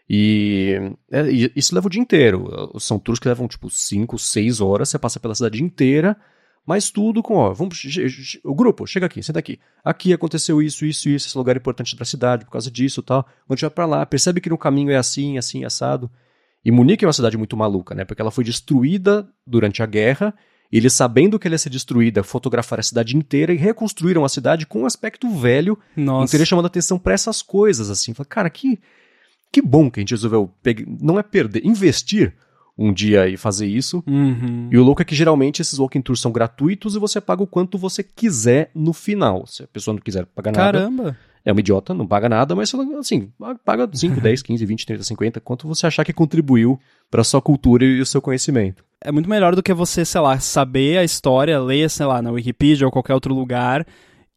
[0.09, 0.74] E,
[1.11, 2.73] é, e isso leva o dia inteiro.
[2.81, 4.89] São tours que levam tipo 5, 6 horas.
[4.89, 6.16] Você passa pela cidade inteira.
[6.65, 7.81] Mas tudo com, ó, vamos,
[8.45, 9.59] o grupo, chega aqui, senta aqui.
[9.82, 13.03] Aqui aconteceu isso, isso, isso, esse lugar é importante para a cidade por causa disso,
[13.03, 13.23] tal.
[13.23, 16.11] Quando a gente vai para lá, percebe que no caminho é assim, assim, assado.
[16.64, 18.05] E Munique é uma cidade muito maluca, né?
[18.05, 20.35] Porque ela foi destruída durante a guerra.
[20.70, 24.66] Eles, sabendo que ela ia ser destruída, fotografaram a cidade inteira e reconstruíram a cidade
[24.66, 25.78] com um aspecto velho.
[25.97, 26.36] Nossa.
[26.36, 28.12] Então chamando atenção para essas coisas, assim.
[28.12, 28.78] Fala, cara, que,
[29.51, 30.85] que bom que a gente resolveu pegar.
[31.01, 32.35] Não é perder, investir
[32.76, 34.05] um dia e fazer isso.
[34.06, 34.68] Uhum.
[34.70, 37.47] E o louco é que geralmente esses walking tours são gratuitos e você paga o
[37.47, 39.47] quanto você quiser no final.
[39.47, 40.78] Se a pessoa não quiser pagar nada.
[40.78, 41.16] Caramba!
[41.44, 43.32] É um idiota, não paga nada, mas assim,
[43.65, 46.78] paga 5, 10, 15, 20, 30, 50, quanto você achar que contribuiu
[47.10, 48.85] para sua cultura e o seu conhecimento.
[49.01, 52.31] É muito melhor do que você, sei lá, saber a história, ler, sei lá, na
[52.31, 53.86] Wikipedia ou qualquer outro lugar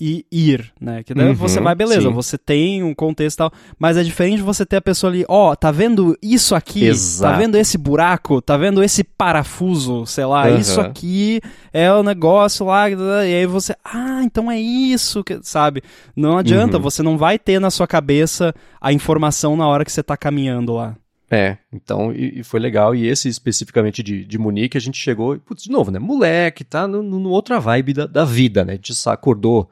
[0.03, 1.03] e ir, né?
[1.03, 2.11] Que daí uhum, você vai, beleza, sim.
[2.11, 5.51] você tem um contexto e tal, mas é diferente você ter a pessoa ali, ó,
[5.51, 6.85] oh, tá vendo isso aqui?
[6.85, 7.31] Exato.
[7.31, 8.41] Tá vendo esse buraco?
[8.41, 10.07] Tá vendo esse parafuso?
[10.07, 10.57] Sei lá, uhum.
[10.57, 11.39] isso aqui
[11.71, 15.83] é o negócio lá, e aí você, ah, então é isso, que, sabe?
[16.15, 16.83] Não adianta, uhum.
[16.83, 20.73] você não vai ter na sua cabeça a informação na hora que você tá caminhando
[20.73, 20.95] lá.
[21.29, 22.95] É, então, e, e, foi legal.
[22.95, 25.99] E esse especificamente de, de Munique, a gente chegou, putz, de novo, né?
[25.99, 28.73] Moleque, tá no, no outra vibe da, da vida, né?
[28.73, 29.69] A gente acordou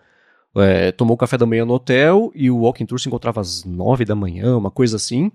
[0.56, 3.64] é, tomou o café da manhã no hotel e o walking tour se encontrava às
[3.64, 5.32] nove da manhã, uma coisa assim.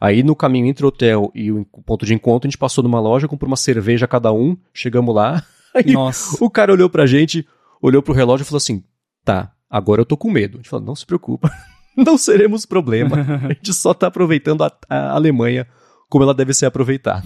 [0.00, 3.00] Aí no caminho entre o hotel e o ponto de encontro, a gente passou numa
[3.00, 5.42] loja, comprou uma cerveja cada um, chegamos lá.
[5.74, 6.42] Aí Nossa.
[6.44, 7.46] o cara olhou pra gente,
[7.80, 8.82] olhou pro relógio e falou assim:
[9.24, 10.54] tá, agora eu tô com medo.
[10.54, 11.50] A gente falou: não se preocupa,
[11.96, 13.16] não seremos problema.
[13.44, 15.66] A gente só tá aproveitando a, a Alemanha
[16.14, 17.24] como ela deve ser aproveitada.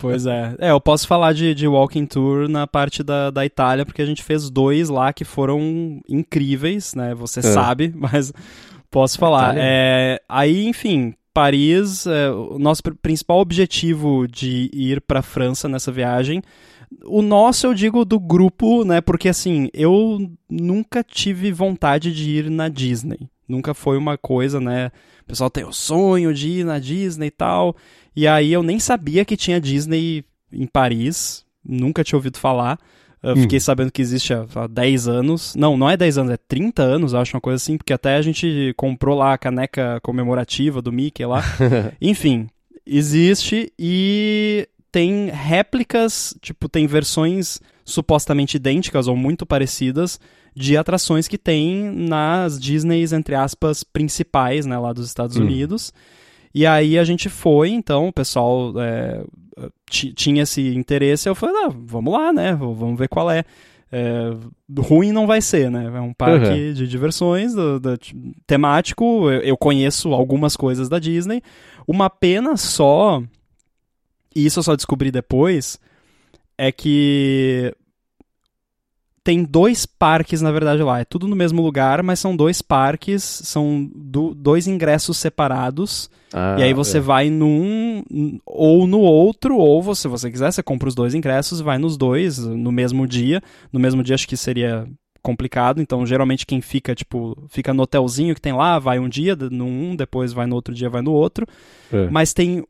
[0.00, 0.54] pois é.
[0.58, 4.06] É, eu posso falar de, de Walking Tour na parte da, da Itália, porque a
[4.06, 7.14] gente fez dois lá que foram incríveis, né?
[7.14, 7.42] Você é.
[7.42, 8.32] sabe, mas
[8.90, 9.56] posso falar.
[9.58, 16.40] É, aí, enfim, Paris, é, o nosso principal objetivo de ir para França nessa viagem.
[17.04, 19.02] O nosso, eu digo, do grupo, né?
[19.02, 20.18] Porque assim, eu
[20.48, 23.28] nunca tive vontade de ir na Disney.
[23.46, 24.90] Nunca foi uma coisa, né?
[25.22, 27.76] O pessoal tem o sonho de ir na Disney e tal.
[28.14, 32.78] E aí eu nem sabia que tinha Disney em Paris, nunca tinha ouvido falar.
[33.22, 33.42] Eu hum.
[33.42, 35.54] fiquei sabendo que existe há 10 anos.
[35.54, 38.22] Não, não é 10 anos, é 30 anos, acho uma coisa assim, porque até a
[38.22, 41.42] gente comprou lá a caneca comemorativa do Mickey lá.
[42.00, 42.48] Enfim,
[42.86, 50.18] existe e tem réplicas, tipo, tem versões supostamente idênticas ou muito parecidas
[50.54, 55.42] de atrações que tem nas Disneys, entre aspas, principais, né, lá dos Estados hum.
[55.42, 55.92] Unidos.
[56.54, 59.22] E aí a gente foi, então, o pessoal é,
[59.88, 63.44] tinha esse interesse, eu falei, ah, vamos lá, né, vamos ver qual é.
[63.92, 64.30] é
[64.78, 66.72] ruim não vai ser, né, é um parque uhum.
[66.72, 67.98] de diversões do, do,
[68.46, 71.42] temático, eu, eu conheço algumas coisas da Disney.
[71.86, 73.22] Uma pena só,
[74.34, 75.78] e isso eu só descobri depois,
[76.58, 77.74] é que
[79.30, 80.98] tem dois parques, na verdade, lá.
[80.98, 86.10] É tudo no mesmo lugar, mas são dois parques, são do, dois ingressos separados.
[86.32, 87.00] Ah, e aí você é.
[87.00, 88.02] vai num
[88.44, 91.78] ou no outro, ou você, se você quiser, você compra os dois ingressos e vai
[91.78, 93.40] nos dois no mesmo dia.
[93.72, 94.84] No mesmo dia acho que seria
[95.22, 99.36] complicado, então geralmente quem fica, tipo, fica no hotelzinho que tem lá, vai um dia
[99.36, 101.46] num, depois vai no outro dia, vai no outro.
[101.92, 102.08] É.
[102.10, 102.64] Mas tem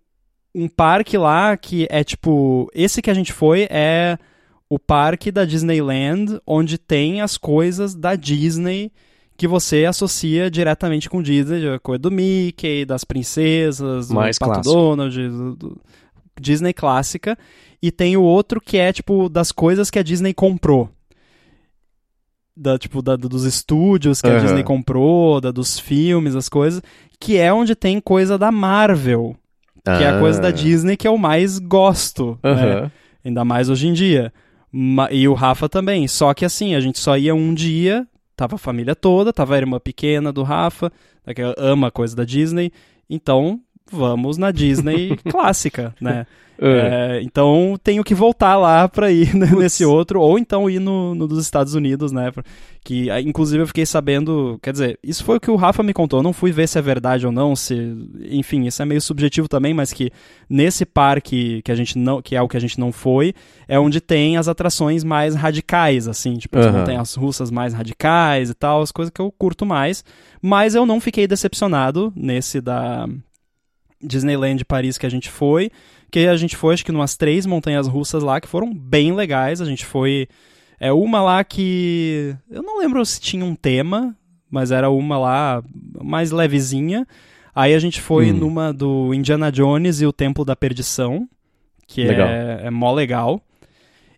[0.55, 4.19] um parque lá que é tipo, esse que a gente foi é
[4.71, 8.93] o parque da Disneyland, onde tem as coisas da Disney
[9.37, 14.61] que você associa diretamente com Disney, a coisa do Mickey, das princesas, Mais do Pato
[14.61, 15.81] Donald, do, do
[16.41, 17.37] Disney clássica.
[17.83, 20.89] E tem o outro que é, tipo, das coisas que a Disney comprou.
[22.55, 24.37] Da, tipo, da, dos estúdios que uhum.
[24.37, 26.83] a Disney comprou, da, dos filmes, as coisas,
[27.19, 29.35] que é onde tem coisa da Marvel,
[29.83, 30.03] que ah.
[30.03, 30.53] é a coisa da ah.
[30.53, 32.55] Disney que eu mais gosto, uhum.
[32.55, 32.93] né?
[33.25, 34.31] Ainda mais hoje em dia.
[35.11, 36.07] E o Rafa também.
[36.07, 38.07] Só que assim, a gente só ia um dia,
[38.37, 40.93] tava a família toda, tava a irmã pequena do Rafa,
[41.35, 42.73] que ama coisa da Disney.
[43.09, 43.61] Então,
[43.91, 46.27] vamos na Disney clássica, né?
[46.63, 47.19] É.
[47.19, 51.15] É, então tenho que voltar lá para ir né, nesse outro, ou então ir no,
[51.15, 52.31] no, dos Estados Unidos, né?
[52.85, 56.19] Que inclusive eu fiquei sabendo, quer dizer, isso foi o que o Rafa me contou,
[56.19, 57.75] eu não fui ver se é verdade ou não, se,
[58.31, 60.11] enfim, isso é meio subjetivo também, mas que
[60.51, 63.35] nesse parque que a gente não, que é o que a gente não foi,
[63.67, 66.85] é onde tem as atrações mais radicais, assim, tipo, uhum.
[66.85, 70.05] tem as russas mais radicais e tal, as coisas que eu curto mais,
[70.43, 73.09] mas eu não fiquei decepcionado nesse da
[74.03, 75.71] Disneyland Paris que a gente foi
[76.11, 79.61] que a gente foi, acho que, umas três montanhas russas lá que foram bem legais.
[79.61, 80.29] A gente foi.
[80.79, 82.35] É uma lá que.
[82.51, 84.17] Eu não lembro se tinha um tema,
[84.51, 85.63] mas era uma lá
[86.03, 87.07] mais levezinha.
[87.55, 88.37] Aí a gente foi hum.
[88.37, 91.29] numa do Indiana Jones e o Templo da Perdição,
[91.87, 93.41] que é, é mó legal.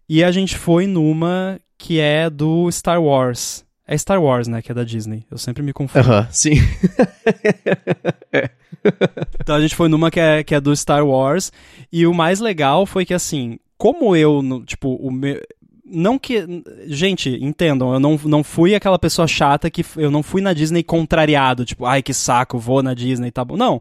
[0.09, 3.65] E a gente foi numa que é do Star Wars.
[3.87, 4.63] É Star Wars, né?
[4.63, 5.25] Que é da Disney.
[5.31, 6.07] Eu sempre me confundo.
[6.07, 6.55] Aham, uh -huh, sim.
[8.33, 8.51] é.
[9.41, 11.53] então a gente foi numa que é, que é do Star Wars.
[11.93, 15.41] E o mais legal foi que, assim, como eu, tipo, o meu.
[15.85, 16.47] Não que.
[16.87, 19.85] Gente, entendam, eu não, não fui aquela pessoa chata que.
[19.97, 23.57] Eu não fui na Disney contrariado, tipo, ai que saco, vou na Disney, tá bom.
[23.57, 23.81] Não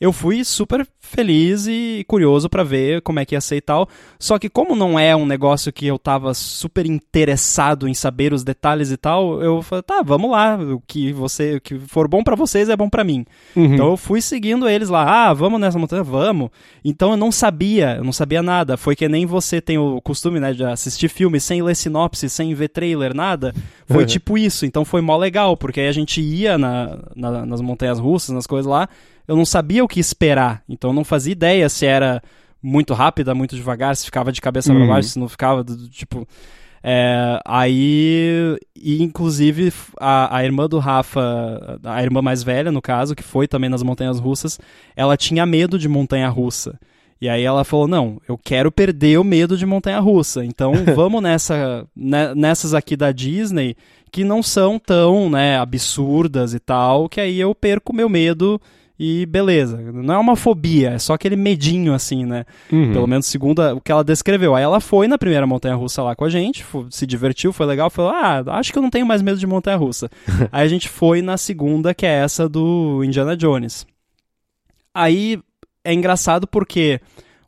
[0.00, 3.88] eu fui super feliz e curioso para ver como é que ia ser e tal.
[4.18, 8.44] Só que como não é um negócio que eu tava super interessado em saber os
[8.44, 12.22] detalhes e tal, eu falei, tá, vamos lá, o que você, o que for bom
[12.22, 13.24] para vocês é bom para mim.
[13.56, 13.74] Uhum.
[13.74, 16.50] Então eu fui seguindo eles lá, ah, vamos nessa montanha, vamos.
[16.84, 18.76] Então eu não sabia, eu não sabia nada.
[18.76, 22.54] Foi que nem você tem o costume, né, de assistir filme sem ler sinopse, sem
[22.54, 23.54] ver trailer, nada.
[23.86, 24.06] Foi uhum.
[24.06, 24.66] tipo isso.
[24.66, 28.46] Então foi mó legal, porque aí a gente ia na, na, nas montanhas russas, nas
[28.46, 28.88] coisas lá,
[29.28, 30.62] eu não sabia o que esperar.
[30.66, 32.22] Então eu não fazia ideia se era
[32.62, 34.78] muito rápida, muito devagar, se ficava de cabeça uhum.
[34.78, 36.26] para baixo, se não ficava, tipo.
[36.82, 43.14] É, aí, e inclusive, a, a irmã do Rafa, a irmã mais velha, no caso,
[43.14, 44.58] que foi também nas montanhas russas,
[44.96, 46.78] ela tinha medo de montanha russa.
[47.20, 50.44] E aí ela falou: não, eu quero perder o medo de montanha russa.
[50.44, 53.76] Então vamos nessa, né, nessas aqui da Disney
[54.10, 58.58] que não são tão né, absurdas e tal, que aí eu perco meu medo
[58.98, 59.76] e beleza.
[59.76, 62.44] Não é uma fobia, é só aquele medinho, assim, né?
[62.70, 62.92] Uhum.
[62.92, 64.54] Pelo menos segundo o que ela descreveu.
[64.54, 67.90] Aí ela foi na primeira montanha russa lá com a gente, se divertiu, foi legal,
[67.90, 70.10] falou: ah, acho que eu não tenho mais medo de montanha russa.
[70.50, 73.86] Aí a gente foi na segunda, que é essa do Indiana Jones.
[74.92, 75.38] Aí
[75.84, 77.00] é engraçado porque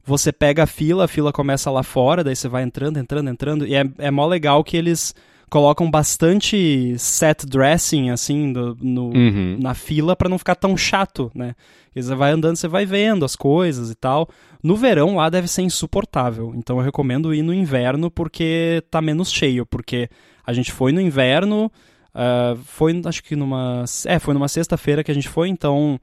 [0.04, 3.66] você pega a fila, a fila começa lá fora, daí você vai entrando, entrando, entrando,
[3.66, 5.14] e é, é mó legal que eles
[5.50, 9.58] colocam bastante set dressing, assim, do, no, uhum.
[9.60, 11.54] na fila para não ficar tão chato, né?
[11.86, 14.28] Porque você vai andando, você vai vendo as coisas e tal.
[14.62, 19.30] No verão lá deve ser insuportável, então eu recomendo ir no inverno porque tá menos
[19.30, 20.08] cheio, porque
[20.46, 21.70] a gente foi no inverno,
[22.14, 23.84] uh, foi acho que numa.
[24.06, 26.00] É, foi numa sexta-feira que a gente foi, então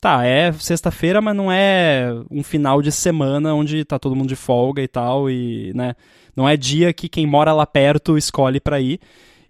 [0.00, 4.36] tá, é sexta-feira, mas não é um final de semana onde tá todo mundo de
[4.36, 5.94] folga e tal, e, né,
[6.34, 8.98] não é dia que quem mora lá perto escolhe para ir.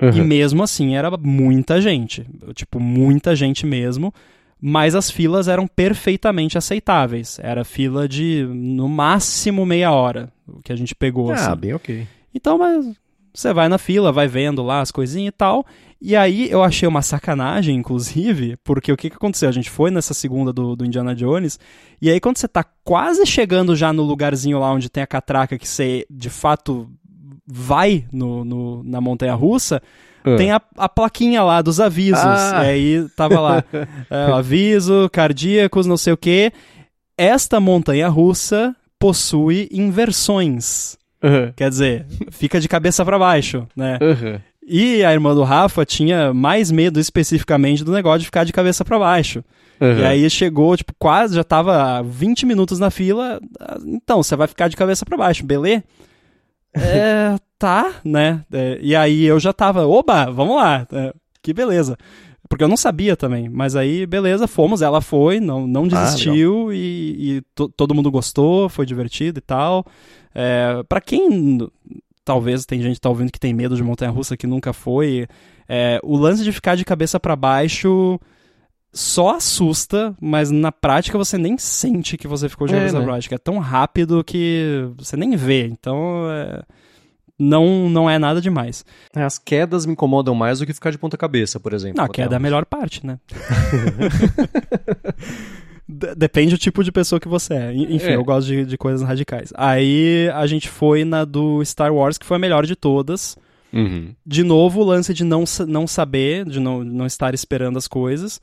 [0.02, 0.10] Uhum.
[0.10, 4.12] E mesmo assim era muita gente, tipo, muita gente mesmo.
[4.60, 7.38] mas as filas eram perfeitamente aceitáveis.
[7.42, 11.30] Era fila de, no máximo, meia hora, o que a gente pegou.
[11.30, 11.56] Ah, assim.
[11.56, 12.06] bem ok.
[12.34, 12.86] Então, mas
[13.32, 15.64] você vai na fila, vai vendo lá as coisinhas e tal.
[16.02, 19.48] E aí eu achei uma sacanagem, inclusive, porque o que, que aconteceu?
[19.48, 21.58] A gente foi nessa segunda do, do Indiana Jones,
[22.00, 25.58] e aí quando você tá quase chegando já no lugarzinho lá onde tem a catraca
[25.58, 26.88] que você de fato
[27.46, 29.82] vai no, no na montanha russa,
[30.24, 30.36] Ah.
[30.36, 32.24] tem a, a plaquinha lá dos avisos.
[32.24, 32.62] Ah.
[32.64, 33.64] E aí tava lá,
[34.10, 36.50] é, aviso, cardíacos, não sei o quê.
[37.18, 40.96] Esta montanha russa possui inversões.
[41.54, 43.98] Quer dizer, fica de cabeça para baixo, né?
[44.66, 48.84] E a irmã do Rafa tinha mais medo especificamente do negócio de ficar de cabeça
[48.84, 49.42] para baixo.
[49.80, 50.06] E Aham.
[50.06, 53.40] aí chegou, tipo, quase, já tava 20 minutos na fila.
[53.58, 55.82] ah, Então, você vai ficar de cabeça para baixo, beleza?
[56.72, 58.44] É, tá, né?
[58.52, 60.86] É, e aí eu já tava, oba, vamos lá.
[60.92, 61.12] É,
[61.42, 61.96] que beleza.
[62.48, 63.48] Porque eu não sabia também.
[63.48, 68.68] Mas aí, beleza, fomos, ela foi, não, não desistiu e, e to- todo mundo gostou,
[68.68, 69.84] foi divertido e tal.
[70.34, 71.58] É, para quem
[72.30, 75.26] talvez tem gente que tá ouvindo que tem medo de montanha russa que nunca foi,
[75.68, 78.20] é, o lance de ficar de cabeça para baixo
[78.92, 83.04] só assusta, mas na prática você nem sente que você ficou de É, cabeça né?
[83.04, 85.66] pra baixo, é tão rápido que você nem vê.
[85.66, 86.62] Então, é,
[87.36, 88.84] não não é nada demais.
[89.14, 91.96] É, As quedas me incomodam mais do que ficar de ponta cabeça, por exemplo.
[91.98, 93.18] Não, a queda é a melhor parte, né?
[96.16, 97.72] Depende do tipo de pessoa que você é.
[97.74, 98.16] En- Enfim, É.
[98.16, 99.52] eu gosto de, de coisas radicais.
[99.56, 103.36] Aí a gente foi na do Star Wars, que foi a melhor de todas.
[103.72, 104.14] Uhum.
[104.26, 108.40] De novo, o lance de não, não saber, de não, não estar esperando as coisas.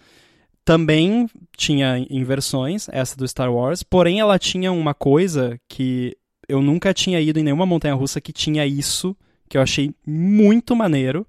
[0.65, 6.13] Também tinha inversões, essa do Star Wars, porém ela tinha uma coisa que
[6.47, 9.15] eu nunca tinha ido em nenhuma montanha russa que tinha isso,
[9.49, 11.25] que eu achei muito maneiro.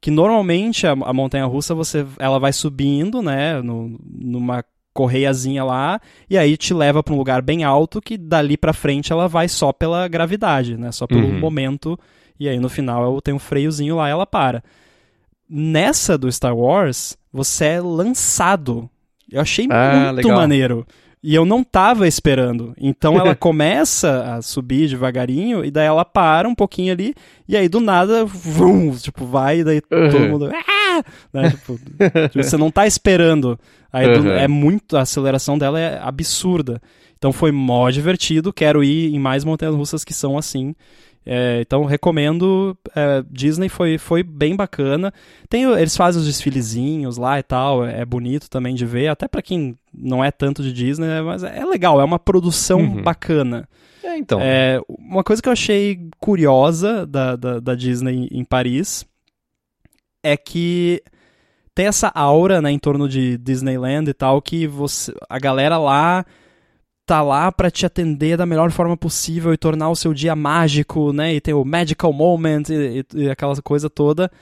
[0.00, 4.64] Que normalmente a, a montanha russa você, ela vai subindo, né, no, numa
[4.96, 9.12] correiazinha lá, e aí te leva para um lugar bem alto que dali para frente
[9.12, 11.38] ela vai só pela gravidade, né, só pelo Uhum.
[11.38, 11.98] momento
[12.40, 14.62] e aí no final tem um freiozinho lá e ela para.
[15.48, 18.90] Nessa do Star Wars, você é lançado.
[19.30, 20.36] Eu achei Ah, muito legal.
[20.40, 20.86] maneiro.
[21.22, 22.72] E eu não tava esperando.
[22.78, 27.14] Então ela começa a subir devagarinho e daí ela para um pouquinho ali
[27.48, 30.28] e aí do nada, vum, tipo, vai e daí todo Uhum.
[30.30, 31.02] mundo, ah!
[31.32, 31.50] né?
[31.50, 31.78] tipo,
[32.34, 33.58] você não tá esperando.
[33.92, 34.30] Aí Uhum.
[34.32, 36.80] é muito, a aceleração dela é absurda.
[37.18, 40.74] Então foi mó divertido, quero ir em mais montanhas russas que são assim.
[41.28, 42.76] É, então recomendo.
[42.94, 45.12] é, Disney foi, foi bem bacana.
[45.48, 49.26] Tem, eles fazem os desfilezinhos lá e tal, é, é bonito também de ver, até
[49.26, 53.02] pra quem não é tanto de Disney, né, mas é legal, é uma produção Uhum.
[53.02, 53.68] bacana.
[54.04, 54.38] É, então.
[54.40, 59.04] É, uma coisa que eu achei curiosa da, da, da Disney em Paris
[60.22, 61.02] é que
[61.76, 66.24] tem essa aura né, em torno de Disneyland e tal, que você, a galera lá
[67.04, 71.12] tá lá pra te atender da melhor forma possível e tornar o seu dia mágico,
[71.12, 71.34] né?
[71.34, 74.32] E ter o magical moment e, e- e aquela coisa toda.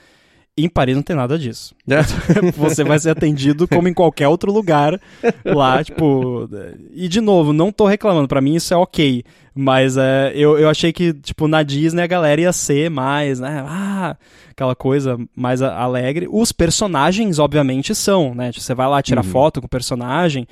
[0.57, 1.75] Em Paris não tem nada disso.
[2.55, 4.99] Você vai ser atendido como em qualquer outro lugar
[5.43, 6.49] lá, tipo.
[6.93, 9.23] E de novo, não tô reclamando, pra mim isso é ok.
[9.53, 13.63] Mas é, eu, eu achei que, tipo, na Disney a galera ia ser mais, né?
[13.65, 14.17] Ah,
[14.51, 16.27] aquela coisa mais alegre.
[16.29, 18.51] Os personagens, obviamente, são, né?
[18.51, 19.31] Você vai lá tirar Uhum.
[19.31, 20.45] foto com o personagem.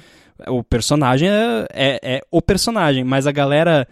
[0.47, 3.85] O personagem é, é, é o personagem, mas a galera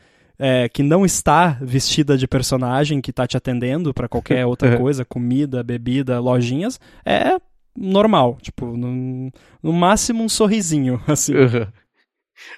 [0.44, 4.78] é, que não está vestida de personagem, que tá te atendendo pra qualquer outra Uhum.
[4.82, 7.40] coisa, comida, bebida, lojinhas, é
[7.78, 8.40] normal.
[8.42, 9.32] Tipo, no,
[9.62, 11.36] no máximo um sorrisinho, assim.
[11.36, 11.68] Uhum.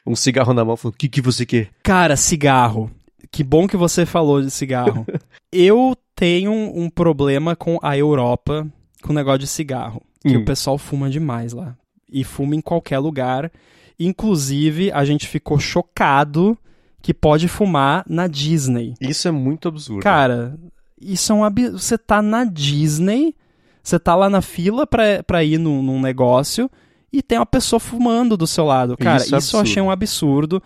[0.08, 1.70] Um cigarro na mão, falando, o que, que você quer?
[1.84, 2.90] Cara, cigarro.
[3.30, 5.06] Que bom que você falou de cigarro.
[5.52, 8.66] Eu tenho um problema com a Europa
[9.02, 10.02] com o negócio de cigarro.
[10.22, 10.42] Que Hum.
[10.42, 11.76] o pessoal fuma demais lá.
[12.10, 13.52] E fuma em qualquer lugar.
[14.00, 16.58] Inclusive, a gente ficou chocado
[17.04, 18.94] que pode fumar na Disney.
[19.00, 20.02] Isso é muito absurdo.
[20.02, 20.58] Cara,
[21.00, 21.78] isso é um absurdo.
[21.78, 23.36] Você tá na Disney,
[23.84, 26.72] você tá lá na fila pra, pra ir num, num negócio
[27.12, 28.96] e tem uma pessoa fumando do seu lado.
[28.98, 30.64] Cara, Isso isso, é eu achei um absurdo.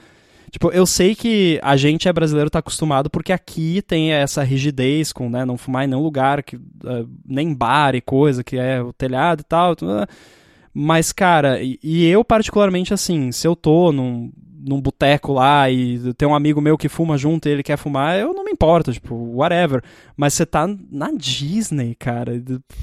[0.52, 5.12] Tipo, eu sei que a gente é brasileiro tá acostumado porque aqui tem essa rigidez
[5.12, 8.80] com, né, não fumar em nenhum lugar, que, eh, nem bar e coisa, que é
[8.82, 9.76] o telhado e tal.
[9.82, 10.06] né.
[10.72, 14.32] Mas, cara, e, e eu particularmente, assim, se eu tô num,
[14.68, 18.20] num boteco lá e tem um amigo meu que fuma junto e ele quer fumar,
[18.20, 19.82] eu não me importo, tipo, whatever.
[20.16, 22.34] Mas você tá na Disney, cara.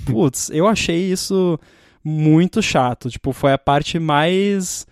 [0.06, 1.58] Putz, eu achei isso
[2.02, 3.10] muito chato.
[3.10, 4.86] Tipo, foi a parte mais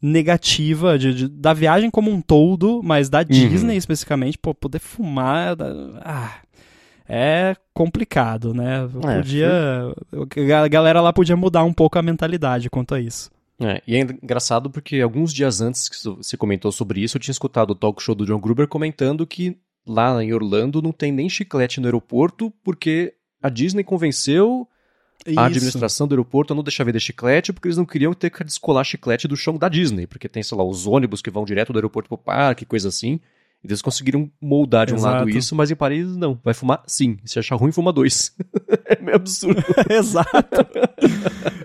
[0.00, 5.56] negativa de, de- da viagem como um todo, mas da Disney especificamente, pô, poder fumar.
[6.04, 6.34] Ah,
[7.08, 8.84] é complicado, né?
[8.84, 9.50] É, Podia.
[10.62, 13.30] A galera lá podia mudar um pouco a mentalidade quanto a isso.
[13.60, 17.32] É, e é engraçado porque alguns dias antes que você comentou sobre isso, eu tinha
[17.32, 19.56] escutado o talk show do John Gruber comentando que
[19.86, 24.68] lá em Orlando não tem nem chiclete no aeroporto porque a Disney convenceu
[25.26, 25.38] isso.
[25.38, 28.44] a administração do aeroporto a não deixar vender chiclete porque eles não queriam ter que
[28.44, 31.72] descolar chiclete do chão da Disney, porque tem, sei lá, os ônibus que vão direto
[31.72, 33.20] do aeroporto pro parque, coisa assim.
[33.66, 35.14] Eles conseguiram moldar de um Exato.
[35.16, 36.38] lado isso, mas em Paris não.
[36.44, 37.18] Vai fumar sim.
[37.24, 38.34] Se achar ruim, fuma dois.
[38.86, 39.62] é meio absurdo.
[39.90, 40.66] Exato.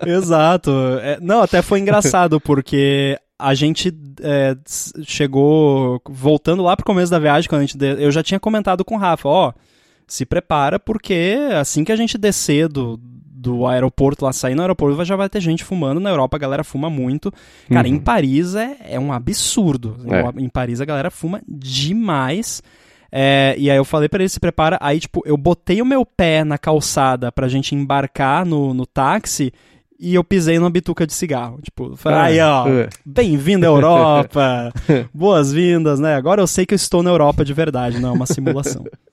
[0.06, 0.72] Exato.
[1.02, 4.56] É, não, até foi engraçado, porque a gente é,
[5.04, 6.02] chegou.
[6.10, 7.78] Voltando lá pro começo da viagem, quando a gente.
[8.00, 9.54] Eu já tinha comentado com o Rafa, ó.
[10.08, 13.00] Se prepara, porque assim que a gente descer do,
[13.42, 16.00] do aeroporto lá, sair no aeroporto, já vai ter gente fumando.
[16.00, 17.34] Na Europa a galera fuma muito.
[17.68, 17.96] Cara, uhum.
[17.96, 19.98] em Paris é, é um absurdo.
[20.08, 20.42] É.
[20.42, 22.62] Em Paris a galera fuma demais.
[23.12, 24.78] É, e aí eu falei para ele se prepara.
[24.80, 29.52] Aí, tipo, eu botei o meu pé na calçada pra gente embarcar no, no táxi
[30.00, 31.60] e eu pisei numa bituca de cigarro.
[31.64, 32.90] Tipo, falei, aí, ó, é.
[33.04, 34.72] bem-vindo à Europa,
[35.12, 36.16] boas-vindas, né?
[36.16, 38.86] Agora eu sei que eu estou na Europa de verdade, não é uma simulação.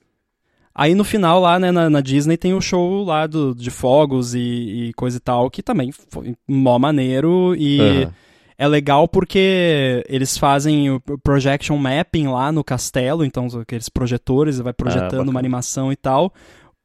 [0.79, 4.33] Aí no final lá, né, na, na, Disney tem o show lá do, de fogos
[4.33, 8.11] e, e coisa e tal, que também foi mó maneiro e uhum.
[8.57, 14.71] é legal porque eles fazem o projection mapping lá no castelo, então aqueles projetores, vai
[14.71, 16.33] projetando ah, uma animação e tal.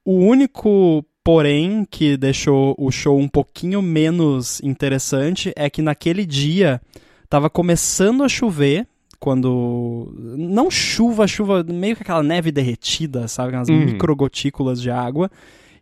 [0.04, 6.80] O único porém que deixou o show um pouquinho menos interessante é que naquele dia
[7.28, 8.88] tava começando a chover
[9.24, 10.12] quando.
[10.36, 13.48] Não chuva, chuva, meio que aquela neve derretida, sabe?
[13.48, 13.86] Aquelas uhum.
[13.86, 15.30] microgotículas de água.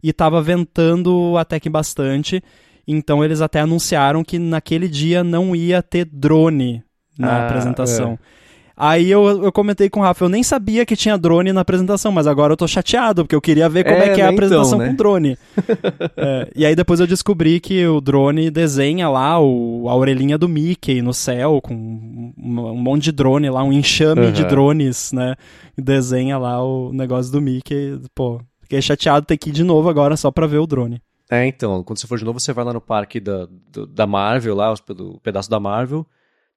[0.01, 2.41] E tava ventando até que bastante.
[2.87, 6.85] Então eles até anunciaram que naquele dia não ia ter drone
[7.19, 8.13] na ah, apresentação.
[8.13, 8.42] É.
[8.77, 12.11] Aí eu, eu comentei com o Rafa, eu nem sabia que tinha drone na apresentação,
[12.11, 14.27] mas agora eu tô chateado, porque eu queria ver como é, é que é a
[14.27, 14.89] então, apresentação então, né?
[14.89, 15.39] com drone.
[16.17, 20.49] é, e aí depois eu descobri que o drone desenha lá o, a orelhinha do
[20.49, 24.33] Mickey no céu, com um, um monte de drone lá, um enxame uhum.
[24.33, 25.35] de drones, né?
[25.77, 28.01] Desenha lá o negócio do Mickey.
[28.15, 31.01] Pô, fiquei chateado ter que ir de novo agora só pra ver o drone.
[31.31, 33.49] É, então, quando você for de novo, você vai lá no parque da,
[33.89, 36.07] da Marvel, lá, o pedaço da Marvel,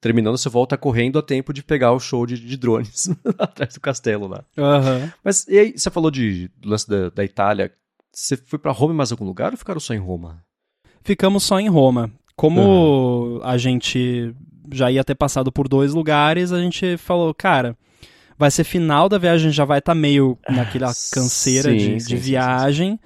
[0.06, 3.10] terminando, você volta correndo a tempo de pegar o show de, de drones
[3.40, 4.44] atrás do castelo lá.
[4.56, 5.10] Uhum.
[5.23, 7.72] Mas e aí, você falou de, do lance da, da Itália.
[8.14, 10.44] Você foi para Roma em mais algum lugar ou ficaram só em Roma?
[11.03, 12.11] Ficamos só em Roma.
[12.36, 13.40] Como uhum.
[13.44, 14.32] a gente
[14.72, 17.76] já ia ter passado por dois lugares, a gente falou, cara,
[18.38, 22.07] vai ser final da viagem, já vai estar tá meio naquela canseira sim, de, sim,
[22.10, 22.91] de viagem.
[22.91, 22.99] Sim,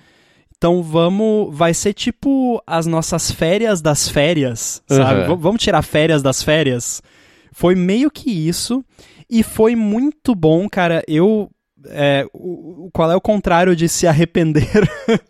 [0.59, 1.57] então vamos.
[1.57, 5.31] Vai ser tipo as nossas férias das férias, sabe?
[5.31, 5.37] Uhum.
[5.37, 7.01] Vamos tirar férias das férias.
[7.53, 8.83] Foi meio que isso.
[9.29, 11.01] E foi muito bom, cara.
[11.07, 11.49] Eu.
[11.87, 14.67] É, o, qual é o contrário de se arrepender?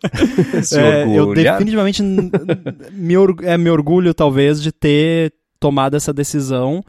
[0.64, 6.82] se é, eu definitivamente me, é, me orgulho, talvez, de ter tomado essa decisão.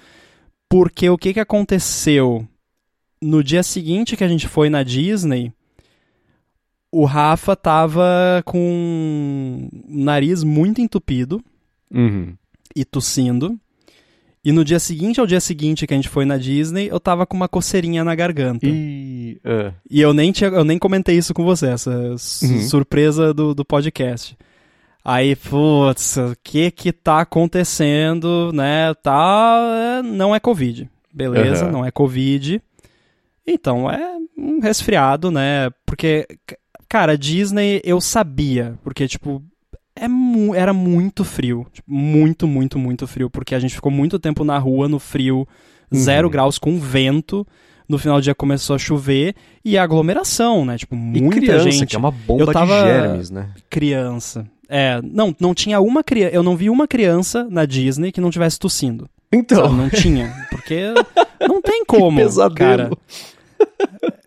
[0.68, 2.44] Porque o que, que aconteceu?
[3.22, 5.54] No dia seguinte que a gente foi na Disney,
[6.92, 11.42] o Rafa tava com o nariz muito entupido
[11.90, 12.36] uhum.
[12.76, 13.58] e tossindo.
[14.44, 17.28] E no dia seguinte ao dia seguinte que a gente foi na Disney, eu tava
[17.28, 18.66] com uma coceirinha na garganta.
[18.68, 19.72] E, uh.
[19.90, 22.62] e eu, nem tinha, eu nem comentei isso com você, essa uhum.
[22.62, 24.36] surpresa do, do podcast.
[25.06, 28.94] Aí, putz, o que que tá acontecendo, né?
[28.96, 30.90] Tá, não é Covid.
[31.14, 31.72] Beleza, uhum.
[31.72, 32.62] não é Covid.
[33.46, 35.70] Então é um resfriado, né?
[35.86, 36.28] Porque
[36.92, 39.42] Cara, Disney eu sabia, porque, tipo,
[39.96, 41.66] é mu era muito frio.
[41.72, 43.30] Tipo, muito, muito, muito frio.
[43.30, 45.48] Porque a gente ficou muito tempo na rua, no frio,
[45.90, 45.98] uhum.
[45.98, 47.48] zero graus, com vento.
[47.88, 50.78] No final do dia começou a chover e a aglomeração, né?
[50.78, 51.86] Tipo, muita e criança, gente.
[51.86, 52.84] que é uma bomba eu tava...
[52.84, 53.52] de germes, né?
[53.70, 54.46] Criança.
[54.68, 56.36] É, não, não tinha uma criança.
[56.36, 59.10] Eu não vi uma criança na Disney que não tivesse tossindo.
[59.32, 59.64] Então.
[59.64, 59.76] Sabe?
[59.76, 60.46] Não tinha.
[60.50, 60.94] Porque
[61.48, 62.18] não tem como.
[62.18, 62.54] que pesadelo.
[62.58, 62.92] Cara.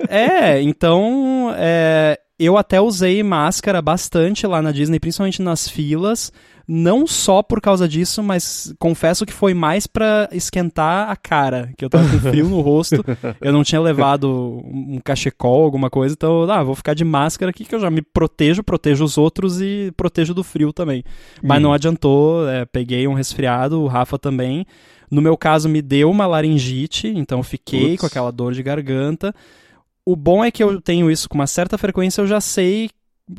[0.09, 1.53] É, então.
[1.59, 6.33] É, eu até usei máscara bastante lá na Disney, principalmente nas filas.
[6.67, 11.85] Não só por causa disso, mas confesso que foi mais para esquentar a cara, que
[11.85, 13.05] eu tava com frio no rosto.
[13.39, 17.67] Eu não tinha levado um cachecol, alguma coisa, então, ah, vou ficar de máscara aqui
[17.67, 21.05] que eu já me protejo, protejo os outros e protejo do frio também.
[21.43, 21.75] Mas não hum.
[21.75, 24.67] adiantou, é, peguei um resfriado, o Rafa também.
[25.11, 28.01] No meu caso, me deu uma laringite, então fiquei Ups.
[28.01, 29.35] com aquela dor de garganta
[30.07, 32.91] o bom é que eu tenho isso com uma certa frequência, eu já sei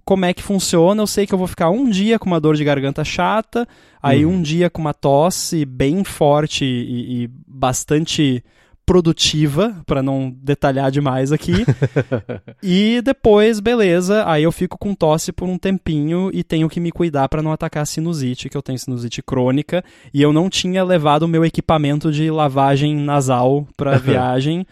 [0.04, 1.02] como é que funciona.
[1.02, 3.68] Eu sei que eu vou ficar um dia com uma dor de garganta chata,
[4.02, 4.34] aí uhum.
[4.34, 8.44] um dia com uma tosse bem forte e, e, bastante
[8.86, 11.66] produtiva, para não detalhar demais aqui.
[12.62, 16.92] e depois, beleza, aí eu fico com tosse por um tempinho e tenho que me
[16.92, 19.84] cuidar para não atacar a sinusite, que eu tenho sinusite crônica,
[20.14, 24.68] e eu não tinha levado o meu equipamento de lavagem nasal para viagem.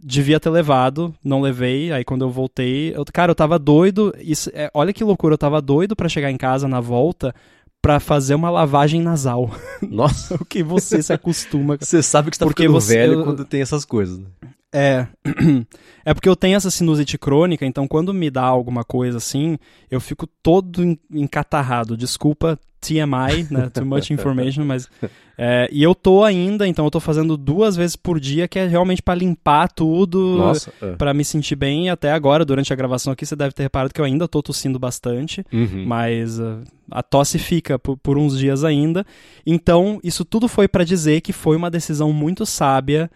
[0.00, 1.92] Devia ter levado, não levei.
[1.92, 4.14] Aí quando eu voltei, eu, cara, eu tava doido.
[4.18, 7.34] Isso, é, olha que loucura, eu tava doido para chegar em casa na volta
[7.82, 9.50] para fazer uma lavagem nasal.
[9.82, 11.76] Nossa, o que você se acostuma.
[11.78, 14.18] Você sabe que está porque ficando você, velho eu, quando tem essas coisas.
[14.18, 14.26] Né?
[14.72, 15.06] É.
[16.04, 19.56] É porque eu tenho essa sinusite crônica, então quando me dá alguma coisa assim,
[19.88, 21.96] eu fico todo encatarrado.
[21.96, 23.70] Desculpa, TMI, né?
[23.70, 24.90] Too much information, mas.
[25.38, 28.66] É, e eu tô ainda, então eu tô fazendo duas vezes por dia, que é
[28.66, 30.42] realmente para limpar tudo,
[30.82, 30.92] é.
[30.96, 31.88] para me sentir bem.
[31.88, 34.78] Até agora, durante a gravação aqui, você deve ter reparado que eu ainda tô tossindo
[34.78, 35.84] bastante, uhum.
[35.86, 39.06] mas uh, a tosse fica por, por uns dias ainda.
[39.46, 43.08] Então, isso tudo foi para dizer que foi uma decisão muito sábia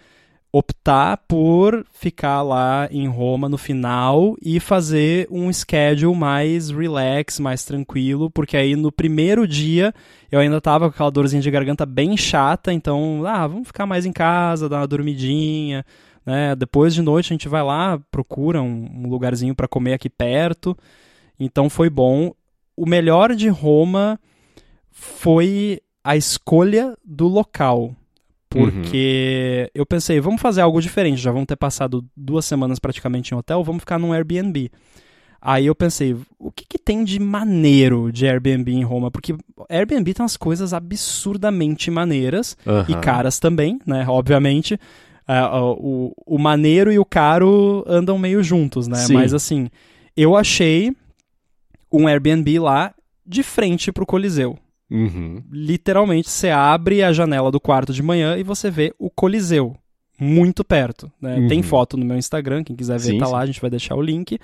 [0.59, 7.63] optar por ficar lá em Roma no final e fazer um schedule mais relax, mais
[7.63, 9.93] tranquilo, porque aí no primeiro dia
[10.33, 14.07] eu ainda tava com aquela dorzinha de garganta bem chata, então, ah, vamos ficar mais
[14.07, 15.85] em casa, dar uma dormidinha,
[16.25, 16.57] né?
[16.57, 20.75] Depois de noite a gente vai lá, procura um, um lugarzinho para comer aqui perto.
[21.39, 22.33] Então foi bom.
[22.75, 24.19] O melhor de Roma
[24.91, 27.95] foi a escolha do local
[28.57, 29.81] porque uhum.
[29.81, 33.63] eu pensei, vamos fazer algo diferente, já vamos ter passado duas semanas praticamente em hotel,
[33.63, 34.71] vamos ficar num Airbnb.
[35.41, 39.11] Aí eu pensei, o que, que tem de maneiro de Airbnb em Roma?
[39.11, 39.35] Porque
[39.69, 42.85] Airbnb tem umas coisas absurdamente maneiras uhum.
[42.89, 44.05] e caras também, né?
[44.09, 44.75] Obviamente.
[45.29, 48.99] Uh, o, o maneiro e o caro andam meio juntos, né?
[48.99, 49.15] Sim.
[49.15, 49.69] Mas assim,
[50.17, 50.93] eu achei
[51.93, 54.59] um Airbnb lá de frente pro Coliseu.
[54.91, 55.43] Uhum.
[55.51, 59.77] Literalmente, você abre a janela do quarto de manhã e você vê o Coliseu
[60.19, 61.11] muito perto.
[61.21, 61.37] Né?
[61.37, 61.49] Uhum.
[61.49, 63.95] Tem foto no meu Instagram, quem quiser ver sim, tá lá, a gente vai deixar
[63.95, 64.39] o link.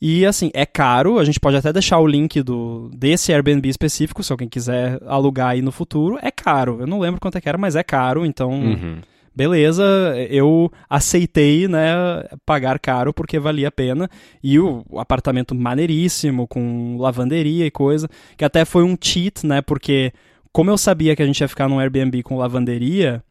[0.00, 4.22] E assim, é caro, a gente pode até deixar o link do desse Airbnb específico,
[4.22, 6.18] se alguém quiser alugar aí no futuro.
[6.20, 8.50] É caro, eu não lembro quanto é que era, mas é caro, então.
[8.50, 9.00] Uhum
[9.36, 9.84] beleza,
[10.30, 14.08] eu aceitei, né, pagar caro porque valia a pena.
[14.42, 20.12] E o, apartamento maneiríssimo, com lavanderia e coisa, que até foi um cheat, né, porque
[20.50, 23.22] como eu sabia que a gente ia ficar num Airbnb com lavanderia,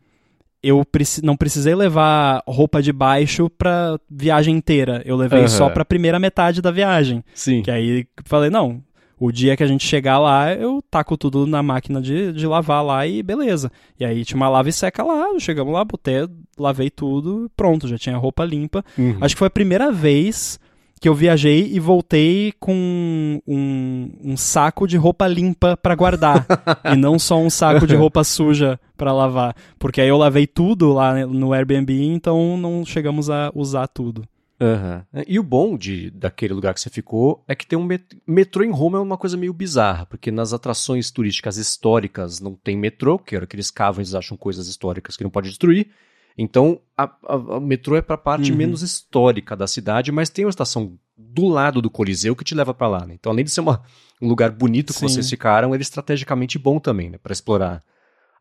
[0.61, 0.85] eu
[1.23, 5.01] não precisei levar roupa de baixo pra viagem inteira.
[5.05, 5.47] Eu levei uhum.
[5.47, 7.23] só pra primeira metade da viagem.
[7.33, 7.61] Sim.
[7.61, 8.81] Que aí falei, não,
[9.19, 12.83] o dia que a gente chegar lá, eu taco tudo na máquina de, de lavar
[12.83, 13.71] lá e beleza.
[13.99, 16.27] E aí tinha uma lava e seca lá, chegamos lá, botei,
[16.57, 18.83] lavei tudo, pronto, já tinha roupa limpa.
[18.97, 19.17] Uhum.
[19.21, 20.59] Acho que foi a primeira vez
[20.99, 26.45] que eu viajei e voltei com um, um saco de roupa limpa para guardar
[26.91, 30.93] e não só um saco de roupa suja para lavar, porque aí eu lavei tudo
[30.93, 34.23] lá no Airbnb, então não chegamos a usar tudo.
[34.59, 35.23] Uhum.
[35.27, 38.63] E o bom de, daquele lugar que você ficou é que tem um met metrô
[38.63, 43.19] em Roma é uma coisa meio bizarra, porque nas atrações turísticas históricas não tem metrô,
[43.19, 45.89] que era que eles cavam eles acham coisas históricas que não pode destruir.
[46.37, 48.57] Então a metrô é para a parte uhum.
[48.57, 52.73] menos histórica da cidade, mas tem uma estação do lado do Coliseu que te leva
[52.73, 53.05] para lá.
[53.05, 53.13] Né?
[53.13, 53.81] Então além de ser uma,
[54.21, 55.07] um lugar bonito que Sim.
[55.07, 57.83] vocês ficaram, ele é estrategicamente bom também, né, para explorar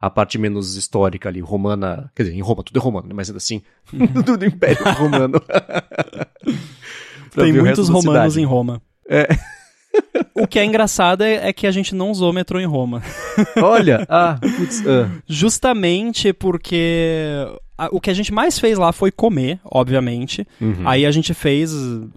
[0.05, 2.11] a parte menos histórica ali, romana.
[2.15, 3.15] Quer dizer, em Roma tudo é romano, né?
[3.15, 3.63] mas ainda assim,
[4.15, 5.41] tudo do Império Romano.
[7.35, 8.83] Tem muitos romanos em Roma.
[9.09, 9.27] É.
[10.35, 13.03] O que é engraçado é, é, que a gente não usou metrô em Roma.
[13.57, 15.11] Olha, ah, putz, uh.
[15.27, 20.47] justamente porque a, o que a gente mais fez lá foi comer, obviamente.
[20.61, 20.87] Uhum.
[20.87, 21.73] Aí a gente fez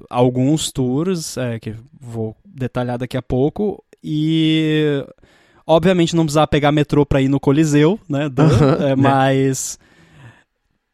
[0.09, 5.03] alguns tours, é, que vou detalhar daqui a pouco, e
[5.68, 8.30] Obviamente não precisava pegar metrô para ir no Coliseu, né?
[8.89, 9.77] é, mas.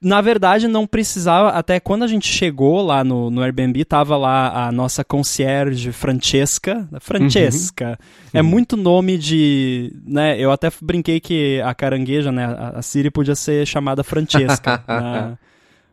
[0.02, 1.50] Na verdade, não precisava.
[1.50, 6.90] Até quando a gente chegou lá no, no Airbnb, tava lá a nossa concierge Francesca.
[7.00, 8.00] Francesca.
[8.34, 8.40] Uhum.
[8.40, 9.94] É muito nome de.
[10.06, 12.46] Né, eu até brinquei que a carangueja, né?
[12.46, 14.84] A, a Siri podia ser chamada Francesca.
[14.90, 15.38] né,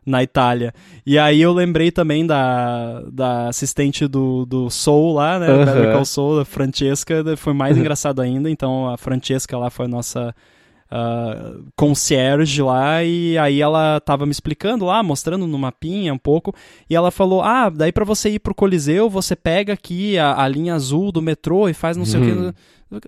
[0.04, 0.72] na Itália.
[1.04, 5.50] E aí eu lembrei também da, da assistente do, do Soul lá, né?
[5.50, 5.64] Uhum.
[5.64, 8.50] Better Call Soul, a Francesca, foi mais engraçado ainda.
[8.50, 10.34] Então a Francesca lá foi a nossa
[10.90, 16.54] uh, concierge lá e aí ela tava me explicando lá, mostrando no mapinha um pouco,
[16.88, 20.48] e ela falou, ah, daí para você ir pro Coliseu, você pega aqui a, a
[20.48, 22.48] linha azul do metrô e faz não sei uhum.
[22.48, 22.58] o que...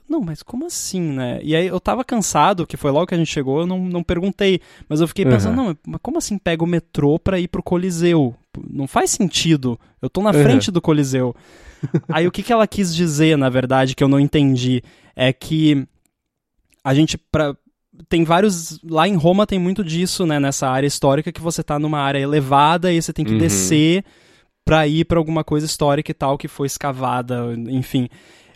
[0.08, 1.40] Não, mas como assim, né?
[1.42, 4.00] E aí eu tava cansado, que foi logo que a gente chegou, eu não, não
[4.00, 4.60] perguntei.
[4.88, 5.66] Mas eu fiquei pensando, uhum.
[5.66, 8.32] não, mas como assim pega o metrô pra ir pro Coliseu?
[8.70, 9.76] Não faz sentido.
[10.00, 10.40] Eu tô na uhum.
[10.40, 11.34] frente do Coliseu.
[12.08, 14.84] aí o que, que ela quis dizer, na verdade, que eu não entendi,
[15.16, 15.84] é que
[16.84, 17.56] a gente, pra,
[18.08, 18.78] tem vários.
[18.82, 20.38] Lá em Roma tem muito disso, né?
[20.40, 23.38] Nessa área histórica que você tá numa área elevada e você tem que Uhum.
[23.38, 24.04] descer
[24.64, 28.08] pra ir pra alguma coisa histórica e tal que foi escavada, enfim.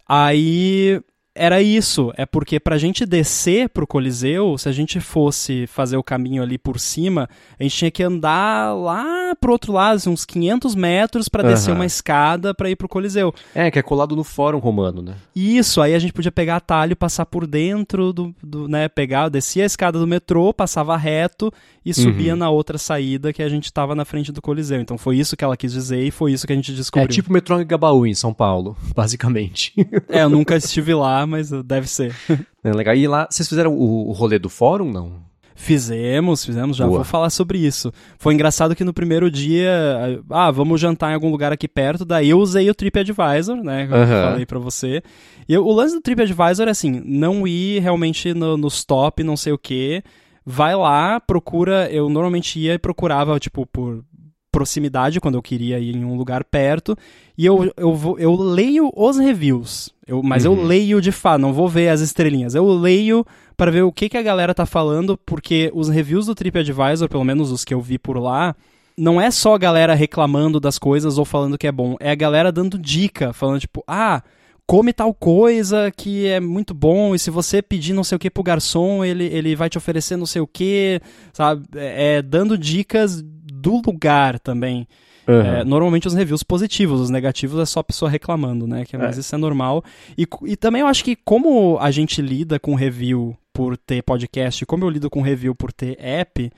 [0.09, 1.01] Aí
[1.37, 6.03] era isso, é porque pra gente descer pro Coliseu, se a gente fosse fazer o
[6.03, 10.75] caminho ali por cima, a gente tinha que andar lá pro outro lado, uns 500
[10.75, 13.35] metros pra descer uma escada pra ir pro Coliseu.
[13.55, 15.15] É, que é colado no Fórum Romano, né?
[15.35, 19.63] Isso, aí a gente podia pegar atalho, passar por dentro do, do né, pegar, descia
[19.63, 21.53] a escada do metrô, passava reto
[21.87, 22.39] e subia Uhum.
[22.41, 24.81] na outra saída que a gente tava na frente do Coliseu.
[24.81, 27.05] Então foi isso que ela quis dizer e foi isso que a gente descobriu.
[27.05, 29.73] É tipo metrô Gabaú, em São Paulo, basicamente.
[30.09, 32.13] É, eu nunca estive lá, mas deve ser.
[32.65, 32.95] é legal.
[32.97, 35.25] E lá, vocês fizeram o, o rolê do Fórum, não?
[35.59, 36.99] Fizemos, fizemos, já Boa.
[36.99, 37.91] vou falar sobre isso.
[38.19, 42.29] Foi engraçado que no primeiro dia, ah, vamos jantar em algum lugar aqui perto, daí
[42.29, 45.03] eu usei o TripAdvisor, né, que eu falei pra você.
[45.49, 49.35] E eu- o lance do TripAdvisor é assim, não ir realmente no, nos top, não
[49.37, 50.03] sei o que,
[50.47, 54.05] vai lá, procura, eu normalmente ia e procurava, tipo, por
[54.52, 56.97] proximidade, quando eu queria ir em um lugar perto,
[57.36, 60.55] e eu, eu, vou, eu leio os reviews, eu, mas Uhum.
[60.55, 64.09] eu leio de fato, não vou ver as estrelinhas, eu leio para ver o que,
[64.09, 67.82] que a galera tá falando, porque os reviews do TripAdvisor, pelo menos os que eu
[67.82, 68.55] vi por lá,
[68.97, 72.14] não é só a galera reclamando das coisas ou falando que é bom, é a
[72.14, 74.23] galera dando dica, falando tipo, ah,
[74.67, 78.31] come tal coisa que é muito bom, e se você pedir não sei o que
[78.31, 81.01] pro garçom, ele, ele vai te oferecer não sei o que,
[81.33, 81.65] sabe?
[81.77, 84.87] É, é dando dicas do lugar também.
[85.29, 88.85] É, normalmente os reviews positivos, os negativos é só a pessoa reclamando, né?
[88.85, 89.21] Que, mas É.
[89.21, 89.83] isso é normal.
[90.17, 94.65] E, e também eu acho que como a gente lida com review por ter podcast,
[94.67, 96.49] como eu lido com review por ter app,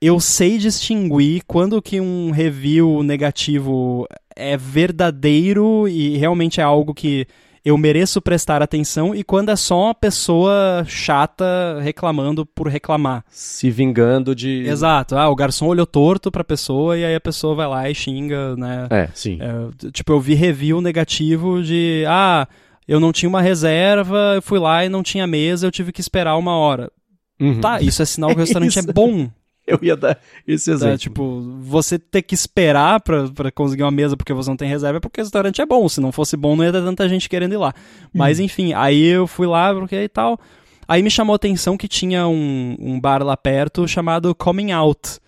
[0.00, 7.26] eu sei distinguir quando que um review negativo é verdadeiro e realmente é algo que
[7.68, 13.22] eu mereço prestar atenção e quando é só uma pessoa chata reclamando por reclamar.
[13.28, 14.64] Se vingando de.
[14.66, 15.16] Exato.
[15.16, 18.56] Ah, o garçom olhou torto pra pessoa e aí a pessoa vai lá e xinga,
[18.56, 18.86] né?
[18.90, 19.38] É, sim.
[19.40, 22.48] É, tipo, eu vi review negativo de ah,
[22.86, 26.00] eu não tinha uma reserva, eu fui lá e não tinha mesa, eu tive que
[26.00, 26.90] esperar uma hora.
[27.38, 27.60] Uhum.
[27.60, 28.90] Tá, isso é sinal que o restaurante Isso.
[28.90, 29.30] é bom.
[29.72, 30.74] Eu ia dar esse Tá?
[30.76, 30.98] exemplo.
[30.98, 34.96] Tipo, você ter que esperar pra, pra conseguir uma mesa porque você não tem reserva
[34.96, 35.86] é porque o restaurante é bom.
[35.88, 37.74] Se não fosse bom, não ia ter tanta gente querendo ir lá.
[38.14, 40.38] Mas enfim, aí eu fui lá porque e tal.
[40.86, 45.18] Aí me chamou a atenção que tinha um, um bar lá perto chamado Coming Out.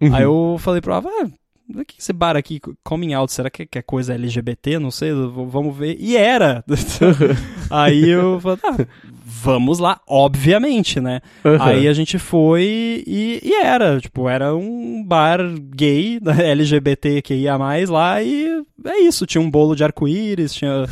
[0.00, 0.12] Uhum.
[0.14, 1.28] Aí eu falei pro Rafa, ah,
[1.74, 4.78] o que esse bar aqui, Coming Out, será que que é coisa LGBT?
[4.78, 5.96] Não sei, vamos ver.
[5.98, 6.64] E era!
[7.70, 8.86] Aí eu falei, ah,
[9.24, 11.20] vamos lá, obviamente, né?
[11.44, 11.60] Uhum.
[11.60, 15.40] Aí a gente foi e, e era, tipo, era um bar
[15.74, 17.56] gay, da LGBTQIA+,
[17.88, 20.86] lá, e é isso, tinha um bolo de arco-íris, tinha...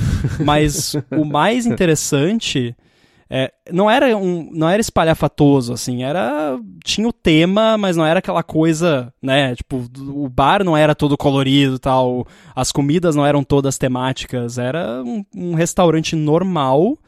[0.44, 2.74] Mas o mais interessante...
[3.28, 8.18] É, não era um, não era espalhafatoso assim, era tinha o tema, mas não era
[8.18, 13.42] aquela coisa, né, tipo, o bar não era todo colorido, tal, as comidas não eram
[13.42, 16.98] todas temáticas, era um, um restaurante normal,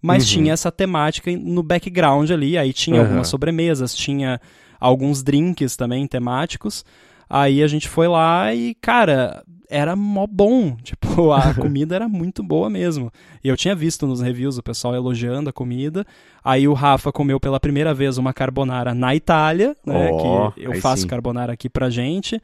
[0.00, 0.30] mas Uhum.
[0.30, 3.04] tinha essa temática no background ali, aí tinha Aham.
[3.08, 4.40] algumas sobremesas, tinha
[4.80, 6.84] alguns drinks também temáticos.
[7.28, 10.76] Aí a gente foi lá e, cara, era mó bom.
[10.82, 13.10] Tipo, a comida era muito boa mesmo.
[13.42, 16.06] E eu tinha visto nos reviews o pessoal elogiando a comida.
[16.44, 20.10] Aí o Rafa comeu pela primeira vez uma carbonara na Itália, né?
[20.12, 21.08] Ó, que eu faço sim.
[21.08, 22.40] carbonara aqui pra gente.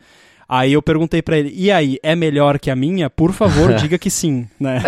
[0.49, 3.09] Aí eu perguntei pra ele, e aí, é melhor que a minha?
[3.09, 4.83] Por favor, diga que sim, né?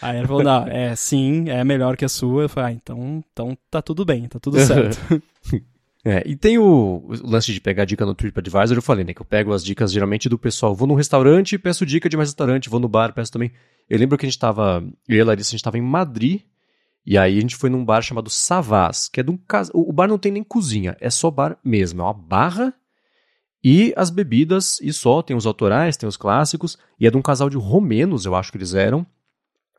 [0.00, 2.44] Aí ele falou, não, é sim, é melhor que a sua.
[2.44, 4.98] Eu falei, ah, então, então tá tudo bem, tá tudo certo.
[6.04, 9.22] É, e tem o, o lance de pegar dica no TripAdvisor, eu falei, né, que
[9.22, 12.68] eu pego as dicas geralmente do pessoal, vou num restaurante, peço dica de mais restaurante,
[12.68, 13.50] vou no bar, peço também.
[13.88, 16.42] Eu lembro que a gente tava, eu e a Larissa, a gente tava em Madrid,
[17.06, 19.70] e aí a gente foi num bar chamado Savas, que é de um cas...
[19.72, 22.74] o bar não tem nem cozinha, é só bar mesmo, é uma barra
[23.62, 27.22] e as bebidas, e só, tem os autorais, tem os clássicos, e é de um
[27.22, 29.06] casal de romenos, eu acho que eles eram.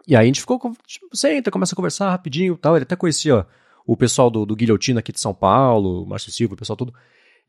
[0.07, 2.95] E aí a gente ficou, tipo, senta, começa a conversar rapidinho e tal, ele até
[2.95, 3.45] conhecia
[3.85, 6.93] o pessoal do, do Guilhotina aqui de São Paulo, Márcio Silva, o pessoal todo.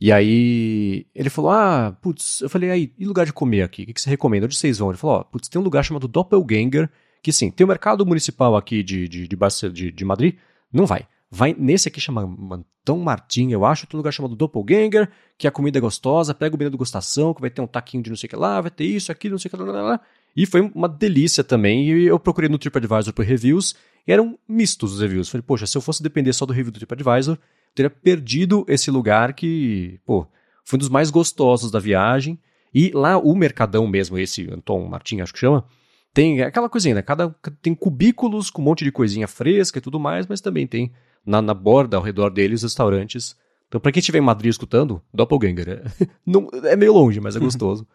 [0.01, 3.83] E aí ele falou: Ah, putz, eu falei, aí, e lugar de comer aqui?
[3.83, 4.47] O que, que você recomenda?
[4.47, 4.91] Onde vocês vão?
[4.91, 6.91] Ele falou: Ó, putz, tem um lugar chamado Doppelganger,
[7.23, 9.37] que sim, tem o mercado municipal aqui de, de, de,
[9.73, 10.37] de, de Madrid,
[10.73, 11.07] não vai.
[11.31, 15.51] Vai nesse aqui chama Mantão Martim, eu acho, tem um lugar chamado Doppelganger, que a
[15.51, 18.29] comida é gostosa, pega o menu degustação, que vai ter um taquinho de não sei
[18.29, 20.01] o que lá, vai ter isso, aquilo, não sei o que lá, lá, lá.
[20.37, 21.89] E foi uma delícia também.
[21.89, 23.75] E eu procurei no TripAdvisor por reviews
[24.07, 25.29] e eram mistos os reviews.
[25.29, 27.39] Falei, poxa, se eu fosse depender só do review do TripAdvisor,
[27.75, 30.27] teria perdido esse lugar que, pô,
[30.65, 32.39] foi um dos mais gostosos da viagem.
[32.75, 35.65] E lá o Mercadão mesmo, esse Anton Martin, acho que chama,
[36.13, 37.03] tem aquela coisinha, né?
[37.03, 40.93] Cada, tem cubículos com um monte de coisinha fresca e tudo mais, mas também tem
[41.25, 43.37] na, na borda, ao redor deles, restaurantes.
[43.69, 45.69] Então, pra quem estiver em Madrid escutando, Doppelganger.
[45.69, 47.87] É, não, é meio longe, mas é gostoso.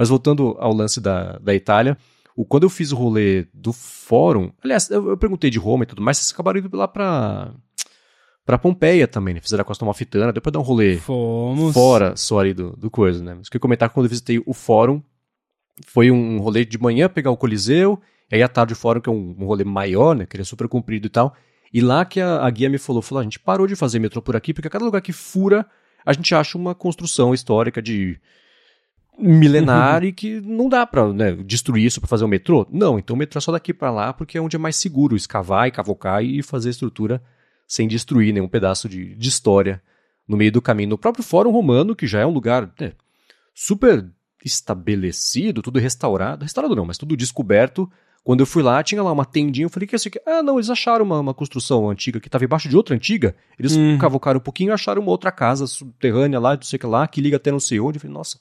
[0.00, 1.94] Mas voltando ao lance da, da Itália,
[2.34, 5.86] o, quando eu fiz o rolê do fórum, aliás, eu, eu perguntei de Roma e
[5.86, 7.52] tudo mais, vocês acabaram indo lá pra,
[8.46, 9.42] pra Pompeia também, né?
[9.42, 11.74] Fizeram a Costa Malfitana, deu pra dar um rolê Fomos.
[11.74, 13.34] fora só ali do, do coisa, né?
[13.34, 15.02] Mas que eu comentar quando eu visitei o fórum,
[15.86, 18.00] foi um rolê de manhã pegar o Coliseu,
[18.32, 20.24] e aí à tarde o fórum, que é um, um rolê maior, né?
[20.24, 21.36] Que ele é super comprido e tal.
[21.70, 24.22] E lá que a, a guia me falou, falou, a gente parou de fazer metrô
[24.22, 25.66] por aqui, porque a cada lugar que fura,
[26.06, 28.18] a gente acha uma construção histórica de
[29.18, 32.66] milenar e que não dá pra né, destruir isso para fazer o metrô.
[32.70, 35.16] Não, então o metrô é só daqui para lá, porque é onde é mais seguro
[35.16, 37.22] escavar e cavocar e fazer estrutura
[37.66, 39.82] sem destruir nenhum pedaço de, de história
[40.26, 40.90] no meio do caminho.
[40.90, 42.92] No próprio Fórum Romano, que já é um lugar né,
[43.54, 44.08] super
[44.44, 46.44] estabelecido, tudo restaurado.
[46.44, 47.90] Restaurado não, mas tudo descoberto.
[48.22, 49.64] Quando eu fui lá, tinha lá uma tendinha.
[49.64, 50.20] Eu falei, que é isso aqui?
[50.26, 53.34] Ah, não, eles acharam uma, uma construção antiga que estava embaixo de outra antiga.
[53.58, 53.98] Eles Uhum.
[53.98, 57.06] cavocaram um pouquinho e acharam uma outra casa subterrânea lá, não sei o que lá,
[57.08, 57.96] que liga até não sei onde.
[57.96, 58.38] Eu falei, nossa,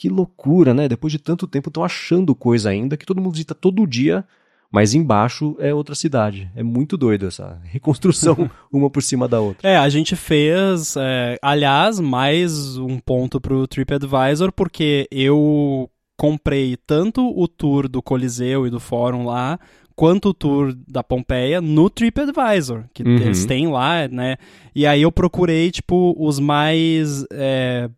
[0.00, 0.88] que loucura, né?
[0.88, 4.24] Depois de tanto tempo estão achando coisa ainda que todo mundo visita todo dia,
[4.72, 6.50] mas embaixo é outra cidade.
[6.56, 9.68] É muito doido essa reconstrução uma por cima da outra.
[9.68, 17.20] É, a gente fez, é, aliás, mais um ponto pro TripAdvisor, porque eu comprei tanto
[17.38, 19.60] o tour do Coliseu e do Fórum lá,
[19.94, 23.16] quanto o tour da Pompeia no TripAdvisor, que Uhum.
[23.18, 24.38] eles têm lá, né?
[24.74, 27.90] E aí eu procurei, tipo, os mais, é,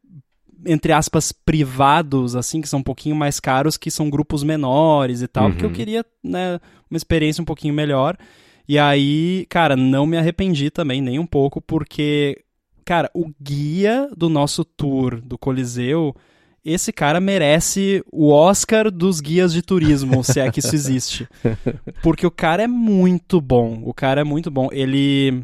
[0.67, 5.29] entre aspas, privados, assim, que são um pouquinho mais caros, que são grupos menores e
[5.29, 5.51] tal, Uhum.
[5.53, 6.61] porque eu queria, né,
[6.91, 8.17] uma experiência um pouquinho melhor.
[8.69, 12.43] E aí, cara, não me arrependi também, nem um pouco, porque,
[12.85, 16.15] cara, o guia do nosso tour do Coliseu,
[16.65, 21.27] esse cara merece o Oscar dos guias de turismo, se é que isso existe.
[22.05, 23.83] Porque o cara é muito bom.
[23.85, 24.69] O cara é muito bom.
[24.71, 25.43] Ele.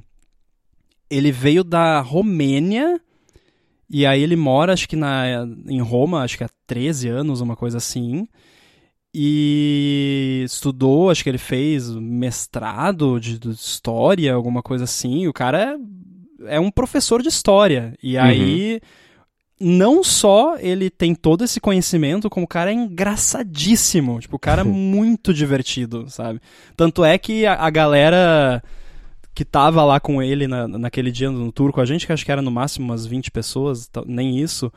[1.10, 3.00] Ele veio da Romênia.
[3.90, 7.56] E aí ele mora, acho que na, em Roma, acho que há 13 anos, uma
[7.56, 8.28] coisa assim.
[9.15, 15.27] E estudou, acho que ele fez mestrado de, de história, alguma coisa assim.
[15.27, 15.78] O cara
[16.43, 17.94] é, é um professor de história.
[18.02, 18.81] E aí,
[19.60, 24.20] não só ele tem todo esse conhecimento, como o cara é engraçadíssimo.
[24.20, 26.40] Tipo, o cara é muito divertido, sabe?
[26.77, 28.62] Tanto é que a, a galera
[29.39, 32.24] que tava lá com ele na, naquele dia no tour com a gente, que acho
[32.24, 34.69] que era no máximo umas 20 pessoas, nem isso.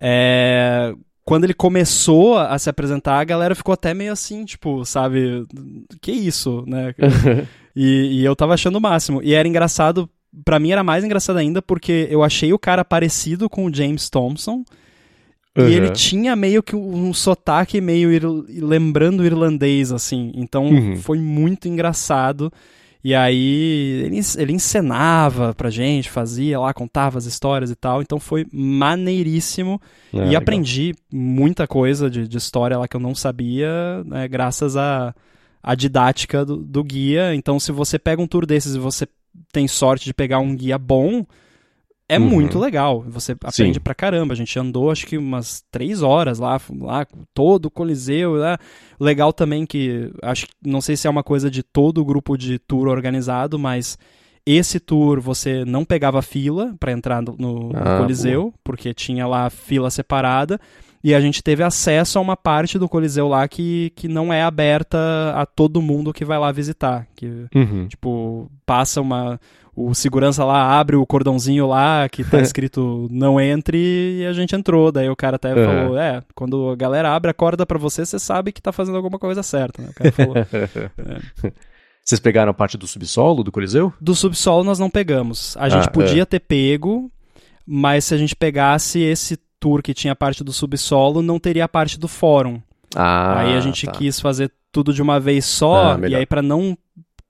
[0.00, 0.94] É,
[1.26, 5.44] quando ele começou a se apresentar, a galera ficou até meio assim, tipo, sabe,
[6.00, 6.94] que isso, né?
[7.76, 9.20] e, e eu tava achando o máximo.
[9.22, 10.08] E era engraçado,
[10.42, 14.08] pra mim era mais engraçado ainda, porque eu achei o cara parecido com o James
[14.08, 14.64] Thompson.
[15.56, 15.68] E Uhum.
[15.68, 18.24] ele tinha meio que um sotaque meio ir-
[18.62, 20.30] lembrando irlandês, assim.
[20.34, 20.96] Então Uhum.
[20.96, 22.50] foi muito engraçado.
[23.02, 28.02] E aí ele, ele encenava pra gente, fazia lá, contava as histórias e tal.
[28.02, 29.80] Então foi maneiríssimo.
[30.12, 30.42] É, e legal.
[30.42, 35.14] aprendi muita coisa de, de história lá que eu não sabia, né, graças à
[35.62, 37.34] à didática do, do guia.
[37.34, 39.06] Então, se você pega um tour desses e você
[39.52, 41.26] tem sorte de pegar um guia bom,
[42.08, 42.26] é Uhum.
[42.28, 43.04] muito legal.
[43.08, 44.32] Você aprende pra caramba.
[44.32, 48.34] A gente andou acho que umas três horas lá, lá todo o Coliseu.
[48.36, 48.58] Lá.
[48.98, 52.58] Legal também que acho não sei se é uma coisa de todo o grupo de
[52.58, 53.98] tour organizado, mas
[54.46, 59.50] esse tour você não pegava fila pra entrar no, no Ah, Coliseu, porque tinha lá
[59.50, 60.58] fila separada.
[61.04, 64.42] E a gente teve acesso a uma parte do Coliseu lá que, que não é
[64.42, 64.98] aberta
[65.36, 67.06] a todo mundo que vai lá visitar.
[67.14, 67.86] Que, Uhum.
[67.86, 69.38] tipo, passa uma.
[69.80, 73.78] O segurança lá abre o cordãozinho lá que tá escrito não entre
[74.20, 74.90] e a gente entrou.
[74.90, 75.64] Daí o cara até Uhum.
[75.64, 78.96] falou: É, quando a galera abre a corda pra você, você sabe que tá fazendo
[78.96, 79.90] alguma coisa certa, né?
[79.90, 80.34] O cara falou.
[82.04, 83.92] Vocês pegaram a parte do subsolo do Coliseu?
[84.00, 85.56] Do subsolo nós não pegamos.
[85.58, 87.10] A gente Ah, podia ter pego,
[87.66, 91.64] mas se a gente pegasse esse tour que tinha a parte do subsolo, não teria
[91.64, 92.62] a parte do fórum.
[92.96, 93.92] Ah, aí a gente tá.
[93.92, 96.76] quis fazer tudo de uma vez só, Ah, e aí pra não,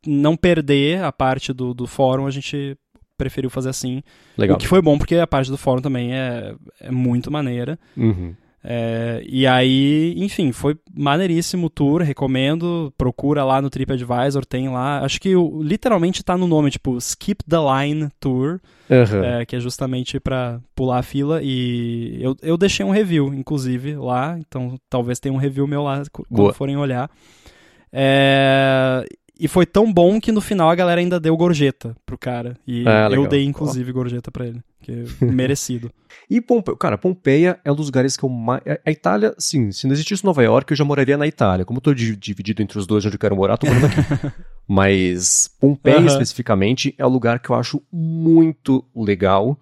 [0.06, 2.76] não perder a parte do, do fórum, a gente
[3.16, 4.02] preferiu fazer assim.
[4.36, 4.56] Legal.
[4.56, 7.78] O que foi bom, porque a parte do fórum também é, é muito maneira.
[7.96, 8.34] Uhum.
[8.62, 12.92] É, e aí, enfim, foi maneiríssimo o tour, recomendo.
[12.98, 15.00] Procura lá no TripAdvisor, tem lá.
[15.04, 18.60] Acho que o- literalmente tá no nome, tipo, Skip the Line Tour,
[18.90, 19.24] Uhum.
[19.24, 21.40] é, que é justamente pra pular a fila.
[21.42, 26.02] E eu, eu deixei um review, inclusive, lá, então talvez tenha um review meu lá
[26.12, 26.52] quando Boa.
[26.52, 27.08] forem olhar.
[27.92, 29.04] É,
[29.38, 32.56] e foi tão bom que no final a galera ainda deu gorjeta pro cara.
[32.66, 34.60] E ah, eu dei, inclusive, gorjeta para ele.
[34.82, 35.92] Que é merecido.
[36.28, 38.62] e Pompeia, cara, Pompeia é um dos lugares que eu mais.
[38.84, 41.64] A Itália, sim, se não existisse Nova York, eu já moraria na Itália.
[41.64, 44.34] Como eu tô dividido entre os dois onde eu quero morar, tô morando aqui.
[44.66, 49.56] Mas Pompeia, especificamente, é um lugar que eu acho muito legal.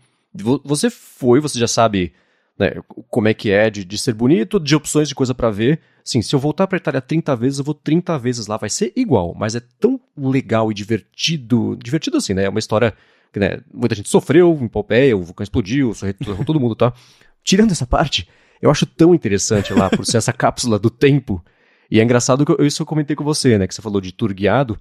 [0.65, 2.12] Você foi, você já sabe
[2.59, 2.73] né,
[3.11, 5.81] como é que é de, de ser bonito, de opções de coisa para ver.
[6.07, 8.93] Sim, se eu voltar pra Itália 30 vezes, eu vou 30 vezes lá, vai ser
[8.95, 11.77] igual, mas é tão legal e divertido.
[11.83, 12.45] Divertido assim, né?
[12.45, 12.95] É uma história
[13.33, 16.15] que né, muita gente sofreu em Pompeia, o vulcão explodiu, sorriu
[16.47, 16.93] todo mundo, tá?
[17.43, 18.28] Tirando essa parte,
[18.62, 21.45] eu acho tão interessante lá, por ser essa cápsula do tempo.
[21.91, 23.66] E é engraçado que eu, isso eu comentei com você, né?
[23.66, 24.78] Que você falou de tour guiado.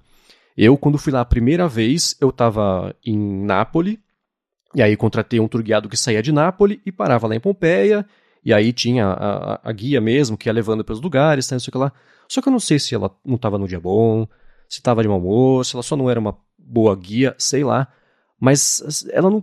[0.56, 3.98] Eu, quando fui lá a primeira vez, eu tava em Nápoles,
[4.76, 8.06] e aí contratei um tour guiado que saía de Nápoles e parava lá em Pompeia,
[8.46, 11.60] e aí tinha a, a, a guia mesmo que ia levando pelos lugares, tá, não
[11.60, 11.92] sei o que lá.
[12.28, 14.24] Só que eu não sei se ela não estava no dia bom,
[14.68, 17.88] se estava de mau humor, se ela só não era uma boa guia, sei lá.
[18.38, 19.42] Mas ela não.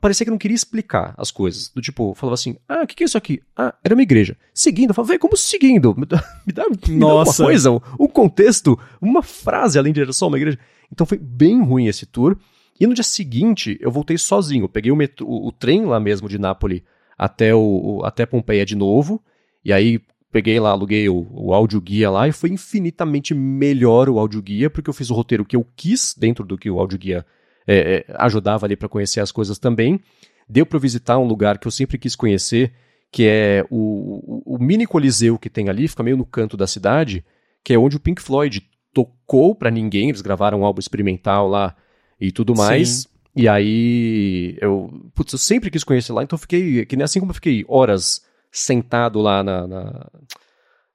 [0.00, 1.68] Parecia que não queria explicar as coisas.
[1.68, 3.40] Do tipo, falava assim: ah, o que, que, é isso aqui?
[3.56, 4.36] Ah, era uma igreja.
[4.52, 4.90] Seguindo.
[4.90, 5.94] Eu falava, velho, como seguindo?
[5.96, 10.12] Me dá, me dá, me dá uma coisa, um contexto, uma frase além de era
[10.12, 10.58] só uma igreja.
[10.90, 12.36] Então foi bem ruim esse tour.
[12.80, 14.64] E no dia seguinte, eu voltei sozinho.
[14.64, 16.82] Eu peguei o, metro, o, o trem lá mesmo de Nápoles
[17.16, 19.22] até, o, até Pompeia de novo.
[19.64, 24.68] E aí peguei lá, aluguei o, o audioguia lá e foi infinitamente melhor o audioguia,
[24.68, 27.24] porque eu fiz o roteiro que eu quis, dentro do que o audioguia
[27.66, 30.00] é, é, ajudava ali para conhecer as coisas também.
[30.48, 32.72] Deu para visitar um lugar que eu sempre quis conhecer,
[33.10, 36.66] que é o, o, o mini coliseu que tem ali, fica meio no canto da
[36.66, 37.24] cidade,
[37.64, 38.62] que é onde o Pink Floyd
[38.92, 41.74] tocou para ninguém, eles gravaram um álbum experimental lá
[42.20, 42.88] e tudo mais.
[42.88, 43.08] Sim.
[43.36, 47.20] E aí, eu, putz, eu sempre quis conhecer lá, então eu fiquei, que nem assim
[47.20, 50.10] como eu fiquei horas sentado lá na, na,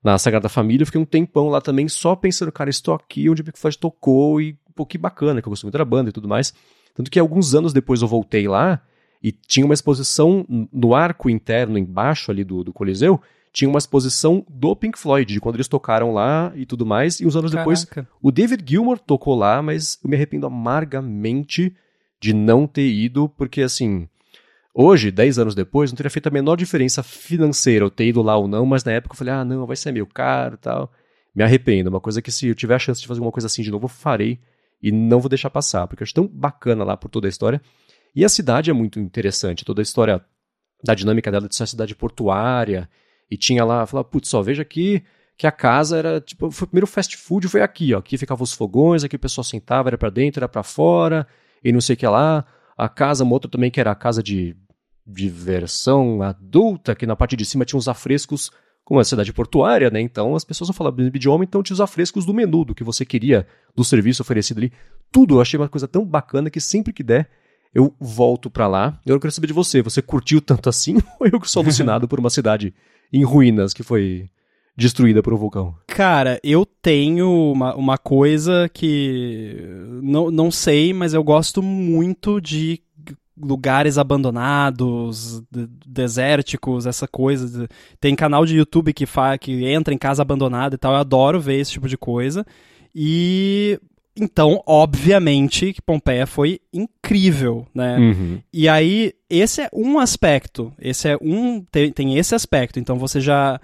[0.03, 3.43] na Sagrada Família, eu fiquei um tempão lá também só pensando, cara, estou aqui onde
[3.43, 6.13] o Pink Floyd tocou e, pô, que bacana, que eu gostei muito da banda e
[6.13, 6.51] tudo mais.
[6.95, 8.81] Tanto que alguns anos depois eu voltei lá
[9.22, 10.43] e tinha uma exposição
[10.73, 13.22] no arco interno, embaixo ali do, do Coliseu,
[13.53, 17.19] tinha uma exposição do Pink Floyd, de quando eles tocaram lá e tudo mais.
[17.19, 17.69] E uns anos Caraca.
[17.69, 21.76] depois, o David Gilmour tocou lá, mas eu me arrependo amargamente
[22.22, 24.07] de não ter ido, porque assim.
[24.73, 28.38] Hoje, 10 anos depois, não teria feito a menor diferença financeira eu ter ido lá
[28.38, 30.89] ou não, mas na época eu falei, ah, não, vai ser meio caro tal.
[31.35, 31.89] Me arrependo.
[31.89, 33.85] Uma coisa que se eu tiver a chance de fazer alguma coisa assim de novo,
[33.85, 34.39] eu farei
[34.81, 37.61] e não vou deixar passar, porque eu acho tão bacana lá por toda a história.
[38.15, 40.23] E a cidade é muito interessante, toda a história
[40.84, 42.89] da dinâmica dela de ser uma cidade portuária
[43.30, 45.03] e tinha lá, falava, putz, só veja aqui
[45.38, 47.99] que a casa era, tipo, o primeiro fast food foi aqui, ó.
[47.99, 51.27] Aqui ficavam os fogões, aqui o pessoal sentava, era para dentro, era para fora,
[51.63, 52.45] e não sei o que lá.
[52.77, 54.55] A casa, uma outra também que era a casa de
[55.05, 58.51] diversão adulta, que na parte de cima tinha uns afrescos,
[58.83, 60.01] como é a cidade portuária, né?
[60.01, 63.05] Então as pessoas não falavam idioma, então tinha os afrescos do menu, do que você
[63.05, 64.71] queria, do serviço oferecido ali.
[65.11, 67.29] Tudo eu achei uma coisa tão bacana que sempre que der,
[67.73, 68.99] eu volto para lá.
[69.05, 72.19] Eu quero saber de você, você curtiu tanto assim ou eu que sou alucinado por
[72.19, 72.73] uma cidade
[73.11, 74.29] em ruínas que foi
[74.76, 75.76] destruída por um vulcão?
[75.88, 79.57] Cara, eu tenho uma, uma coisa que
[80.02, 82.81] não, não sei, mas eu gosto muito de
[83.38, 85.41] lugares abandonados,
[85.85, 87.68] desérticos, essa coisa.
[87.99, 90.93] Tem canal de YouTube que, fa que entra em casa abandonada e tal.
[90.93, 92.45] Eu adoro ver esse tipo de coisa.
[92.93, 93.80] E
[94.15, 97.98] então, obviamente, que Pompeia foi incrível, né?
[97.98, 98.39] Uhum.
[98.52, 100.73] E aí, esse é um aspecto.
[100.80, 101.61] Esse é um.
[101.72, 102.80] Tem, tem esse aspecto.
[102.80, 103.60] Então você já.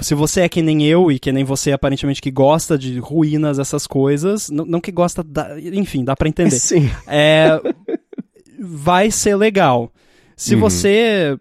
[0.00, 3.58] Se você é que nem eu e que nem você, aparentemente, que gosta de ruínas,
[3.58, 5.22] essas coisas, não, não que gosta.
[5.22, 6.58] Da, enfim, dá pra entender.
[6.58, 6.90] Sim.
[7.06, 7.60] É,
[8.58, 9.92] vai ser legal.
[10.36, 10.60] Se uhum.
[10.60, 11.38] você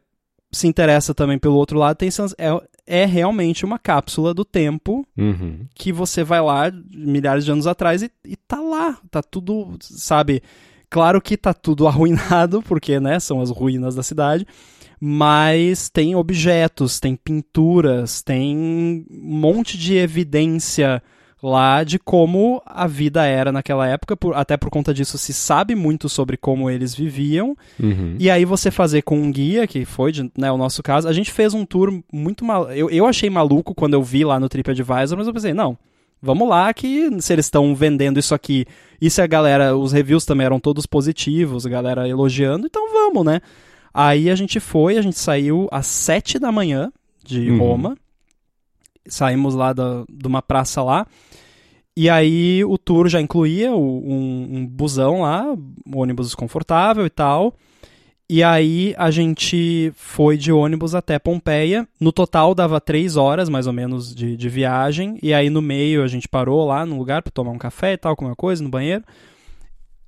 [0.52, 5.66] se interessa também pelo outro lado, tem é, é realmente uma cápsula do tempo uhum.
[5.74, 10.44] que você vai lá milhares de anos atrás e, e tá lá, tá tudo, sabe?
[10.90, 14.46] Claro que tá tudo arruinado, porque, né, são as ruínas da cidade,
[15.06, 21.04] mas tem objetos, tem pinturas, tem um monte de evidência
[21.44, 25.76] lá de como a vida era naquela época, por, até por conta disso se sabe
[25.76, 27.54] muito sobre como eles viviam.
[27.78, 28.16] Uhum.
[28.18, 31.34] E aí você fazer com um guia, que foi né, o nosso caso, a gente
[31.34, 32.72] fez um tour muito mal.
[32.72, 35.78] Eu, eu achei maluco quando eu vi lá no TripAdvisor, mas eu pensei, não,
[36.22, 38.66] vamos lá que se eles estão vendendo isso aqui,
[39.02, 43.26] e se a galera, os reviews também eram todos positivos, a galera elogiando, então vamos,
[43.26, 43.42] né?
[43.94, 46.92] Aí a gente foi, a gente saiu às sete da manhã
[47.24, 47.60] de uhum.
[47.60, 47.98] Roma,
[49.08, 51.06] saímos lá da, de uma praça lá,
[51.96, 55.46] e aí o tour já incluía um, um busão lá,
[55.86, 57.54] um ônibus confortável e tal.
[58.28, 61.88] E aí a gente foi de ônibus até Pompeia.
[62.00, 65.20] No total dava três horas, mais ou menos, de, de viagem.
[65.22, 67.98] E aí no meio a gente parou lá no lugar para tomar um café e
[67.98, 69.04] tal, alguma coisa, no banheiro.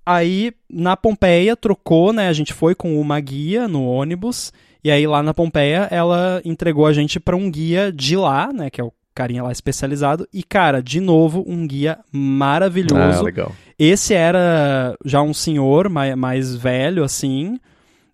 [0.05, 2.27] Aí na Pompeia trocou, né?
[2.27, 4.53] A gente foi com uma guia no ônibus.
[4.83, 8.69] E aí lá na Pompeia ela entregou a gente para um guia de lá, né?
[8.69, 10.27] Que é o carinha lá especializado.
[10.31, 13.19] E, cara, de novo, um guia maravilhoso.
[13.19, 13.51] Ah, legal.
[13.79, 17.57] Esse era já um senhor mais, mais velho, assim.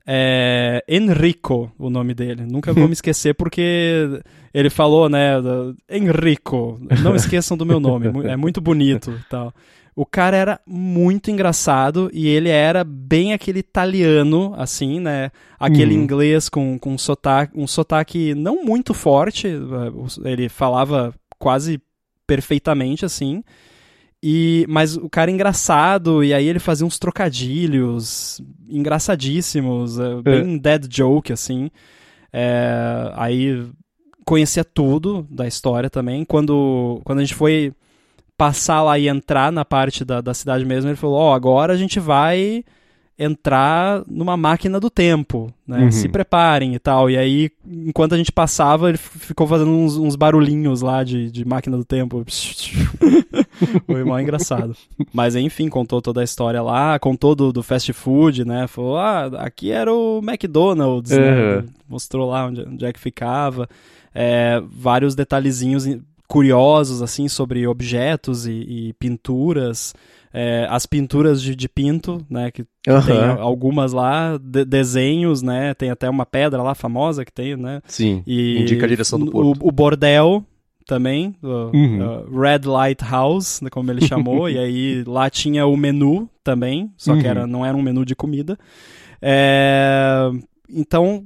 [0.06, 2.44] É Enrico, o nome dele.
[2.46, 4.22] Nunca vou me esquecer porque
[4.54, 5.34] ele falou, né?
[5.90, 9.54] Enrico, não esqueçam do meu nome, é muito bonito tal.
[9.96, 15.32] O cara era muito engraçado e ele era bem aquele italiano, assim, né?
[15.60, 16.04] Aquele Uhum.
[16.04, 19.48] inglês com, com sotaque, um sotaque não muito forte.
[19.48, 21.80] eh, Ele falava quase
[22.26, 23.44] perfeitamente, assim.
[24.24, 28.40] E, mas o cara é engraçado, e aí ele fazia uns trocadilhos
[28.70, 31.70] engraçadíssimos, eh, bem dead joke, assim.
[32.32, 33.68] É, aí
[34.26, 36.24] conhecia tudo da história também.
[36.24, 37.74] Quando, quando a gente foi
[38.42, 41.78] passar lá e entrar na parte da, da cidade mesmo, ele falou: Ó, agora a
[41.78, 42.64] gente vai
[43.20, 45.84] entrar numa máquina do tempo, né?
[45.84, 45.92] Uhum.
[45.92, 47.08] Se preparem e tal.
[47.08, 51.46] E aí, enquanto a gente passava, ele ficou fazendo uns, uns barulhinhos lá de, de
[51.46, 52.26] máquina do tempo.
[53.86, 54.76] Foi mal engraçado.
[55.14, 58.66] Mas enfim, contou toda a história lá, contou do, do fast food, né?
[58.66, 61.58] Falou, ah, aqui era o McDonald's, né?
[61.58, 61.66] Uhum.
[61.88, 63.70] Mostrou lá onde, onde é que ficava.
[64.16, 66.02] É, vários detalhezinhos in-
[66.32, 68.52] curiosos, assim, sobre objetos e,
[68.90, 69.94] e pinturas.
[70.34, 72.50] É, as pinturas de, de pinto, né?
[72.52, 72.64] Que
[73.06, 75.74] tem algumas lá, de- desenhos, né?
[75.74, 77.82] Tem até uma pedra lá famosa que tem, né?
[77.86, 78.24] Sim.
[78.26, 79.68] E Indica a direção do o, porto.
[79.68, 80.46] o bordel
[80.88, 82.00] também, o, Uhum.
[82.02, 86.92] uh, Red Light House, né, como ele chamou, e aí lá tinha o menu também,
[86.98, 87.30] só que Uhum.
[87.30, 88.58] era, não era um menu de comida.
[89.22, 90.32] É,
[90.74, 91.26] então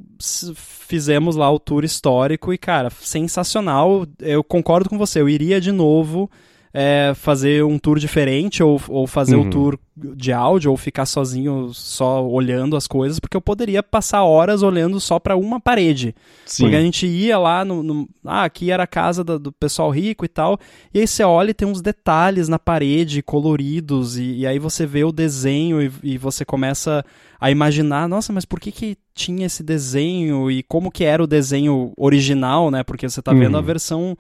[0.56, 4.06] fizemos lá o tour histórico e, cara, sensacional.
[4.20, 6.30] Eu concordo com você, eu iria de novo
[6.78, 9.50] é, fazer um tour diferente ou, ou fazer o Uhum.
[9.50, 14.62] tour de áudio ou ficar sozinho só olhando as coisas, porque eu poderia passar horas
[14.62, 16.14] olhando só para uma parede.
[16.46, 16.64] Sim.
[16.64, 17.82] Porque a gente ia lá no.
[17.82, 20.60] no- ah, aqui era a casa do, do pessoal rico e tal.
[20.94, 24.18] E aí você olha e tem uns detalhes na parede coloridos.
[24.18, 27.06] E, e aí você vê o desenho e, e você começa
[27.40, 30.52] a imaginar, nossa, mas por que, que tinha esse desenho?
[30.52, 32.84] E como que era o desenho original, né?
[32.84, 33.60] Porque você tá vendo Uhum.
[33.60, 34.18] a versão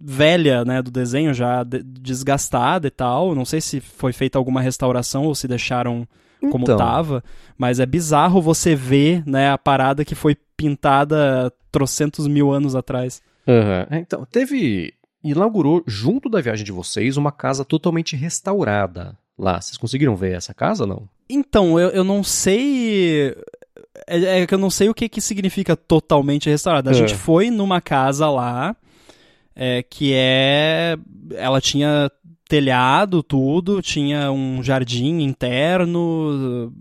[0.00, 3.34] velha, né, do desenho já de- desgastada e tal.
[3.34, 6.06] Não sei se foi feita alguma restauração ou se deixaram
[6.50, 7.24] como Então, tava,
[7.56, 13.22] mas é bizarro você ver, né, a parada que foi pintada trocentos mil anos atrás.
[13.46, 14.92] É, Então, teve.
[15.22, 19.58] Inaugurou, junto da viagem de vocês, uma casa totalmente restaurada lá.
[19.58, 21.08] Vocês conseguiram ver essa casa não?
[21.30, 23.34] Então, eu, eu não sei.
[24.06, 26.90] É, é que eu não sei o que, que significa totalmente restaurada.
[26.90, 26.96] A É.
[26.96, 28.76] gente foi numa casa lá
[29.56, 30.96] é, que é.
[31.36, 32.10] Ela tinha
[32.48, 36.72] telhado, tudo, tinha um jardim interno.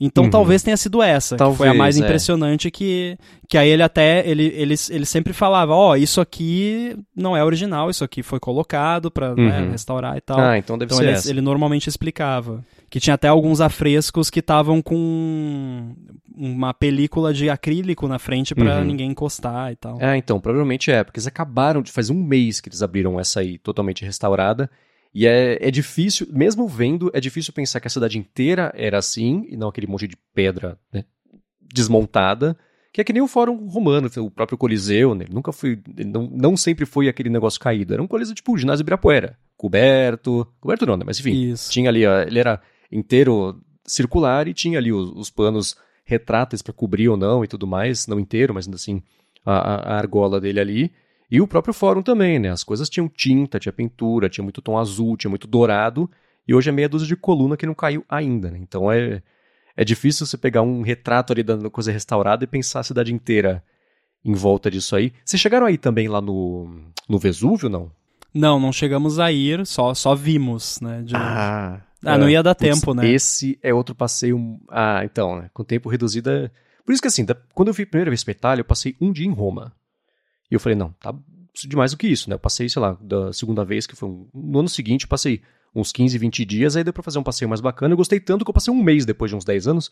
[0.00, 0.30] Então Uhum.
[0.30, 2.00] talvez tenha sido essa, que foi a Talvez, mais é.
[2.00, 3.16] impressionante que,
[3.48, 7.88] que aí ele até, ele, ele, ele sempre falava, ó, isso aqui não é original,
[7.88, 9.70] isso aqui foi colocado pra né, Uhum.
[9.70, 10.38] restaurar e tal.
[10.38, 11.30] Ah, então deve Então ser ele, essa.
[11.30, 12.62] ele normalmente explicava.
[12.90, 15.94] Que tinha até alguns afrescos que estavam com
[16.36, 18.84] uma película de acrílico na frente pra Uhum.
[18.84, 19.98] ninguém encostar e tal.
[20.00, 23.40] Ah, então, provavelmente é, porque eles acabaram de faz um mês que eles abriram essa
[23.40, 24.68] aí totalmente restaurada.
[25.14, 29.46] E é, é difícil, mesmo vendo, é difícil pensar que a cidade inteira era assim,
[29.48, 31.04] e não aquele monte de pedra né,
[31.72, 32.56] desmontada,
[32.92, 35.24] que é que nem o Fórum Romano, o próprio Coliseu, né?
[35.24, 38.58] Ele nunca foi, não, não sempre foi aquele negócio caído, era um coliseu tipo o
[38.58, 41.02] ginásio Ibirapuera, coberto, coberto não, né?
[41.04, 41.70] Mas enfim, Isso.
[41.72, 46.72] tinha ali, ó, ele era inteiro circular e tinha ali os, os panos retráteis para
[46.72, 49.02] cobrir ou não e tudo mais, não inteiro, mas ainda assim
[49.44, 49.52] a,
[49.94, 50.92] a- argola dele ali.
[51.30, 52.50] E o próprio fórum também, né?
[52.50, 56.08] As coisas tinham tinta, tinha pintura, tinha muito tom azul, tinha muito dourado,
[56.46, 58.58] e hoje é meia dúzia de coluna que não caiu ainda, né?
[58.60, 59.22] Então é,
[59.76, 63.64] é difícil você pegar um retrato ali da coisa restaurada e pensar a cidade inteira
[64.24, 65.12] em volta disso aí.
[65.24, 66.68] Vocês chegaram aí também lá no,
[67.08, 67.90] no Vesúvio, não?
[68.32, 71.02] Não, não chegamos a ir, só, só vimos, né?
[71.02, 73.08] de- Ah, Ah, não ia dar Putz, tempo, né?
[73.08, 74.58] Esse é outro passeio.
[74.70, 75.50] Ah, então, né?
[75.52, 76.30] Com tempo reduzido.
[76.30, 76.50] é-
[76.84, 78.94] Por isso que assim, da- quando eu fui a primeira vez pra Itália, eu passei
[79.00, 79.72] um dia em Roma.
[80.50, 81.14] E eu falei, não, tá
[81.66, 82.34] demais do que isso, né?
[82.34, 84.28] Eu passei, sei lá, da segunda vez, que foi um...
[84.34, 85.40] no ano seguinte, eu passei
[85.74, 87.92] uns 15, 20 dias, aí deu pra fazer um passeio mais bacana.
[87.94, 89.90] Eu gostei tanto que eu passei um mês depois de uns 10 anos.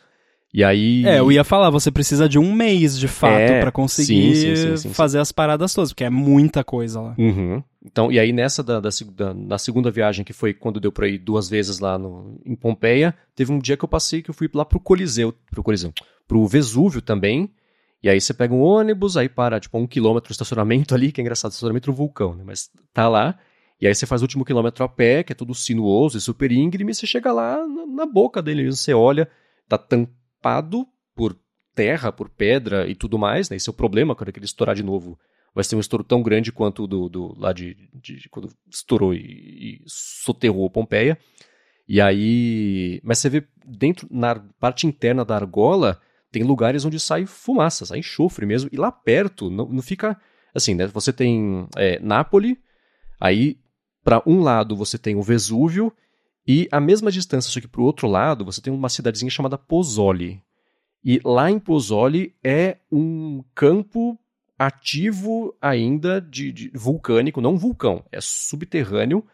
[0.55, 1.07] E aí.
[1.07, 4.57] É, eu ia falar, você precisa de um mês de fato É, pra conseguir sim,
[4.57, 7.15] sim, sim, fazer as paradas todas, porque é muita coisa lá.
[7.17, 7.63] Uhum.
[7.85, 11.09] Então, e aí nessa da, da, da- na segunda viagem, que foi quando deu pra
[11.09, 14.35] ir duas vezes lá no, em Pompeia, teve um dia que eu passei que eu
[14.35, 15.93] fui lá pro Coliseu, pro Coliseu,
[16.29, 17.51] pro Vesúvio também.
[18.03, 21.21] E aí você pega um ônibus, aí para, tipo, um quilômetro de estacionamento ali, que
[21.21, 22.43] é engraçado, estacionamento do vulcão, né?
[22.45, 23.39] Mas tá lá.
[23.81, 26.53] E aí você faz o último quilômetro a pé, que é tudo sinuoso e super
[26.53, 28.67] íngreme, e você chega lá na, na boca dele.
[28.71, 29.29] Você olha,
[29.69, 30.13] tá tampado
[31.15, 31.39] por
[31.75, 33.57] terra, por pedra e tudo mais, né?
[33.57, 35.19] Esse é o problema quando ele estourar de novo.
[35.55, 38.51] Vai ser um estouro tão grande quanto o do, do lá de, de, de quando
[38.71, 41.19] estourou e, e soterrou Pompeia.
[41.87, 43.01] E aí.
[43.03, 46.01] Mas você vê dentro, na parte interna da argola,
[46.31, 48.71] tem lugares onde sai fumaça, sai enxofre mesmo.
[48.73, 50.19] E lá perto, não, não fica.
[50.55, 50.87] Assim, né?
[50.87, 52.57] Você tem é, Nápoles,
[53.21, 53.59] aí
[54.05, 55.93] para um lado você tem o Vesúvio,
[56.47, 59.57] e a mesma distância, só que para o outro lado, você tem uma cidadezinha chamada
[59.57, 60.43] Pozzoli.
[61.05, 64.19] E lá em Pozzoli é um campo
[64.59, 69.25] ativo ainda de, de vulcânico, não um vulcão, é subterrâneo,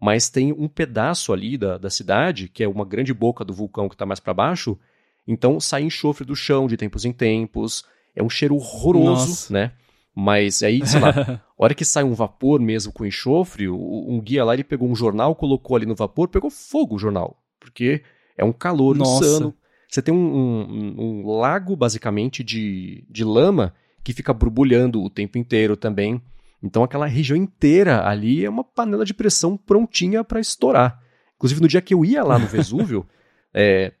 [0.00, 3.88] mas tem um pedaço ali da, da cidade, que é uma grande boca do vulcão
[3.88, 4.78] que está mais para baixo,
[5.26, 7.84] então sai enxofre do chão de tempos em tempos,
[8.14, 9.52] é um cheiro horroroso, Nossa.
[9.52, 9.72] né?
[10.14, 11.10] Mas aí, sei lá,
[11.42, 14.94] a hora que sai um vapor mesmo com enxofre, um guia lá ele pegou um
[14.94, 18.02] jornal, colocou ali no vapor, pegou fogo o jornal, porque
[18.36, 19.24] é um calor Nossa.
[19.24, 19.54] insano.
[19.88, 25.38] Você tem um, um, um, lago, basicamente, de, de lama que fica borbulhando o tempo
[25.38, 26.20] inteiro também.
[26.62, 31.00] Então aquela região inteira ali é uma panela de pressão prontinha para estourar.
[31.36, 33.06] Inclusive, no dia que eu ia lá no Vesúvio,
[33.54, 33.92] é,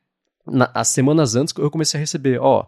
[0.46, 2.66] na, as semanas antes eu comecei a receber, ó,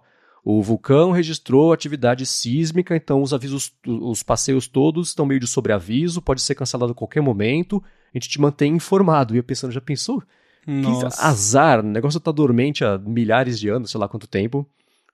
[0.48, 6.22] o vulcão registrou atividade sísmica, então os avisos, os passeios todos estão meio de sobreaviso,
[6.22, 7.82] pode ser cancelado a qualquer momento.
[8.14, 9.34] A gente te mantém informado.
[9.34, 10.22] E eu pensando, já pensou?
[10.64, 11.18] Nossa.
[11.18, 14.64] Que azar, o negócio tá dormente há milhares de anos, sei lá quanto tempo.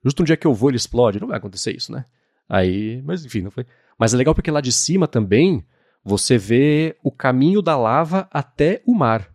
[0.05, 1.19] Justo um dia que eu vou, ele explode.
[1.19, 2.05] Não vai acontecer isso, né?
[2.47, 3.65] Aí, mas enfim, não foi.
[3.97, 5.65] Mas é legal porque lá de cima também
[6.05, 9.33] você vê o caminho da lava até o mar.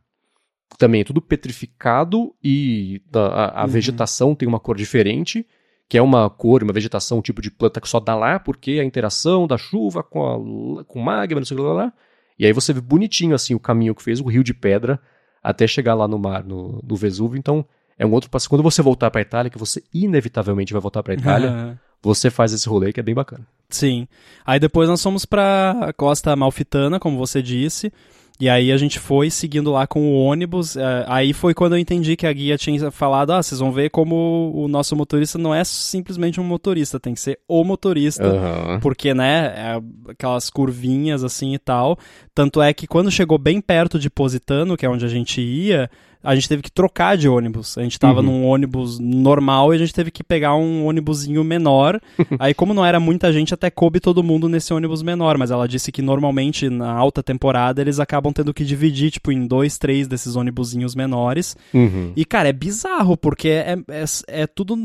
[0.78, 3.68] Também é tudo petrificado e a, a uhum.
[3.68, 5.44] vegetação tem uma cor diferente
[5.88, 8.72] que é uma cor, uma vegetação, um tipo de planta que só dá lá porque
[8.72, 11.92] a interação da chuva com, a, com magma, não sei o que lá, lá.
[12.38, 15.00] E aí você vê bonitinho assim o caminho que fez, o rio de pedra,
[15.42, 17.38] até chegar lá no mar, no, no Vesúvio.
[17.38, 17.64] Então
[17.98, 18.48] é um outro passo.
[18.48, 22.68] Quando você voltar para Itália, que você inevitavelmente vai voltar para Itália, você faz esse
[22.68, 23.46] rolê que é bem bacana.
[23.70, 24.06] Sim.
[24.46, 27.92] Aí depois nós fomos para Costa Malfitana, como você disse.
[28.40, 30.76] E aí a gente foi seguindo lá com o ônibus.
[30.76, 33.90] É, aí foi quando eu entendi que a guia tinha falado: ah, vocês vão ver
[33.90, 38.28] como o nosso motorista não é simplesmente um motorista, tem que ser o motorista.
[38.28, 38.80] Uhum.
[38.80, 39.82] Porque, né, é
[40.12, 41.98] aquelas curvinhas assim e tal.
[42.32, 45.90] Tanto é que quando chegou bem perto de Positano, que é onde a gente ia,
[46.22, 47.78] a gente teve que trocar de ônibus.
[47.78, 48.26] A gente tava uhum.
[48.26, 52.00] num ônibus normal e a gente teve que pegar um ônibusinho menor.
[52.38, 55.38] Aí, como não era muita gente, até coube todo mundo nesse ônibus menor.
[55.38, 59.46] Mas ela disse que normalmente na alta temporada eles acabam tendo que dividir, tipo, em
[59.46, 61.56] dois, três desses ônibusinhos menores.
[61.72, 62.12] Uhum.
[62.16, 64.04] E, cara, é bizarro, porque é, é,
[64.42, 64.76] é tudo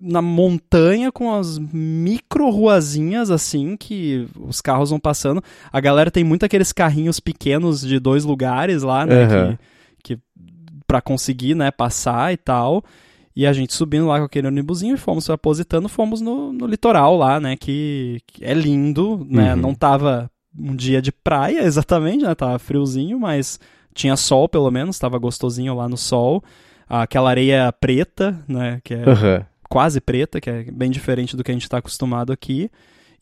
[0.00, 5.42] na montanha com as micro ruazinhas assim que os carros vão passando.
[5.72, 9.22] A galera tem muito aqueles carrinhos pequenos de dois lugares lá, né?
[9.22, 9.56] Uhum.
[9.56, 9.58] Que,
[10.92, 12.84] para conseguir, né, passar e tal.
[13.34, 17.16] E a gente subindo lá com aquele ônibusinho e fomos apositando, fomos no, no litoral
[17.16, 19.60] lá, né, que, que é lindo, né, uhum.
[19.60, 23.58] não tava um dia de praia exatamente, né, tava friozinho, mas
[23.94, 26.44] tinha sol pelo menos, tava gostosinho lá no sol.
[26.86, 29.44] Aquela areia preta, né, que é uhum.
[29.70, 32.70] quase preta, que é bem diferente do que a gente tá acostumado aqui.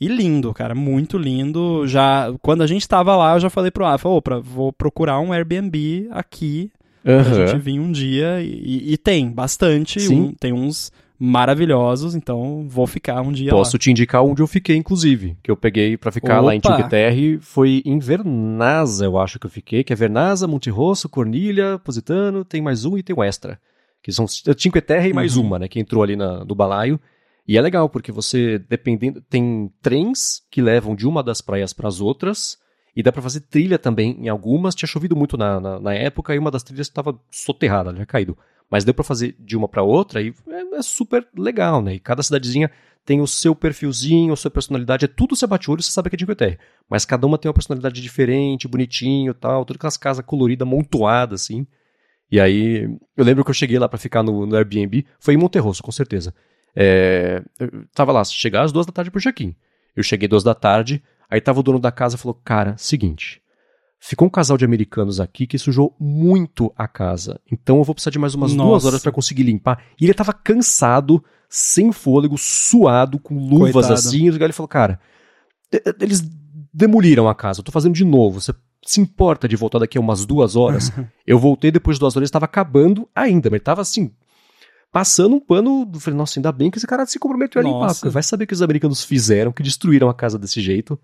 [0.01, 1.87] E lindo, cara, muito lindo.
[1.87, 5.33] Já quando a gente tava lá, eu já falei pro Rafa, opa, vou procurar um
[5.33, 6.73] Airbnb aqui
[7.05, 7.25] Uhum.
[7.25, 12.87] Pra gente vir um dia e, e tem bastante, um, tem uns maravilhosos, então vou
[12.87, 13.79] ficar um dia Posso lá.
[13.79, 16.47] te indicar onde eu fiquei, inclusive, que eu peguei para ficar Opa.
[16.47, 20.49] lá em Cinque Terre, foi em Vernazza, eu acho que eu fiquei, que é Vernazza,
[20.49, 23.61] Monterosso, Corniglia, Positano, tem mais um e tem o Extra,
[24.03, 25.45] que são Cinque Terre e mais uhum.
[25.45, 26.99] uma, né, que entrou ali na, no balaio,
[27.47, 31.89] e é legal, porque você, dependendo, tem trens que levam de uma das praias para
[31.89, 32.57] as outras,
[32.95, 34.75] e dá para fazer trilha também em algumas.
[34.75, 38.37] Tinha chovido muito na, na, na época e uma das trilhas estava soterrada, já caído.
[38.71, 41.95] Mas deu para fazer de uma para outra e é, é, super legal, né?
[41.95, 42.71] E cada cidadezinha
[43.05, 45.05] tem o seu perfilzinho, a sua personalidade.
[45.05, 46.59] É tudo você bate o olho, você sabe que é de Inglaterra.
[46.89, 49.65] Mas cada uma tem uma personalidade diferente, bonitinho tal.
[49.65, 51.67] Todas aquelas casas coloridas, montoadas, assim.
[52.31, 55.05] E aí, eu lembro que eu cheguei lá para ficar no, no, Airbnb.
[55.19, 56.33] Foi em Monterrosso, com certeza.
[56.77, 59.57] É, eu tava lá, chegar às duas da tarde pro check-in.
[59.97, 63.41] Eu cheguei duas da tarde, Aí tava o dono da casa e falou: Cara, seguinte.
[64.03, 67.39] Ficou um casal de americanos aqui que sujou muito a casa.
[67.53, 68.69] Então eu vou precisar de mais umas Nossa.
[68.69, 69.85] duas horas para conseguir limpar.
[70.01, 73.95] E ele tava cansado, sem fôlego, suado, com luvas Coitado.
[73.95, 74.25] assim.
[74.25, 74.99] E ele falou: Cara,
[76.01, 76.23] eles
[76.73, 77.61] demoliram a casa.
[77.61, 78.41] Eu tô fazendo de novo.
[78.41, 78.55] Você
[78.85, 80.91] se importa de voltar daqui a umas duas horas?
[81.27, 84.11] eu voltei depois de duas horas, estava acabando ainda, mas ele tava assim,
[84.91, 88.01] passando um pano, falei, nossa, ainda bem que esse cara se comprometeu a limpar, Nossa.
[88.01, 90.99] porque vai saber que os americanos fizeram, que destruíram a casa desse jeito.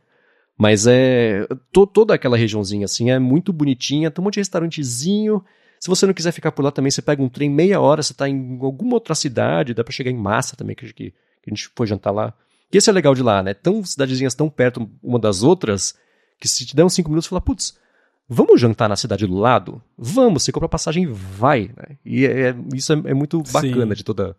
[0.58, 1.46] Mas é.
[1.72, 5.44] to- toda aquela regiãozinha assim é muito bonitinha, tem um monte de restaurantezinho.
[5.78, 8.14] Se você não quiser ficar por lá também, você pega um trem meia hora, você
[8.14, 11.14] tá em alguma outra cidade, dá pra chegar em massa também, que, que, que
[11.46, 12.32] a gente foi jantar lá.
[12.72, 13.52] E esse é legal de lá, né?
[13.54, 15.94] Tão cidadezinhas tão perto uma das outras,
[16.40, 17.78] que se te der uns cinco minutos, você fala, putz,
[18.26, 19.80] vamos jantar na cidade do lado?
[19.96, 21.98] Vamos, você compra passagem e vai, né?
[22.04, 23.98] E é- é- isso é, é muito bacana Sim.
[23.98, 24.34] de toda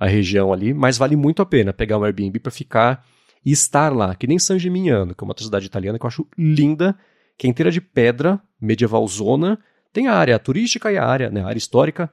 [0.00, 3.04] a região ali, mas vale muito a pena pegar um Airbnb pra ficar
[3.44, 6.08] e estar lá, que nem San Gimignano, que é uma outra cidade italiana que eu
[6.08, 6.98] acho linda,
[7.36, 9.58] que é inteira de pedra, medieval zona,
[9.92, 12.12] tem a área turística e a área, né, a área histórica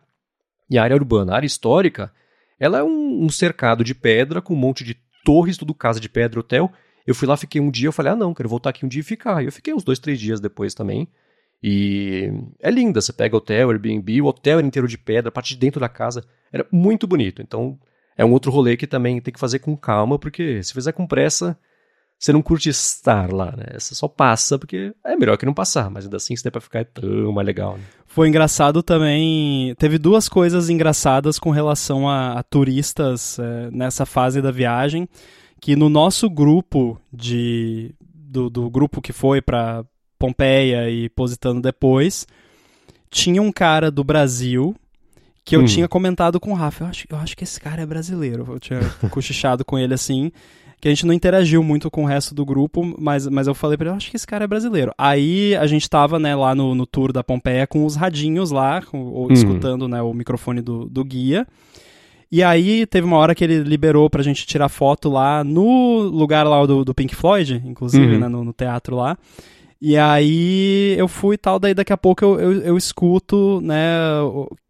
[0.69, 1.34] e a área urbana.
[1.34, 2.11] A área histórica,
[2.60, 6.07] ela é um, um cercado de pedra com um monte de torres, tudo casa de
[6.07, 6.72] pedra, hotel.
[7.06, 9.02] Eu fui lá, fiquei um dia, eu falei, ah não, quero voltar aqui um dia
[9.02, 9.43] e ficar.
[9.43, 11.07] E eu fiquei uns dois, três dias depois também.
[11.61, 15.53] E é linda, você pega hotel, Airbnb, o hotel era inteiro de pedra, a parte
[15.53, 17.41] de dentro da casa era muito bonito.
[17.41, 17.80] Então
[18.18, 21.06] é um outro rolê que também tem que fazer com calma, porque se fizer com
[21.06, 21.58] pressa,
[22.18, 23.78] você não curte estar lá, né?
[23.78, 26.62] Você só passa, porque é melhor que não passar, mas ainda assim, se der pra
[26.62, 27.84] ficar, é tão mais legal, né?
[28.06, 29.76] Foi engraçado também.
[29.76, 35.08] Teve duas coisas engraçadas com relação a, a turistas é, nessa fase da viagem.
[35.60, 37.94] Que no nosso grupo de.
[38.02, 39.86] Do, do grupo que foi pra
[40.20, 42.28] Pompeia e Positano depois,
[43.10, 44.76] tinha um cara do Brasil
[45.46, 45.66] que eu Hum.
[45.66, 46.84] tinha comentado com o Rafa.
[46.84, 48.44] Eu acho, eu acho que esse cara é brasileiro.
[48.50, 48.80] Eu tinha
[49.12, 50.32] cochichado com ele assim.
[50.82, 53.78] Que a gente não interagiu muito com o resto do grupo, mas, mas eu falei
[53.78, 54.92] pra ele, eu acho que esse cara é brasileiro.
[54.98, 58.82] Aí a gente tava, né, lá no, no tour da Pompeia com os radinhos lá,
[58.82, 59.32] com- ou- Uhum.
[59.34, 61.48] escutando, né, o microfone do, do guia.
[62.32, 66.46] E aí teve uma hora que ele liberou pra gente tirar foto lá no lugar
[66.46, 68.20] lá do, do Pink Floyd, inclusive, Uhum.
[68.20, 69.18] né, no, no teatro lá.
[69.81, 73.77] E aí eu fui e tal, daí daqui a pouco eu, eu, eu escuto, né,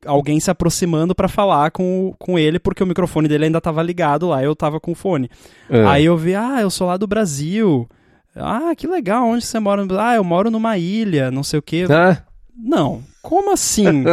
[0.06, 4.28] alguém se aproximando pra falar com, com ele, porque o microfone dele ainda tava ligado
[4.28, 5.30] lá, eu tava com o fone.
[5.70, 7.88] Ah, Aí eu vi, ah, eu sou lá do Brasil.
[8.36, 9.86] Ah, que legal, onde você mora?
[10.00, 11.86] Ah, eu moro numa ilha, não sei o quê.
[11.90, 12.18] Ah,
[12.58, 14.04] Não, como assim?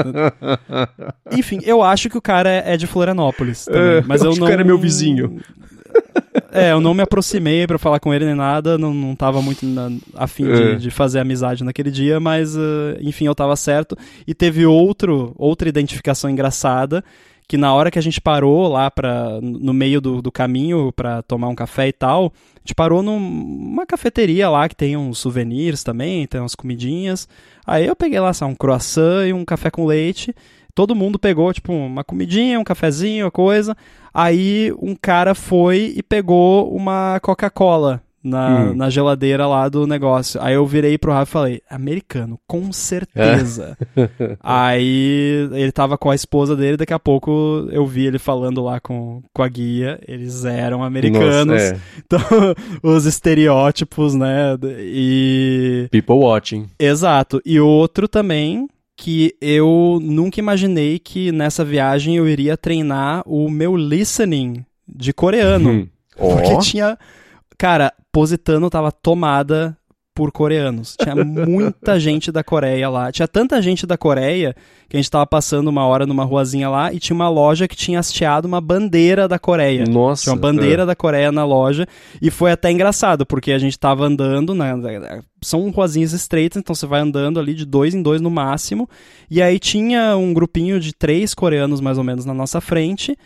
[1.32, 4.30] Enfim, eu acho que o cara é é de Florianópolis também, É, mas eu eu
[4.30, 4.46] acho que não...
[4.46, 5.40] o cara é meu vizinho.
[6.52, 9.64] É, eu não me aproximei pra falar com ele nem nada, não, não tava muito
[9.64, 10.74] na, afim É.
[10.74, 13.96] de, de fazer amizade naquele dia, mas eh, enfim, eu tava certo.
[14.26, 17.02] E teve outro, outra identificação engraçada,
[17.48, 21.22] que na hora que a gente parou lá pra, no meio do, do caminho pra
[21.22, 25.82] tomar um café e tal, a gente parou numa cafeteria lá que tem uns souvenirs
[25.82, 27.28] também, tem umas comidinhas.
[27.66, 30.34] Aí eu peguei lá, sabe, um croissant e um café com leite.
[30.74, 33.76] Todo mundo pegou, tipo, uma comidinha, um cafezinho, uma coisa.
[34.12, 38.74] Aí um cara foi e pegou uma Coca-Cola na, Hum.
[38.74, 40.40] na geladeira lá do negócio.
[40.40, 43.76] Aí eu virei pro Rafa e falei, americano, com certeza.
[44.40, 48.78] Aí ele tava com a esposa dele, daqui a pouco eu vi ele falando lá
[48.80, 49.98] com, com a guia.
[50.06, 51.46] Eles eram americanos.
[51.46, 51.80] Nossa, é.
[52.06, 52.20] Então,
[52.82, 54.56] os estereótipos, né?
[54.78, 55.88] E.
[55.90, 56.66] People watching.
[56.78, 57.40] Exato.
[57.44, 58.68] E outro também
[59.02, 65.70] que eu nunca imaginei que nessa viagem eu iria treinar o meu listening de coreano.
[65.70, 65.88] Hum.
[66.16, 66.96] Porque tinha.
[67.58, 69.76] Cara, Positano tava tomada
[70.14, 70.96] por coreanos.
[71.00, 73.10] Tinha muita gente da Coreia lá.
[73.10, 74.54] Tinha tanta gente da Coreia
[74.88, 77.74] que a gente tava passando uma hora numa ruazinha lá e tinha uma loja que
[77.74, 79.84] tinha hasteado uma bandeira da Coreia.
[79.84, 80.24] Nossa.
[80.24, 81.86] Tinha uma bandeira da Coreia na loja
[82.20, 84.72] e foi até engraçado, porque a gente tava andando, né?
[85.40, 88.88] São ruazinhas estreitas, então você vai andando ali de dois em dois no máximo.
[89.30, 93.16] E aí tinha um grupinho de três coreanos mais ou menos na nossa frente.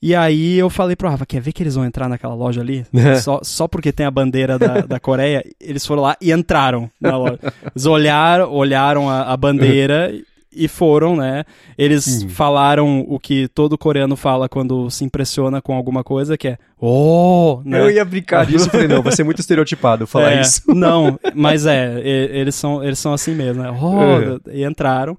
[0.00, 2.84] E aí eu falei pro Rafa, quer ver que eles vão entrar naquela loja ali?
[3.22, 7.16] só, só porque tem a bandeira da, da Coreia, eles foram lá e entraram na
[7.16, 7.38] loja.
[7.74, 10.12] Eles olharam, olharam a, a bandeira
[10.58, 11.44] e foram, né?
[11.76, 12.28] Eles Hum.
[12.30, 17.60] falaram o que todo coreano fala quando se impressiona com alguma coisa, que é oh,
[17.64, 17.78] né?
[17.80, 20.62] Eu ia brincar disso, falei, não, vai ser muito estereotipado falar É, isso.
[20.74, 23.70] Não, mas é, eles são, eles são assim mesmo, né?
[23.70, 25.18] Oh, E entraram.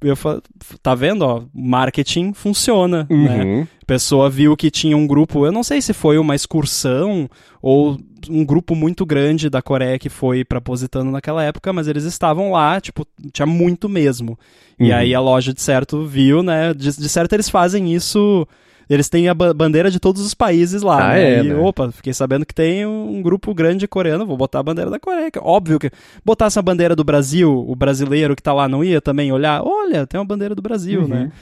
[0.00, 0.40] Eu falei,
[0.82, 3.44] tá vendo, ó, marketing funciona, né?
[3.44, 3.62] Uhum.
[3.62, 7.28] A pessoa viu que tinha um grupo, eu não sei se foi uma excursão
[7.62, 7.98] ou
[8.28, 12.50] um grupo muito grande da Coreia que foi pra Positano naquela época, mas eles estavam
[12.52, 14.38] lá, tipo, tinha muito mesmo.
[14.78, 14.96] E Uhum.
[14.96, 16.74] aí a loja, de certo, viu, né?
[16.74, 18.46] De, de certo, eles fazem isso.
[18.88, 21.22] Eles têm a ba- bandeira de todos os países lá, Ah, né?
[21.38, 21.54] é, e, né?
[21.56, 24.98] opa, fiquei sabendo que tem um grupo grande de coreano, vou botar a bandeira da
[25.00, 25.26] Coreia.
[25.34, 25.90] é Óbvio que
[26.24, 30.06] botasse a bandeira do Brasil, o brasileiro que tá lá não ia também olhar, olha,
[30.06, 31.08] tem uma bandeira do Brasil, Uhum.
[31.08, 31.32] né?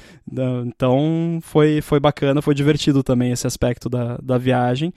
[0.67, 4.93] Então foi, foi bacana, foi divertido também esse aspecto da, da viagem.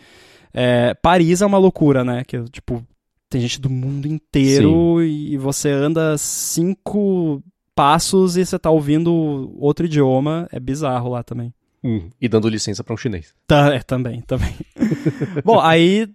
[0.54, 2.24] É, Paris é uma loucura, né?
[2.26, 2.84] Que, tipo,
[3.30, 7.44] tem gente do mundo inteiro e você anda cinco
[7.76, 10.48] passos e você tá ouvindo outro idioma.
[10.52, 11.54] É bizarro lá também.
[11.88, 13.34] Hum, e dando licença para um chinês.
[13.48, 14.54] Tá, é, também, também.
[15.42, 16.06] Bom, aí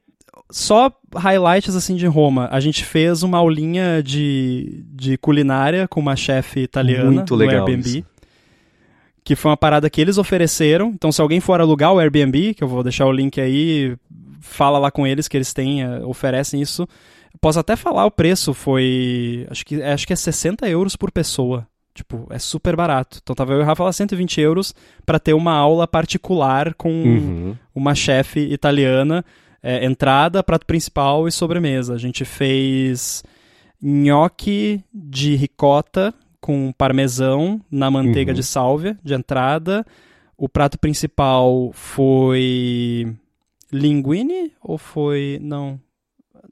[0.50, 2.46] só highlights assim de Roma.
[2.52, 7.68] A gente fez uma aulinha de, de culinária com uma chefe italiana Muito legal no
[7.68, 7.88] Airbnb.
[7.88, 8.04] isso.
[9.24, 10.90] Que foi uma parada que eles ofereceram.
[10.90, 13.96] Então, se alguém for alugar o Airbnb, que eu vou deixar o link aí,
[14.40, 16.86] fala lá com eles que eles têm, eh, oferecem isso.
[17.40, 19.46] Posso até falar o preço, foi.
[19.48, 21.66] Acho que, acho que é 60 euros por pessoa.
[21.94, 23.18] Tipo, é super barato.
[23.22, 24.74] Então tava eu e o Rafa lá 120 euros
[25.04, 27.56] pra ter uma aula particular com Uhum.
[27.74, 29.24] uma chefe italiana.
[29.62, 31.94] É, entrada, prato principal e sobremesa.
[31.94, 33.22] A gente fez
[33.80, 38.36] nhoque de ricota com parmesão na manteiga Uhum.
[38.36, 39.84] de sálvia de entrada.
[40.36, 43.14] O prato principal foi
[43.72, 45.78] linguine ou foi não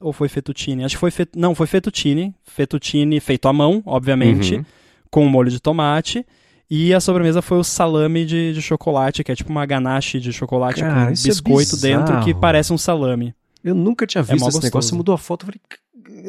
[0.00, 0.84] ou foi fettuccine?
[0.84, 1.30] Acho que foi fet...
[1.36, 4.64] não, foi fettuccine, fettuccine feito à mão, obviamente, Uhum.
[5.10, 6.24] Com molho de tomate.
[6.70, 10.32] E a sobremesa foi o salame de, de chocolate, que é tipo uma ganache de
[10.32, 13.34] chocolate Cara, com é biscoito dentro que parece um salame.
[13.64, 14.70] Eu nunca tinha É visto mó esse negócio.
[14.70, 14.88] gostoso.
[14.90, 15.42] Você mudou a foto.
[15.42, 15.60] Eu falei.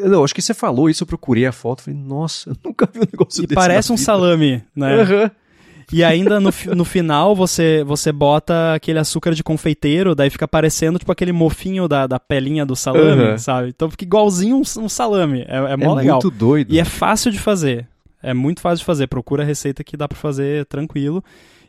[0.04, 1.04] "C- Não, acho que você falou isso.
[1.04, 1.84] Eu procurei a foto.
[1.84, 3.54] Falei, nossa, eu nunca vi um negócio E desse.
[3.56, 4.96] parece na um vida." salame, né?
[5.02, 5.32] Aham.
[5.94, 10.98] E ainda no, no final você, você bota aquele açúcar de confeiteiro, daí fica parecendo
[10.98, 13.38] tipo aquele mofinho da, da pelinha do salame, Aham.
[13.38, 13.70] sabe?
[13.70, 15.42] Então fica igualzinho um, um salame.
[15.48, 16.16] É, é É mó legal.
[16.24, 16.74] muito doido.
[16.74, 17.88] E é fácil de fazer.
[18.24, 19.08] É muito fácil de fazer.
[19.08, 21.24] Procura a receita que dá pra fazer tranquilo.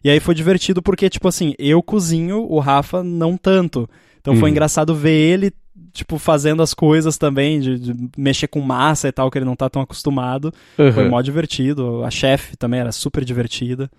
[0.04, 3.88] E aí foi divertido porque, tipo assim, eu cozinho, o Rafa não tanto.
[4.20, 4.48] Então foi Uhum.
[4.50, 5.52] engraçado ver ele,
[5.92, 9.56] tipo, fazendo as coisas também, de, de mexer com massa e tal, que ele não
[9.56, 10.52] tá tão acostumado.
[10.76, 11.08] Foi Aham.
[11.08, 12.04] mó divertido.
[12.04, 13.90] A chefe também era super divertida.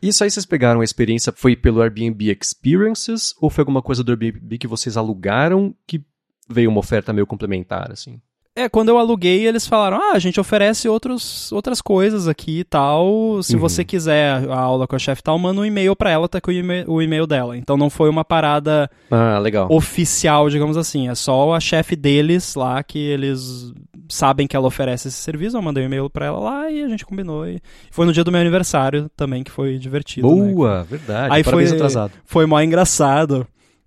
[0.00, 4.10] Isso aí vocês pegaram a experiência, foi pelo Airbnb Experiences ou foi alguma coisa do
[4.12, 6.00] Airbnb que vocês alugaram que
[6.48, 8.18] veio uma oferta meio complementar, assim?
[8.58, 12.64] É, quando eu aluguei, eles falaram: ah, a gente oferece outros, outras coisas aqui e
[12.64, 13.42] tal.
[13.42, 13.60] Se Uhum.
[13.60, 16.40] você quiser a aula com a chefe e tal, manda um e-mail pra ela, tá
[16.40, 17.56] com o e-mail, dela.
[17.56, 19.68] Então não foi uma parada Ah, legal.
[19.70, 21.08] oficial, digamos assim.
[21.08, 23.72] É só a chefe deles lá que eles
[24.08, 25.56] sabem que ela oferece esse serviço.
[25.56, 27.46] Eu mandei um e-mail pra ela lá e a gente combinou.
[27.46, 27.60] E
[27.90, 30.34] foi no dia do meu aniversário também que foi divertido.
[30.34, 30.52] né?
[30.54, 31.34] Boa, verdade.
[31.34, 32.12] Aí Parabéns foi- atrasado.
[32.24, 33.46] Foi mó engraçado.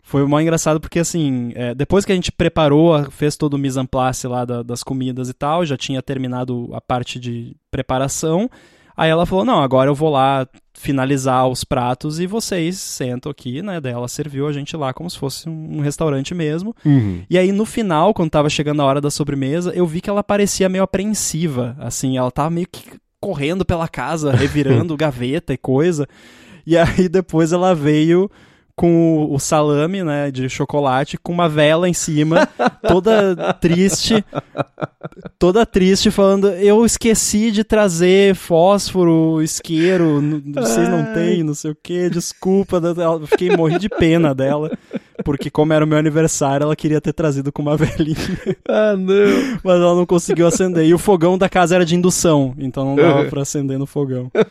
[0.10, 3.80] Foi mó engraçado porque, assim, é, depois que a gente preparou, fez todo o mise
[3.80, 8.50] en place lá da- das comidas e tal, já tinha terminado a parte de preparação.
[8.98, 13.62] Aí ela falou: Não, agora eu vou lá finalizar os pratos e vocês sentam aqui,
[13.62, 13.80] né?
[13.80, 16.76] Daí ela serviu a gente lá como se fosse um um restaurante mesmo.
[16.84, 17.22] Uhum.
[17.30, 20.24] E aí no final, quando tava chegando a hora da sobremesa, eu vi que ela
[20.24, 22.82] parecia meio apreensiva, assim, ela tava meio que
[23.22, 26.08] correndo pela casa, revirando gaveta e coisa.
[26.66, 28.30] E aí depois ela veio
[28.80, 32.48] com o- o salame, né, de chocolate, com uma vela em cima,
[32.88, 34.24] toda triste,
[35.38, 40.22] toda triste, falando: Eu esqueci de trazer fósforo, isqueiro,
[40.56, 42.78] vocês não têm, não sei o que, desculpa.
[42.78, 44.72] Eu fiquei morri de pena dela,
[45.26, 48.16] porque como era o meu aniversário, ela queria ter trazido com uma velhinha,
[48.68, 49.60] Ah, não.
[49.62, 50.86] mas ela não conseguiu acender.
[50.86, 53.30] E o fogão da casa era de indução, então não dava Uhum.
[53.30, 54.32] pra acender no fogão.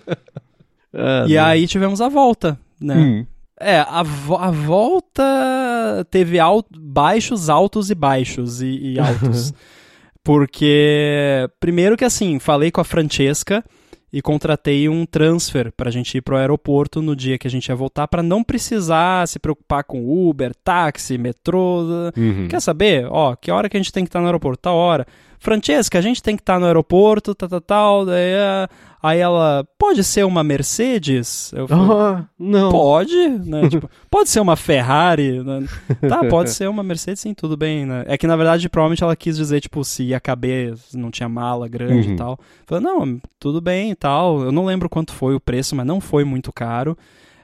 [0.92, 1.44] Ah, E não.
[1.44, 2.94] aí tivemos a volta, né?
[2.96, 3.26] Hum.
[3.60, 9.52] É, a, a volta teve al- baixos, altos e baixos e, e altos.
[10.22, 13.64] Porque, primeiro que assim, falei com a Francesca
[14.12, 17.74] e contratei um transfer pra gente ir pro aeroporto no dia que a gente ia
[17.74, 22.10] voltar pra não precisar se preocupar com Uber, táxi, metrô.
[22.16, 22.46] Uhum.
[22.48, 23.06] Quer saber?
[23.10, 24.60] Ó, que hora que a gente tem que estar no aeroporto?
[24.62, 25.06] Tal hora.
[25.38, 28.06] Francesca, a gente tem que estar no aeroporto, tal, tal, tal.
[28.06, 28.68] Daí, ah,
[29.02, 31.52] aí ela, pode ser uma Mercedes?
[31.52, 32.70] Eu falei, Ah, não.
[32.70, 33.68] Pode, né?
[33.70, 35.64] Tipo, pode ser uma Ferrari, né?
[36.08, 38.04] Tá, pode ser uma Mercedes, sim, tudo bem, né?
[38.06, 41.28] É que na verdade, provavelmente ela quis dizer, tipo, se ia caber, se não tinha
[41.28, 42.14] mala grande Uhum.
[42.14, 42.38] e tal.
[42.66, 44.42] Falei, não, tudo bem e tal.
[44.42, 46.96] Eu não lembro quanto foi o preço, mas não foi muito caro.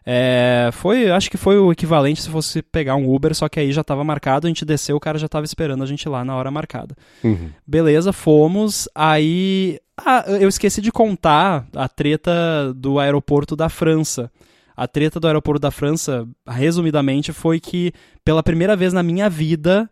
[0.07, 3.73] É, foi, acho que foi o equivalente se fosse pegar um Uber, só que aí
[3.73, 6.37] já tava marcado, a gente desceu, o cara já tava esperando a gente lá na
[6.37, 6.95] hora marcada.
[7.23, 7.51] Uhum.
[7.67, 8.89] Beleza, fomos.
[8.95, 9.79] Aí.
[9.97, 14.31] Ah, eu esqueci de contar a treta do aeroporto da França.
[14.77, 17.93] A treta do aeroporto da França, resumidamente, foi que
[18.25, 19.89] pela primeira vez na minha vida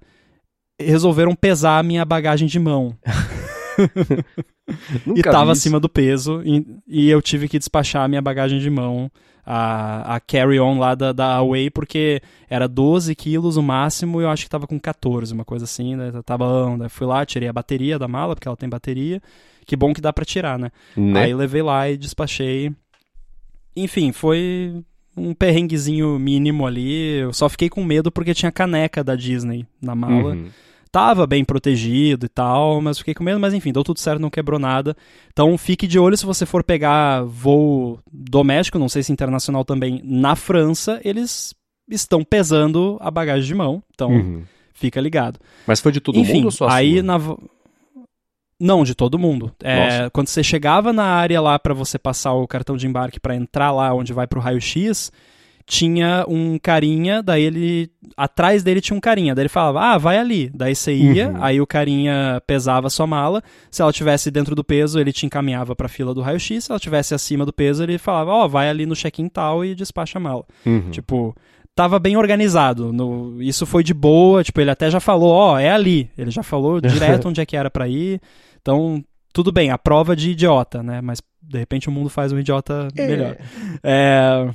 [0.78, 2.96] resolveram pesar a minha bagagem de mão.
[5.16, 5.60] E tava vi isso.
[5.60, 6.42] acima do peso.
[6.44, 9.10] E, e eu tive que despachar a minha bagagem de mão,
[9.44, 14.30] a, a carry-on lá da, da Away, porque era 12 quilos o máximo e eu
[14.30, 16.12] acho que tava com 14, uma coisa assim, né?
[16.24, 16.78] Tava bom.
[16.78, 19.20] Daí fui lá, tirei a bateria da mala, porque ela tem bateria.
[19.66, 20.70] Que bom que dá pra tirar, né?
[20.96, 21.24] Né?
[21.24, 22.72] Aí levei lá e despachei.
[23.76, 24.82] Enfim, foi
[25.16, 27.18] um perrenguezinho mínimo ali.
[27.18, 30.34] Eu só fiquei com medo porque tinha caneca da Disney na mala.
[30.34, 30.48] Uhum.
[30.92, 34.28] Tava bem protegido e tal, mas fiquei com medo, mas enfim, deu tudo certo, não
[34.30, 34.94] quebrou nada.
[35.32, 40.00] Então fique de olho se você for pegar voo doméstico, não sei se internacional também,
[40.04, 41.54] na França, eles
[41.90, 44.42] estão pesando a bagagem de mão, então Uhum.
[44.74, 45.40] fica ligado.
[45.66, 47.02] Mas foi de todo Enfim, mundo ou só aí sua?
[47.02, 47.18] na
[48.60, 49.52] não, de todo mundo.
[49.60, 53.34] É, quando você chegava na área lá pra você passar o cartão de embarque pra
[53.34, 55.10] entrar lá onde vai pro raio-x,
[55.66, 60.18] tinha um carinha, daí ele atrás dele tinha um carinha, daí ele falava: "Ah, vai
[60.18, 60.50] ali".
[60.54, 61.42] Daí você ia, Uhum.
[61.44, 63.42] aí o carinha pesava a sua mala.
[63.70, 66.64] Se ela tivesse dentro do peso, ele te encaminhava pra fila do raio-x.
[66.64, 69.74] Se ela tivesse acima do peso, ele falava: "Ó, vai ali no check-in tal e
[69.74, 70.44] despacha a mala".
[70.66, 70.90] Uhum.
[70.90, 71.34] Tipo,
[71.74, 72.92] tava bem organizado.
[72.92, 74.42] No, isso foi de boa.
[74.44, 76.10] Tipo, ele até já falou, ó, é ali.
[76.18, 76.80] Ele já falou
[77.22, 78.20] direto onde é que era pra ir.
[78.60, 79.02] Então,
[79.32, 81.00] tudo bem, a prova de idiota, né?
[81.00, 83.36] Mas de repente o mundo faz um idiota melhor.
[83.82, 84.48] É...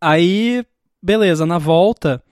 [0.00, 0.64] Aí,
[1.02, 2.22] beleza, na volta.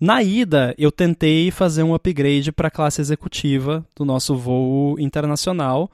[0.00, 5.90] Na ida, eu tentei fazer um upgrade para classe executiva do nosso voo internacional,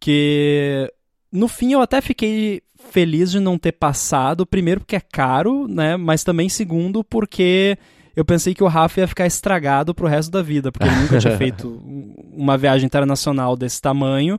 [0.00, 0.90] que
[1.30, 5.96] no fim eu até fiquei feliz de não ter passado, primeiro porque é caro, né,
[5.96, 7.78] mas também segundo porque
[8.16, 11.18] eu pensei que o Rafa ia ficar estragado pro resto da vida, porque ele nunca
[11.18, 14.38] tinha feito um- uma viagem internacional desse tamanho.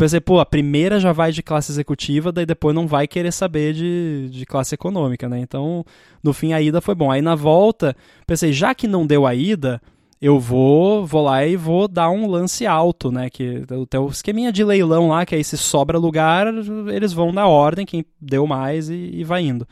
[0.00, 3.74] Pensei, pô, a primeira já vai de classe executiva, daí depois não vai querer saber
[3.74, 5.38] de, de classe econômica, né?
[5.40, 5.84] Então,
[6.24, 7.10] no fim, a ida foi bom.
[7.10, 7.94] Aí na volta,
[8.26, 9.78] pensei, já que não deu a ida,
[10.18, 13.28] eu vou, vou lá e vou dar um lance alto, né?
[13.28, 16.46] Que tem o esqueminha de leilão lá, que aí se sobra lugar,
[16.90, 19.68] eles vão na ordem, quem deu mais e, e vai indo.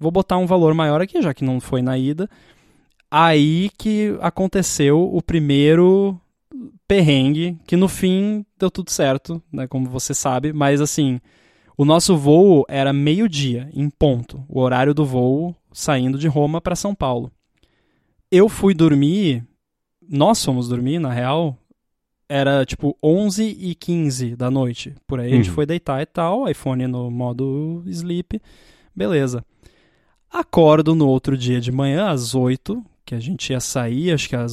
[0.00, 2.26] Vou botar um valor maior aqui, já que não foi na ida.
[3.10, 6.18] Aí que aconteceu o primeiro
[6.88, 11.20] perrengue, que no fim deu tudo certo, né, como você sabe, mas assim,
[11.76, 16.74] o nosso voo era meio-dia, em ponto, o horário do voo saindo de Roma para
[16.74, 17.30] São Paulo.
[18.30, 19.44] Eu fui dormir,
[20.08, 21.56] nós fomos dormir, na real,
[22.28, 25.54] era tipo 11 e 15 da noite, por aí a gente Uhum.
[25.54, 28.40] foi deitar e tal, iPhone no modo sleep,
[28.96, 29.44] beleza.
[30.30, 34.36] Acordo no outro dia de manhã, às 8, que a gente ia sair, acho que
[34.36, 34.52] às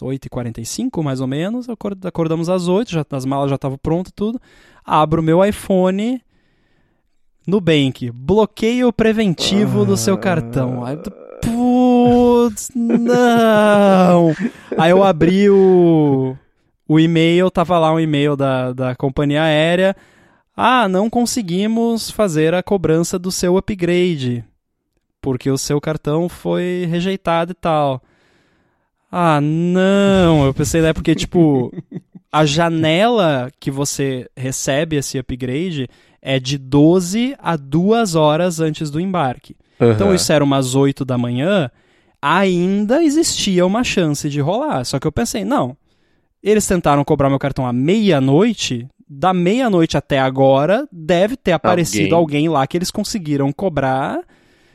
[0.00, 1.68] 8h45, mais ou menos.
[1.68, 4.40] Acord- Acordamos às 8, já, as malas já estavam prontas tudo.
[4.84, 6.20] Abro meu iPhone.
[7.46, 10.84] Nubank, bloqueio preventivo do seu cartão.
[10.84, 10.96] Aí,
[11.40, 14.32] putz, não!
[14.76, 16.36] Aí eu abri o,
[16.88, 19.94] o e-mail, tava lá um e-mail da, da companhia aérea.
[20.56, 24.44] Ah, não conseguimos fazer a cobrança do seu upgrade
[25.20, 28.00] porque o seu cartão foi rejeitado e tal.
[29.10, 30.44] Ah, não.
[30.46, 30.92] Eu pensei, né?
[30.92, 31.72] Porque, tipo,
[32.32, 35.88] a janela que você recebe esse upgrade
[36.20, 39.56] é de 12 a 2 horas antes do embarque.
[39.80, 40.16] Então, Aham.
[40.16, 41.70] isso era umas 8 da manhã,
[42.20, 44.84] ainda existia uma chance de rolar.
[44.84, 45.76] Só que eu pensei, não.
[46.42, 48.88] Eles tentaram cobrar meu cartão à meia-noite.
[49.08, 52.46] Da meia-noite até agora, deve ter aparecido Alguém.
[52.46, 54.20] alguém lá que eles conseguiram cobrar.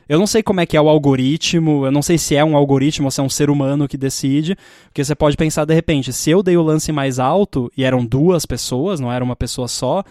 [0.08, 2.56] Eu não sei como é que é o algoritmo, eu não sei se é um
[2.56, 4.56] algoritmo ou se é um ser humano que decide,
[4.86, 8.04] porque você pode pensar de repente, se eu dei o lance mais alto e eram
[8.04, 10.02] duas pessoas, não era uma pessoa só,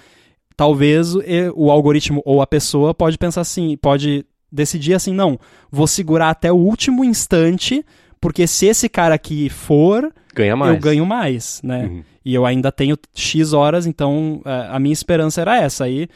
[0.56, 1.14] talvez
[1.56, 5.40] o algoritmo ou a pessoa pode pensar assim, pode decidir assim, não,
[5.72, 7.86] vou segurar até o último instante,
[8.20, 10.76] porque se esse cara aqui for, Ganha mais.
[10.76, 11.86] eu ganho mais, né?
[11.86, 12.04] Uhum.
[12.24, 15.86] E eu ainda tenho X horas, então é, a minha esperança era essa.
[15.86, 16.08] Aí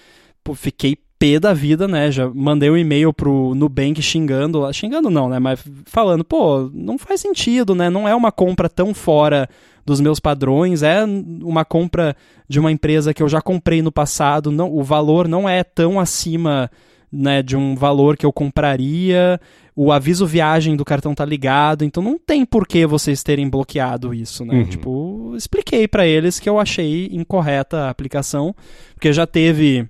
[0.55, 2.11] fiquei pé da vida, né?
[2.11, 5.39] Já mandei um e-mail pro Nubank xingando, lá- xingando não, né?
[5.39, 7.89] Mas falando, pô, não faz sentido, né?
[7.89, 9.49] Não é uma compra tão fora
[9.85, 11.03] dos meus padrões, é
[11.43, 12.15] uma compra
[12.49, 15.99] de uma empresa que eu já comprei no passado, não, o valor não é tão
[15.99, 16.71] acima
[17.11, 19.39] né, de um valor que eu compraria,
[19.75, 24.13] o aviso viagem do cartão tá ligado, então não tem por que vocês terem bloqueado
[24.13, 24.55] isso, né?
[24.55, 24.65] Uhum.
[24.65, 28.55] Tipo, expliquei pra eles que eu achei incorreta a aplicação,
[28.95, 29.87] porque já teve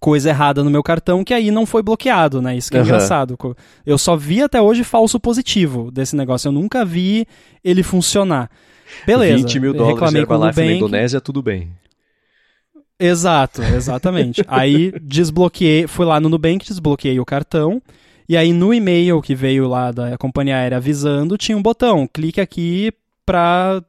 [0.00, 2.56] coisa errada no meu cartão que aí não foi bloqueado, né?
[2.56, 2.88] Isso que é Aham.
[2.88, 3.36] engraçado.
[3.84, 7.26] Eu só vi até hoje falso positivo desse negócio, eu nunca vi
[7.64, 8.50] ele funcionar.
[9.06, 9.36] Beleza.
[9.36, 10.76] 20 mil dólares reclamei com o Herbalife na Nubank.
[10.78, 11.72] Indonésia, tudo bem.
[12.98, 14.42] Exato, exatamente.
[14.48, 17.80] aí desbloqueei, fui lá no Nubank, desbloqueei o cartão.
[18.28, 22.40] E aí no e-mail que veio lá da companhia aérea avisando, tinha um botão, clique
[22.40, 22.92] aqui
[23.24, 23.82] pra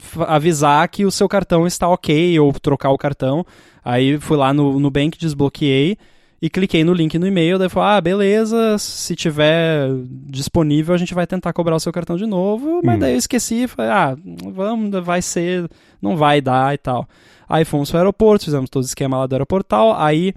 [0.00, 3.46] f- avisar que o seu cartão está ok ou trocar o cartão.
[3.86, 5.96] Aí fui lá no Nubank, desbloqueei
[6.42, 9.88] e cliquei no link no e-mail, daí falou: "Ah, beleza, se tiver
[10.28, 12.80] disponível a gente vai tentar cobrar o seu cartão de novo".
[12.82, 12.98] Mas Hum.
[12.98, 14.16] daí eu esqueci, falei: "Ah,
[14.52, 15.70] vamos, vai ser,
[16.02, 17.08] não vai dar e tal".
[17.48, 19.94] Aí fomos pro aeroporto, fizemos todo o esquema lá do aeroportal.
[19.96, 20.34] Aí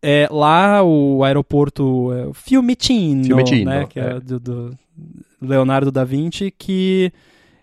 [0.00, 4.20] é, lá o aeroporto é, o Fiumicino, Fiumicino, né, que é, é.
[4.20, 4.78] do, do
[5.42, 7.12] Leonardo da Vinci, que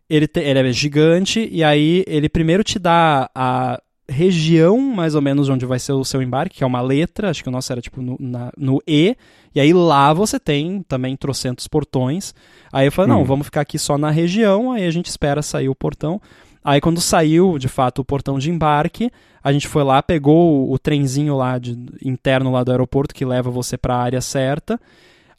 [0.10, 5.22] ele, te, ele é gigante, e aí ele primeiro te dá a região, mais ou
[5.22, 7.72] menos, onde vai ser o seu embarque, que é uma letra, acho que o nosso
[7.72, 9.16] era tipo no, na, no E,
[9.54, 12.34] e aí lá você tem também trocentos portões.
[12.72, 13.26] Aí eu falei, não, hum.
[13.26, 16.22] vamos ficar aqui só na região, aí a gente espera sair o portão.
[16.64, 19.12] Aí quando saiu, de fato, o portão de embarque,
[19.44, 23.26] a gente foi lá, pegou o, o trenzinho lá de, interno lá do aeroporto que
[23.26, 24.80] leva você para a área certa.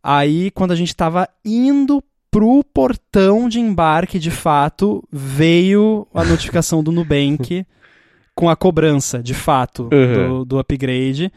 [0.02, 6.82] Aí quando a gente estava indo pro portão de embarque, de fato, veio a notificação
[6.82, 7.66] do Nubank
[8.38, 10.28] com a cobrança, de fato, uhum.
[10.28, 11.32] do, do upgrade.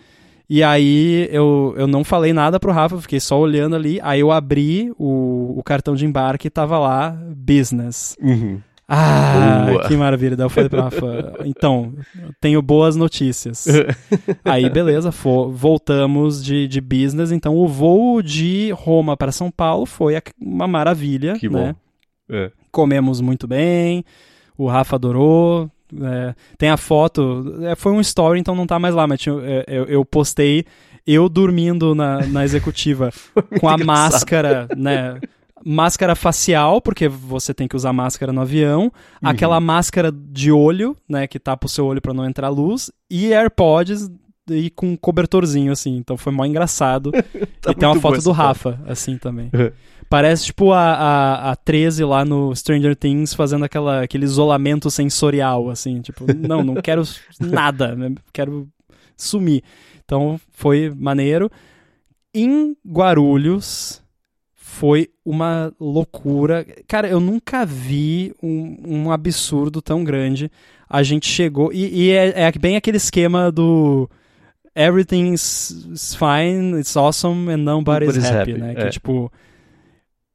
[0.48, 4.00] E aí eu, eu não falei nada pro Rafa, fiquei só olhando ali.
[4.04, 8.16] Aí eu abri o, o cartão de embarque e tava lá, business.
[8.22, 8.62] Uhum.
[8.88, 9.88] Ah, Boa.
[9.88, 10.36] que maravilha.
[10.36, 11.92] Daí eu falei pra Rafa, então,
[12.40, 13.66] tenho boas notícias.
[14.46, 15.10] Aí, beleza,
[15.50, 17.32] voltamos de, de business.
[17.32, 21.34] Então, o voo de Roma para São Paulo foi uma maravilha.
[21.34, 21.74] Que né?
[22.30, 22.36] bom.
[22.36, 22.52] É.
[22.72, 24.06] Comemos muito bem,
[24.56, 25.68] o Rafa adorou.
[26.02, 29.36] É, tem a foto, é, foi um story, então não tá mais lá, mas tinha,
[29.44, 30.66] é, eu, eu postei
[31.06, 33.12] eu dormindo na, na executiva
[33.60, 35.20] com a máscara, né?
[35.64, 38.90] máscara facial, porque você tem que usar máscara no avião, uhum.
[39.22, 43.32] aquela máscara de olho, né, que tapa o seu olho para não entrar luz, e
[43.32, 44.10] AirPods
[44.54, 45.96] e com um cobertorzinho, assim.
[45.98, 47.12] Então foi mó engraçado.
[47.62, 49.50] tá e tem uma foto do Rafa, assim, também.
[49.54, 49.72] Uhum.
[50.10, 55.70] Parece, tipo, a, a, a 13 lá no Stranger Things fazendo aquela, aquele isolamento sensorial,
[55.70, 56.02] assim.
[56.02, 57.04] Tipo, não, não quero
[57.40, 58.68] nada, né, quero
[59.16, 59.64] sumir.
[60.04, 61.50] Então foi maneiro.
[62.34, 64.02] Em Guarulhos,
[64.72, 66.66] foi uma loucura.
[66.88, 70.50] Cara, eu nunca vi um, um absurdo tão grande.
[70.90, 71.72] A gente chegou.
[71.74, 74.10] E, e é, é, bem aquele esquema do.
[74.76, 78.74] Everything's fine, it's awesome and nobody's, nobody's happy, happy, né?
[78.78, 78.86] É.
[78.86, 79.32] Que tipo.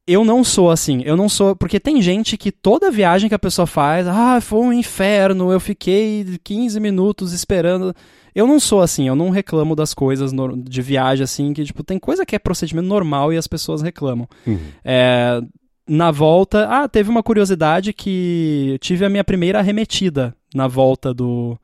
[0.05, 1.55] Eu não sou assim, eu não sou.
[1.55, 5.59] Porque tem gente que toda viagem que a pessoa faz, ah, foi um inferno, eu
[5.59, 7.93] fiquei 15 minutos esperando.
[8.33, 11.97] Eu não sou assim, eu não reclamo das coisas de viagem, assim, que, tipo, tem
[11.97, 14.27] coisa que é procedimento normal e as pessoas reclamam.
[14.45, 14.59] Uhum.
[14.85, 15.41] É,
[15.87, 21.57] na volta, ah, teve uma curiosidade que tive a minha primeira arremetida na volta do.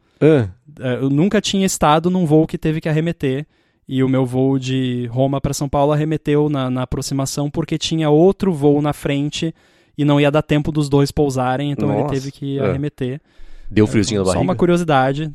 [0.79, 3.45] Eu nunca tinha estado num voo que teve que arremeter.
[3.87, 8.09] E o meu voo de Roma para São Paulo arremeteu na, na aproximação porque tinha
[8.09, 9.53] outro voo na frente
[9.97, 11.99] e não ia dar tempo dos dois pousarem, então Nossa.
[11.99, 12.65] ele teve que é.
[12.65, 13.21] arremeter.
[13.69, 14.39] Deu friozinho é, na barriga?
[14.39, 15.31] Só uma curiosidade.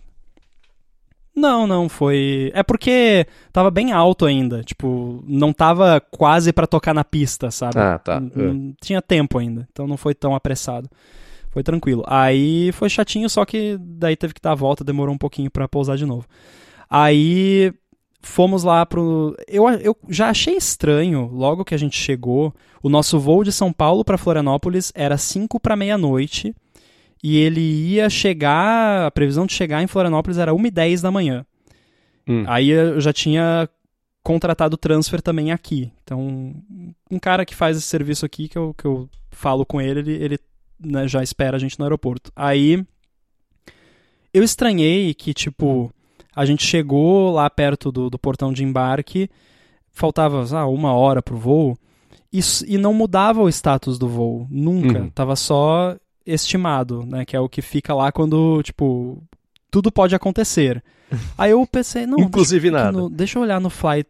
[1.34, 2.50] Não, não, foi.
[2.52, 4.62] É porque tava bem alto ainda.
[4.64, 7.78] Tipo, não tava quase para tocar na pista, sabe?
[7.78, 8.20] Ah, tá.
[8.20, 8.84] N é.
[8.84, 10.90] Tinha tempo ainda, então não foi tão apressado.
[11.58, 12.04] Foi tranquilo.
[12.06, 15.66] Aí foi chatinho, só que daí teve que dar a volta, demorou um pouquinho para
[15.66, 16.24] pousar de novo.
[16.88, 17.72] Aí
[18.22, 19.34] fomos lá pro.
[19.48, 23.72] Eu, eu já achei estranho, logo que a gente chegou, o nosso voo de São
[23.72, 26.54] Paulo para Florianópolis era 5 para meia-noite
[27.24, 31.44] e ele ia chegar, a previsão de chegar em Florianópolis era 1h10 da manhã.
[32.28, 32.44] Hum.
[32.46, 33.68] Aí eu já tinha
[34.22, 35.90] contratado o transfer também aqui.
[36.04, 36.54] Então,
[37.10, 40.12] um cara que faz esse serviço aqui, que eu, que eu falo com ele, ele,
[40.24, 40.38] ele
[40.78, 42.32] né, já espera a gente no aeroporto.
[42.34, 42.84] Aí,
[44.32, 45.92] eu estranhei que, tipo,
[46.34, 49.28] a gente chegou lá perto do, do portão de embarque,
[49.90, 51.76] faltava ah, uma hora pro voo,
[52.32, 55.00] e, e não mudava o status do voo, nunca.
[55.00, 55.10] Uhum.
[55.10, 57.24] Tava só estimado, né?
[57.24, 59.22] Que é o que fica lá quando, tipo,
[59.70, 60.82] tudo pode acontecer.
[61.36, 62.98] Aí eu pensei, não, inclusive deixa, nada.
[62.98, 64.04] No, deixa eu olhar no Fly.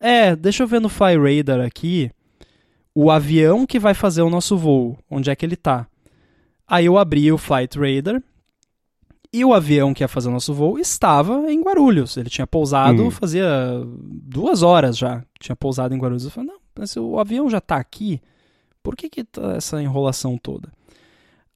[0.00, 2.10] É, deixa eu ver no Fly Radar aqui
[2.94, 5.86] o avião que vai fazer o nosso voo, onde é que ele tá.
[6.66, 8.22] Aí eu abri o Flight Radar
[9.32, 12.16] e o avião que ia fazer o nosso voo estava em Guarulhos.
[12.16, 13.10] Ele tinha pousado hum.
[13.10, 13.48] fazia
[13.96, 15.24] duas horas já.
[15.40, 16.24] Tinha pousado em Guarulhos.
[16.24, 18.20] Eu falei, não, mas o avião já tá aqui.
[18.82, 20.70] Por que, que tá essa enrolação toda?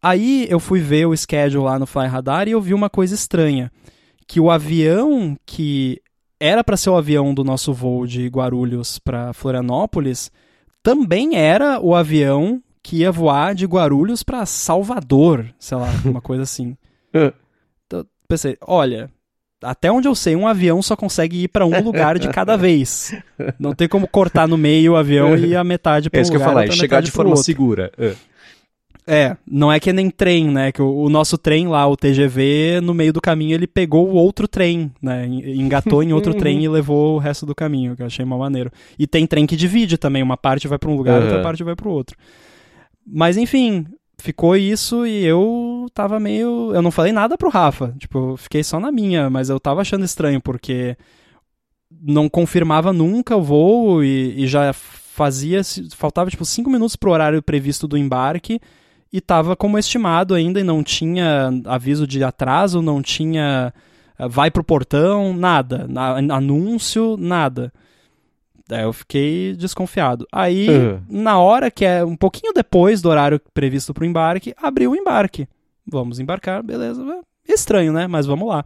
[0.02, 3.14] Aí eu fui ver o schedule lá no Fly Radar e eu vi uma coisa
[3.14, 3.70] estranha.
[4.26, 6.00] Que o avião que
[6.40, 10.30] era para ser o avião do nosso voo de Guarulhos para Florianópolis
[10.82, 16.44] também era o avião que ia voar de Guarulhos para Salvador, sei lá, uma coisa
[16.44, 16.76] assim.
[17.84, 19.10] então, pensei, olha,
[19.60, 23.12] até onde eu sei, um avião só consegue ir para um lugar de cada vez.
[23.58, 26.32] Não tem como cortar no meio o avião e a metade para um é isso
[26.32, 26.46] lugar.
[26.46, 27.90] que eu falar, chegar de forma segura.
[27.98, 28.14] É.
[29.08, 30.70] É, não é que nem trem, né?
[30.70, 34.14] Que o, o, nosso trem lá, o TGV, no meio do caminho ele pegou o
[34.14, 35.26] outro trem, né?
[35.26, 38.70] Engatou em outro trem e levou o resto do caminho, que eu achei uma maneiro.
[38.96, 41.26] E tem trem que divide também, uma parte vai para um lugar, uhum.
[41.26, 42.16] outra parte vai para o outro.
[43.06, 43.86] Mas enfim,
[44.18, 48.80] ficou isso e eu tava meio, eu não falei nada pro Rafa, tipo, fiquei só
[48.80, 50.96] na minha, mas eu tava achando estranho porque
[52.02, 55.62] não confirmava nunca o voo e, e já fazia,
[55.94, 58.60] faltava tipo cinco minutos pro horário previsto do embarque
[59.12, 63.72] e estava como estimado ainda e não tinha aviso de atraso, não tinha
[64.18, 67.72] uh, vai pro portão, nada, na, anúncio, nada.
[68.68, 70.26] Daí eu fiquei desconfiado.
[70.32, 71.00] Aí, uhum.
[71.08, 74.96] na hora que é um pouquinho depois do horário previsto para o embarque, abriu o
[74.96, 75.48] embarque.
[75.86, 77.02] Vamos embarcar, beleza.
[77.48, 78.06] Estranho, né?
[78.06, 78.64] Mas vamos lá.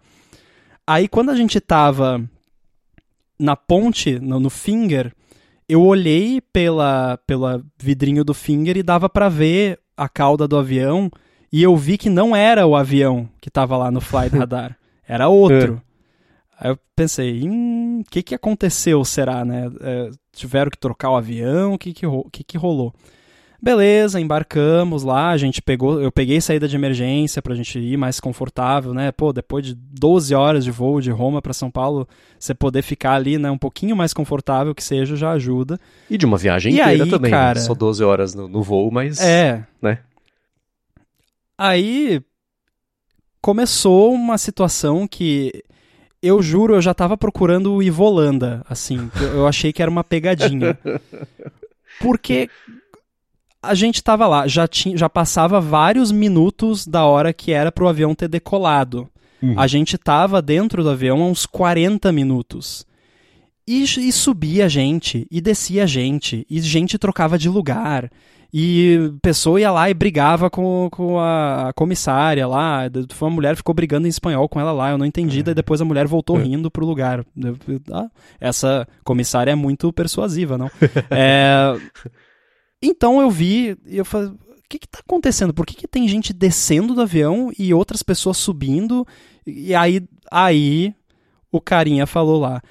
[0.87, 2.23] Aí, quando a gente tava
[3.39, 5.13] na ponte, no, no Finger,
[5.69, 11.11] eu olhei pela, pela vidrinho do Finger e dava para ver a cauda do avião
[11.53, 14.77] e eu vi que não era o avião que tava lá no flight radar.
[15.07, 15.83] Era outro.
[16.61, 19.71] Aí eu pensei, o que que aconteceu, será, né?
[19.81, 22.93] É, tiveram que trocar o avião, o que que, que que rolou?
[23.63, 28.21] Beleza, embarcamos lá, a gente pegou, eu peguei saída de emergência pra gente ir mais
[28.21, 29.11] confortável, né?
[29.11, 32.07] Pô, depois de 12 horas de voo de Roma para São Paulo,
[32.39, 35.81] você poder ficar ali, né, um pouquinho mais confortável que seja, já ajuda.
[36.11, 37.37] E de uma viagem e inteira aí, também, né?
[37.37, 39.65] cara, só 12 horas no, no voo, mas É.
[39.81, 39.99] Né?
[41.57, 42.23] Aí
[43.41, 45.65] começou uma situação que
[46.23, 49.11] eu juro, eu já tava procurando o Ivolanda, assim.
[49.35, 50.79] Eu achei que era uma pegadinha.
[52.01, 52.49] Porque
[53.63, 57.89] a gente tava lá, já, tinha, já passava vários minutos da hora que era pro
[57.89, 59.09] avião ter decolado.
[59.43, 59.59] Uhum.
[59.59, 62.87] A gente tava dentro do avião há uns 40 minutos.
[63.67, 68.11] E, e subia gente, e descia gente, e gente trocava de lugar.
[68.53, 72.83] E pessoa ia lá e brigava com, com a comissária lá.
[73.11, 74.91] Foi uma mulher que ficou brigando em espanhol com ela lá.
[74.91, 75.41] Eu não entendi.
[75.41, 75.43] É.
[75.45, 76.43] Daí depois a mulher voltou é.
[76.43, 77.25] rindo pro lugar.
[77.93, 78.09] Ah,
[78.41, 80.69] essa comissária é muito persuasiva, não?
[81.11, 81.77] é,
[82.83, 84.29] então eu vi e eu falei.
[84.29, 85.53] O que está acontecendo?
[85.53, 89.05] Por que, que tem gente descendo do avião e outras pessoas subindo?
[89.45, 90.95] E aí, aí
[91.51, 92.63] o carinha falou lá: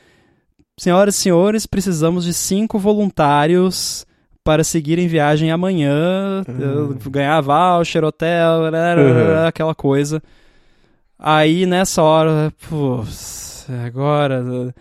[0.78, 4.06] Senhoras e senhores, precisamos de cinco voluntários
[4.44, 6.98] para seguir em viagem amanhã, uhum.
[7.10, 9.48] ganhar voucher, hotel, uhum.
[9.48, 10.22] aquela coisa.
[11.18, 13.04] Aí nessa hora, pô,
[13.86, 14.74] agora.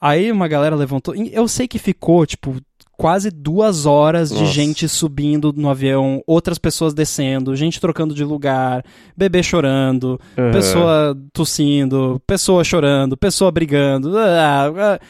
[0.00, 1.14] Aí uma galera levantou.
[1.14, 2.56] Eu sei que ficou, tipo,
[2.98, 4.52] quase duas horas de Nossa.
[4.52, 8.84] gente subindo no avião, outras pessoas descendo, gente trocando de lugar,
[9.16, 10.50] bebê chorando, uhum.
[10.50, 14.18] pessoa tossindo, pessoa chorando, pessoa brigando.
[14.18, 15.00] Ah, ah.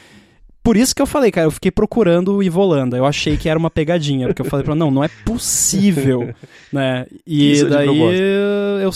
[0.68, 2.94] Por isso que eu falei, cara, eu fiquei procurando o Ivolanda.
[2.94, 6.34] Eu achei que era uma pegadinha, porque eu falei pra não, não é possível,
[6.70, 7.06] né?
[7.26, 7.88] E isso daí
[8.82, 8.90] eu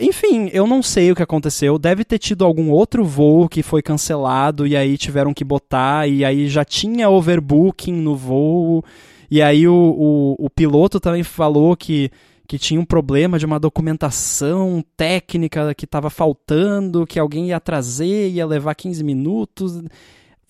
[0.00, 1.78] enfim, eu não sei o que aconteceu.
[1.78, 6.24] Deve ter tido algum outro voo que foi cancelado e aí tiveram que botar, e
[6.24, 8.82] aí já tinha overbooking no voo.
[9.30, 12.10] E aí o, o, o piloto também falou que,
[12.48, 18.30] que tinha um problema de uma documentação técnica que estava faltando, que alguém ia trazer,
[18.30, 19.82] ia levar 15 minutos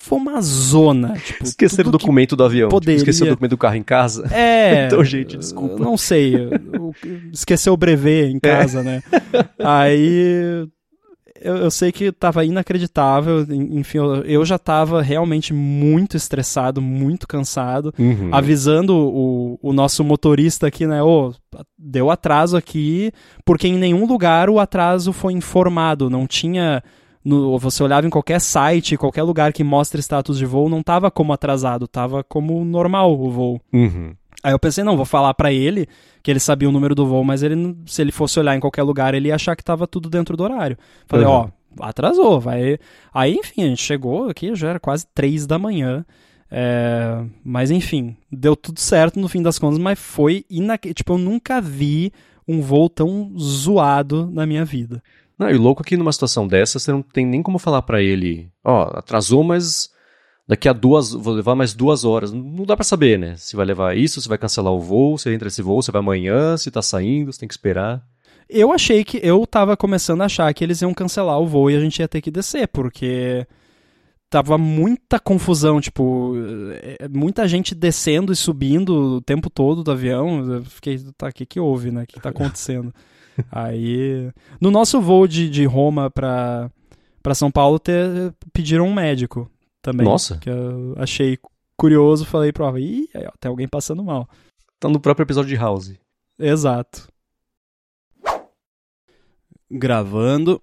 [0.03, 1.13] foi uma zona.
[1.13, 2.69] Tipo, Esqueceram o documento do avião.
[2.69, 2.99] Tipo, poderia...
[2.99, 4.27] Tipo, esqueceu o documento do carro em casa.
[4.35, 4.87] É.
[4.87, 5.79] então, gente, desculpa.
[5.79, 6.35] Não sei.
[7.33, 8.83] Esqueceu o brevet em casa, é.
[8.83, 9.03] né?
[9.61, 10.67] Aí.
[11.41, 13.47] Eu, eu, sei que tava inacreditável.
[13.49, 17.95] Enfim, eu, eu já tava realmente muito estressado, muito cansado.
[17.97, 18.31] Uhum.
[18.33, 21.01] Avisando o, o nosso motorista aqui, né?
[21.01, 23.13] Ô, oh, deu atraso aqui,
[23.45, 26.11] porque em nenhum lugar o atraso foi informado.
[26.11, 26.83] Não tinha
[27.25, 31.11] no, você olhava em qualquer site, qualquer lugar que mostra status de voo, não tava
[31.11, 33.61] como atrasado, tava como normal o voo.
[33.73, 34.15] Uhum.
[34.43, 35.87] Aí eu pensei, não, vou falar para ele
[36.23, 38.83] que ele sabia o número do voo, mas ele, se ele fosse olhar em qualquer
[38.83, 40.77] lugar, ele ia achar que tava tudo dentro do horário.
[41.07, 41.33] Falei, uhum.
[41.33, 41.49] ó,
[41.81, 42.79] atrasou, vai.
[43.15, 46.05] Aí, enfim, a gente chegou aqui, já era quase três da manhã.
[46.51, 47.25] É...
[47.45, 50.93] Mas enfim, deu tudo certo no fim das contas, mas foi inac...
[50.93, 52.13] Tipo, eu nunca vi
[52.47, 55.03] um voo tão zoado na minha vida.
[55.39, 58.51] Não, e louco que numa situação dessa você não tem nem como falar para ele,
[58.65, 59.91] ó, oh, atrasou, mas
[60.47, 62.33] daqui a duas, vou levar mais duas horas.
[62.33, 63.37] Não dá para saber, né?
[63.37, 66.01] Se vai levar isso, se vai cancelar o voo, se entra esse voo, se vai
[66.01, 68.03] amanhã, se tá saindo, se tem que esperar.
[68.49, 71.77] Eu achei que, eu tava começando a achar que eles iam cancelar o voo e
[71.77, 73.47] a gente ia ter que descer, porque
[74.29, 76.35] tava muita confusão, tipo,
[76.73, 80.55] é, muita gente descendo e subindo o tempo todo do avião.
[80.55, 82.03] Eu fiquei, tá, o que que houve, né?
[82.03, 82.95] O que tá acontecendo?
[83.51, 84.31] Aí,
[84.61, 86.71] no nosso voo de, de Roma para
[87.23, 89.49] para São Paulo, ter, pediram um médico
[89.81, 90.05] também.
[90.05, 90.39] Nossa.
[90.39, 91.39] Que eu achei
[91.77, 94.29] curioso, falei pro ih, aí, ó, tem alguém passando mal.
[94.81, 95.93] Tá no próprio episódio de House.
[96.39, 97.09] Exato.
[99.71, 100.61] Gravando.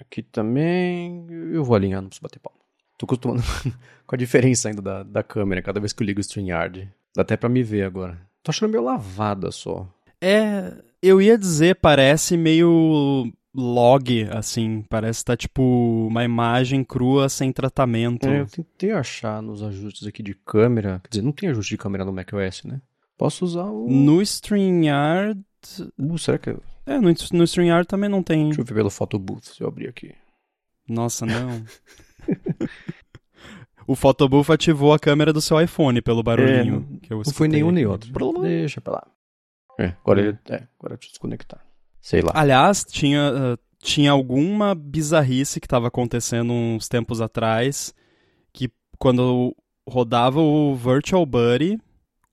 [0.00, 1.26] Aqui também.
[1.52, 2.58] Eu vou alinhar, não preciso bater palma.
[2.98, 3.42] Tô acostumando
[4.06, 6.90] com a diferença ainda da, da câmera cada vez que eu ligo o StreamYard.
[7.14, 8.18] Dá até pra me ver agora.
[8.42, 9.86] Tô achando meio lavada só.
[10.20, 10.72] É.
[11.02, 14.84] Eu ia dizer, parece meio log, assim.
[14.88, 15.62] Parece estar tá, tipo
[16.08, 18.26] uma imagem crua sem tratamento.
[18.28, 21.00] É, eu tentei achar nos ajustes aqui de câmera.
[21.02, 22.80] Quer dizer, não tem ajuste de câmera no macOS, né?
[23.18, 23.88] Posso usar o.
[23.88, 25.40] No StreamYard.
[25.98, 26.56] Uh, será que.
[26.86, 28.46] É, no, no StreamYard também não tem.
[28.46, 30.14] Deixa eu ver pelo Photobooth, se eu abrir aqui.
[30.88, 31.64] Nossa, não.
[33.86, 37.00] o Photobooth ativou a câmera do seu iPhone pelo barulhinho.
[37.08, 38.10] É, Não foi nenhum nem outro.
[38.42, 39.06] Deixa pra lá.
[39.82, 40.38] É, agora ele.
[40.48, 41.60] É, agora deixa eu desconectar.
[42.00, 42.32] Sei lá.
[42.34, 47.94] Aliás, tinha, ah, tinha alguma bizarrice que estava acontecendo uns tempos atrás,
[48.52, 49.56] que quando eu
[49.88, 51.80] rodava o Virtual Buddy,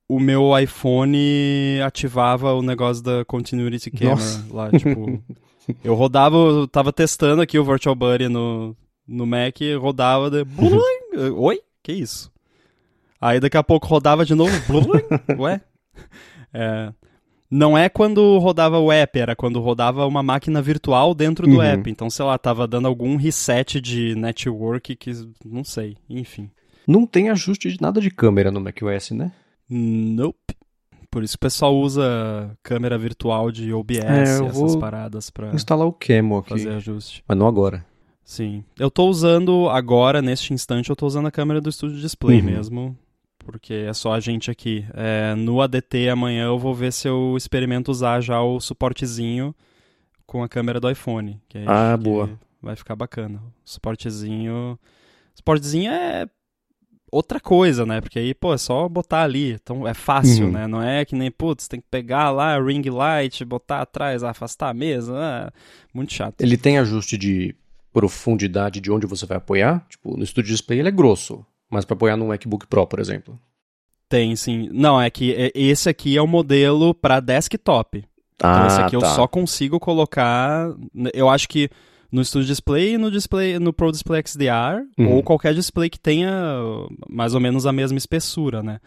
[0.08, 4.46] o meu iPhone ativava o negócio da Continuity Camera Nossa.
[4.54, 5.24] lá, tipo...
[5.84, 8.76] eu rodava, eu tava testando aqui o Virtual Buddy no,
[9.08, 10.46] no Mac, rodava, de...
[11.36, 11.62] Oi?
[11.82, 12.32] Que isso?
[13.22, 14.52] Aí daqui a pouco rodava de novo,
[15.38, 15.62] ué?
[16.54, 16.94] É,
[17.50, 21.62] não é quando rodava o app, era quando rodava uma máquina virtual dentro do Uhum.
[21.62, 21.90] app.
[21.90, 25.12] Então, sei lá, tava dando algum reset de network que
[25.46, 26.50] não sei, enfim.
[26.88, 29.32] Não tem ajuste de nada de câmera no macOS, né?
[29.70, 30.56] Nope.
[31.12, 35.56] Por isso que o pessoal usa câmera virtual de OBS, É, essas paradas pra Vou
[35.56, 36.50] instalar o Camo aqui.
[36.50, 37.24] fazer ajuste.
[37.28, 37.84] Mas não agora.
[38.24, 38.64] Sim.
[38.78, 42.46] Eu tô usando agora, neste instante, eu tô usando a câmera do Studio Display Uhum.
[42.46, 42.98] mesmo.
[43.52, 44.86] Porque é só a gente aqui.
[44.94, 49.56] É, no ADT amanhã eu vou ver se eu experimento usar já o suportezinho
[50.26, 51.42] com a câmera do iPhone.
[51.50, 52.30] Que Ah, boa.
[52.62, 53.40] Vai ficar bacana.
[53.66, 54.78] O suportezinho.
[55.34, 56.28] Suportezinho é
[57.12, 58.02] outra coisa, né?
[58.02, 59.54] Porque aí, pô, é só botar ali.
[59.54, 60.52] Então é fácil, Uhum.
[60.52, 60.68] né?
[60.68, 64.70] Não é que nem, putz, tem que pegar lá a ring light, botar atrás, afastar
[64.70, 65.14] a mesa.
[65.18, 65.52] ah,
[65.94, 66.42] muito chato.
[66.42, 67.56] Ele tem ajuste de
[67.92, 69.86] profundidade de onde você vai apoiar.
[69.90, 71.44] Tipo, no Studio Display ele é grosso.
[71.70, 73.40] Mas pra apoiar num MacBook Pro, por exemplo.
[74.08, 74.70] Tem, sim.
[74.72, 78.04] Não, é que é- esse aqui é o modelo para desktop.
[78.36, 79.14] Então Ah, esse aqui eu tá.
[79.16, 80.68] só consigo colocar.
[81.14, 81.70] Eu acho que
[82.12, 85.14] no Studio Display e no display, no Pro Display XDR, Uhum.
[85.18, 86.32] ou qualquer display que tenha
[87.08, 88.80] mais ou menos a mesma espessura, né?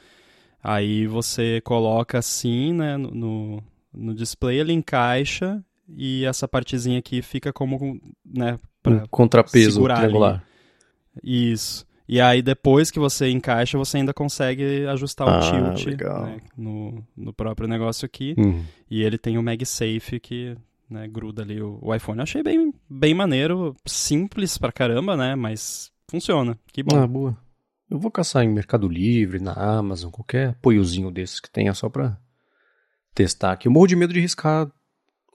[0.65, 3.62] Aí você coloca assim, né, no,
[3.94, 9.94] no, display, ele encaixa e essa partezinha aqui fica como, né, pra, Um contrapeso segurar
[9.99, 10.02] ali.
[10.07, 10.44] triangular.
[11.23, 11.85] isso.
[12.13, 15.41] E aí depois que você encaixa, você ainda consegue ajustar o Ah,
[15.75, 16.27] tilt legal.
[16.27, 18.35] né, no, no próprio negócio aqui.
[18.37, 18.63] Uhum.
[18.91, 20.55] E ele tem o MagSafe que
[20.91, 22.19] né, gruda ali o, o iPhone.
[22.19, 25.35] Eu achei bem, bem maneiro, simples pra caramba, né?
[25.35, 26.59] Mas funciona.
[26.71, 26.97] Que bom.
[27.03, 27.35] Ah, boa.
[27.91, 32.19] Eu vou caçar em Mercado Livre, na Amazon, qualquer apoiozinho desses que tenha só pra
[33.15, 33.69] testar aqui.
[33.69, 34.71] Eu morro de medo de riscar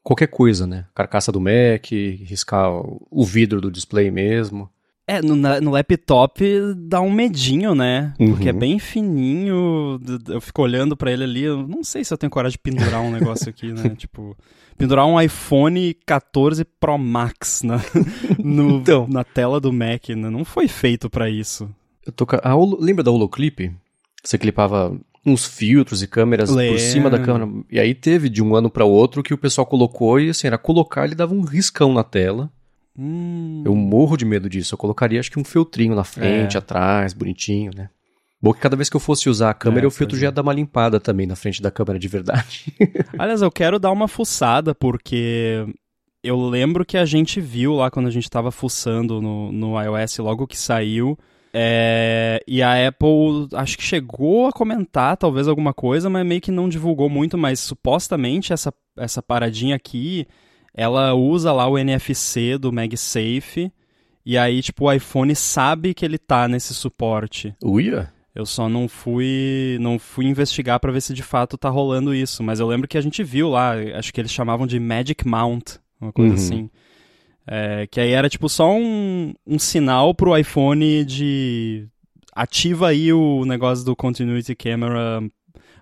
[0.04, 0.86] qualquer coisa, né?
[0.94, 4.70] Carcaça do Mac, riscar o vidro do display mesmo.
[5.10, 6.44] É, no, no laptop
[6.76, 8.14] dá um medinho, né?
[8.18, 8.60] Porque é Uhum.
[8.60, 10.00] bem fininho.
[10.28, 11.44] Eu fico olhando pra ele ali.
[11.44, 13.90] Eu não sei se eu tenho coragem de pendurar um negócio aqui, né?
[13.98, 14.36] Tipo,
[14.78, 17.80] pendurar um iPhone 14 Pro Max na,
[18.44, 19.08] no- Então.
[19.10, 20.30] na tela do Mac, né?
[20.30, 21.70] Não foi feito pra isso.
[22.16, 23.72] Tô a Lembra da Holoclip?
[24.24, 24.94] Você clipava
[25.26, 27.50] uns filtros e câmeras por cima da câmera.
[27.72, 30.58] E aí teve de um ano pra outro que o pessoal colocou e assim, era
[30.58, 32.50] colocar, ele dava um riscão na tela.
[32.98, 34.74] Hum, Eu morro de medo disso.
[34.74, 36.60] Eu colocaria acho que um filtrinho na frente, É.
[36.60, 37.90] atrás, bonitinho, né?
[38.42, 40.28] Bom que cada vez que eu fosse usar a câmera, É, o filtro já é.
[40.28, 42.66] ia dar uma limpada também na frente da câmera de verdade.
[43.18, 45.66] Aliás, eu quero dar uma fuçada, porque
[46.24, 50.18] eu lembro que a gente viu lá quando a gente tava fuçando no, no iOS
[50.20, 51.18] logo que saiu.
[51.54, 56.52] é, e a Apple acho que chegou a comentar talvez alguma coisa, mas meio que
[56.52, 57.38] não divulgou muito.
[57.40, 60.28] Mas supostamente essa, essa paradinha aqui
[60.78, 63.72] ela usa lá o NFC do MagSafe.
[64.26, 67.56] E aí, tipo, o iPhone sabe que ele tá nesse suporte.
[67.64, 68.14] Uia?
[68.36, 72.44] Eu só não fui não fui investigar pra ver se de fato tá rolando isso,
[72.44, 75.78] mas eu lembro que a gente viu lá, acho que eles chamavam de Magic Mount,
[76.00, 76.40] uma coisa Uhum.
[76.40, 76.70] assim.
[77.48, 81.88] É, que aí era tipo só um, um sinal pro iPhone de
[82.36, 85.24] ativa aí o negócio do Continuity Camera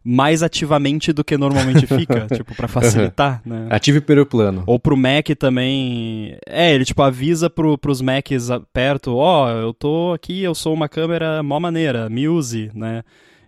[0.08, 3.66] mais ativamente do que normalmente fica, tipo pra facilitar, né?
[3.72, 4.64] Ative plano.
[4.68, 6.38] Ou pro Mac também.
[6.46, 10.88] É, ele tipo avisa pro, pros Macs perto, ó, eu tô aqui, eu sou uma
[10.88, 13.04] câmera mó maneira, me use, né?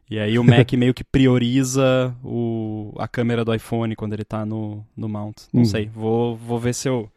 [0.10, 4.44] E aí o Mac meio que prioriza o, a câmera do iPhone quando ele tá
[4.46, 5.36] no, no mount.
[5.54, 5.66] Não Hum.
[5.66, 7.08] sei, vou, vou ver se eu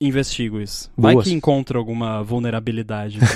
[0.00, 0.88] investigo isso.
[0.96, 1.26] Vai Boas.
[1.26, 3.18] que encontro alguma vulnerabilidade.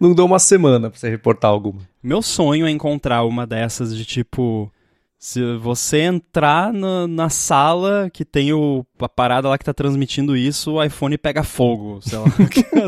[0.00, 1.80] Não deu uma semana pra você reportar alguma.
[2.02, 4.70] Meu sonho é encontrar uma dessas de tipo.
[5.18, 10.36] Se você entrar na, na sala que tem o, a parada lá que tá transmitindo
[10.36, 12.26] isso, o iPhone pega fogo, sei lá.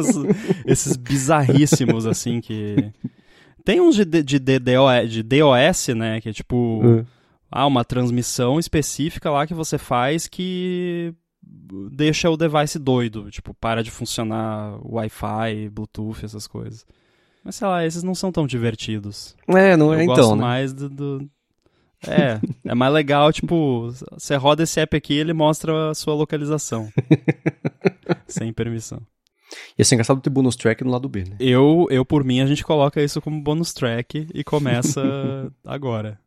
[0.66, 2.92] Esses bizarríssimos, assim, que.
[3.64, 6.20] Tem uns de, de, de, de DOS, né?
[6.20, 6.80] Que é tipo.
[6.84, 7.04] Hum.
[7.50, 11.14] Ah, uma transmissão específica lá que você faz que
[11.92, 13.30] deixa o device doido.
[13.30, 16.86] Tipo, para de funcionar Wi-Fi, Bluetooth, essas coisas.
[17.44, 19.34] Mas sei lá, esses não são tão divertidos.
[19.48, 20.42] É, não é Eu então, gosto né?
[20.42, 21.30] mais do, do-
[22.06, 26.88] É, é mais legal, tipo, você roda esse app aqui ele mostra a sua localização.
[28.26, 29.00] sem permissão.
[29.78, 31.36] Ia ser engraçado ter bonus track no lado B, né?
[31.40, 35.00] Eu, eu, por mim, a gente coloca isso como bônus track e começa
[35.64, 36.20] agora.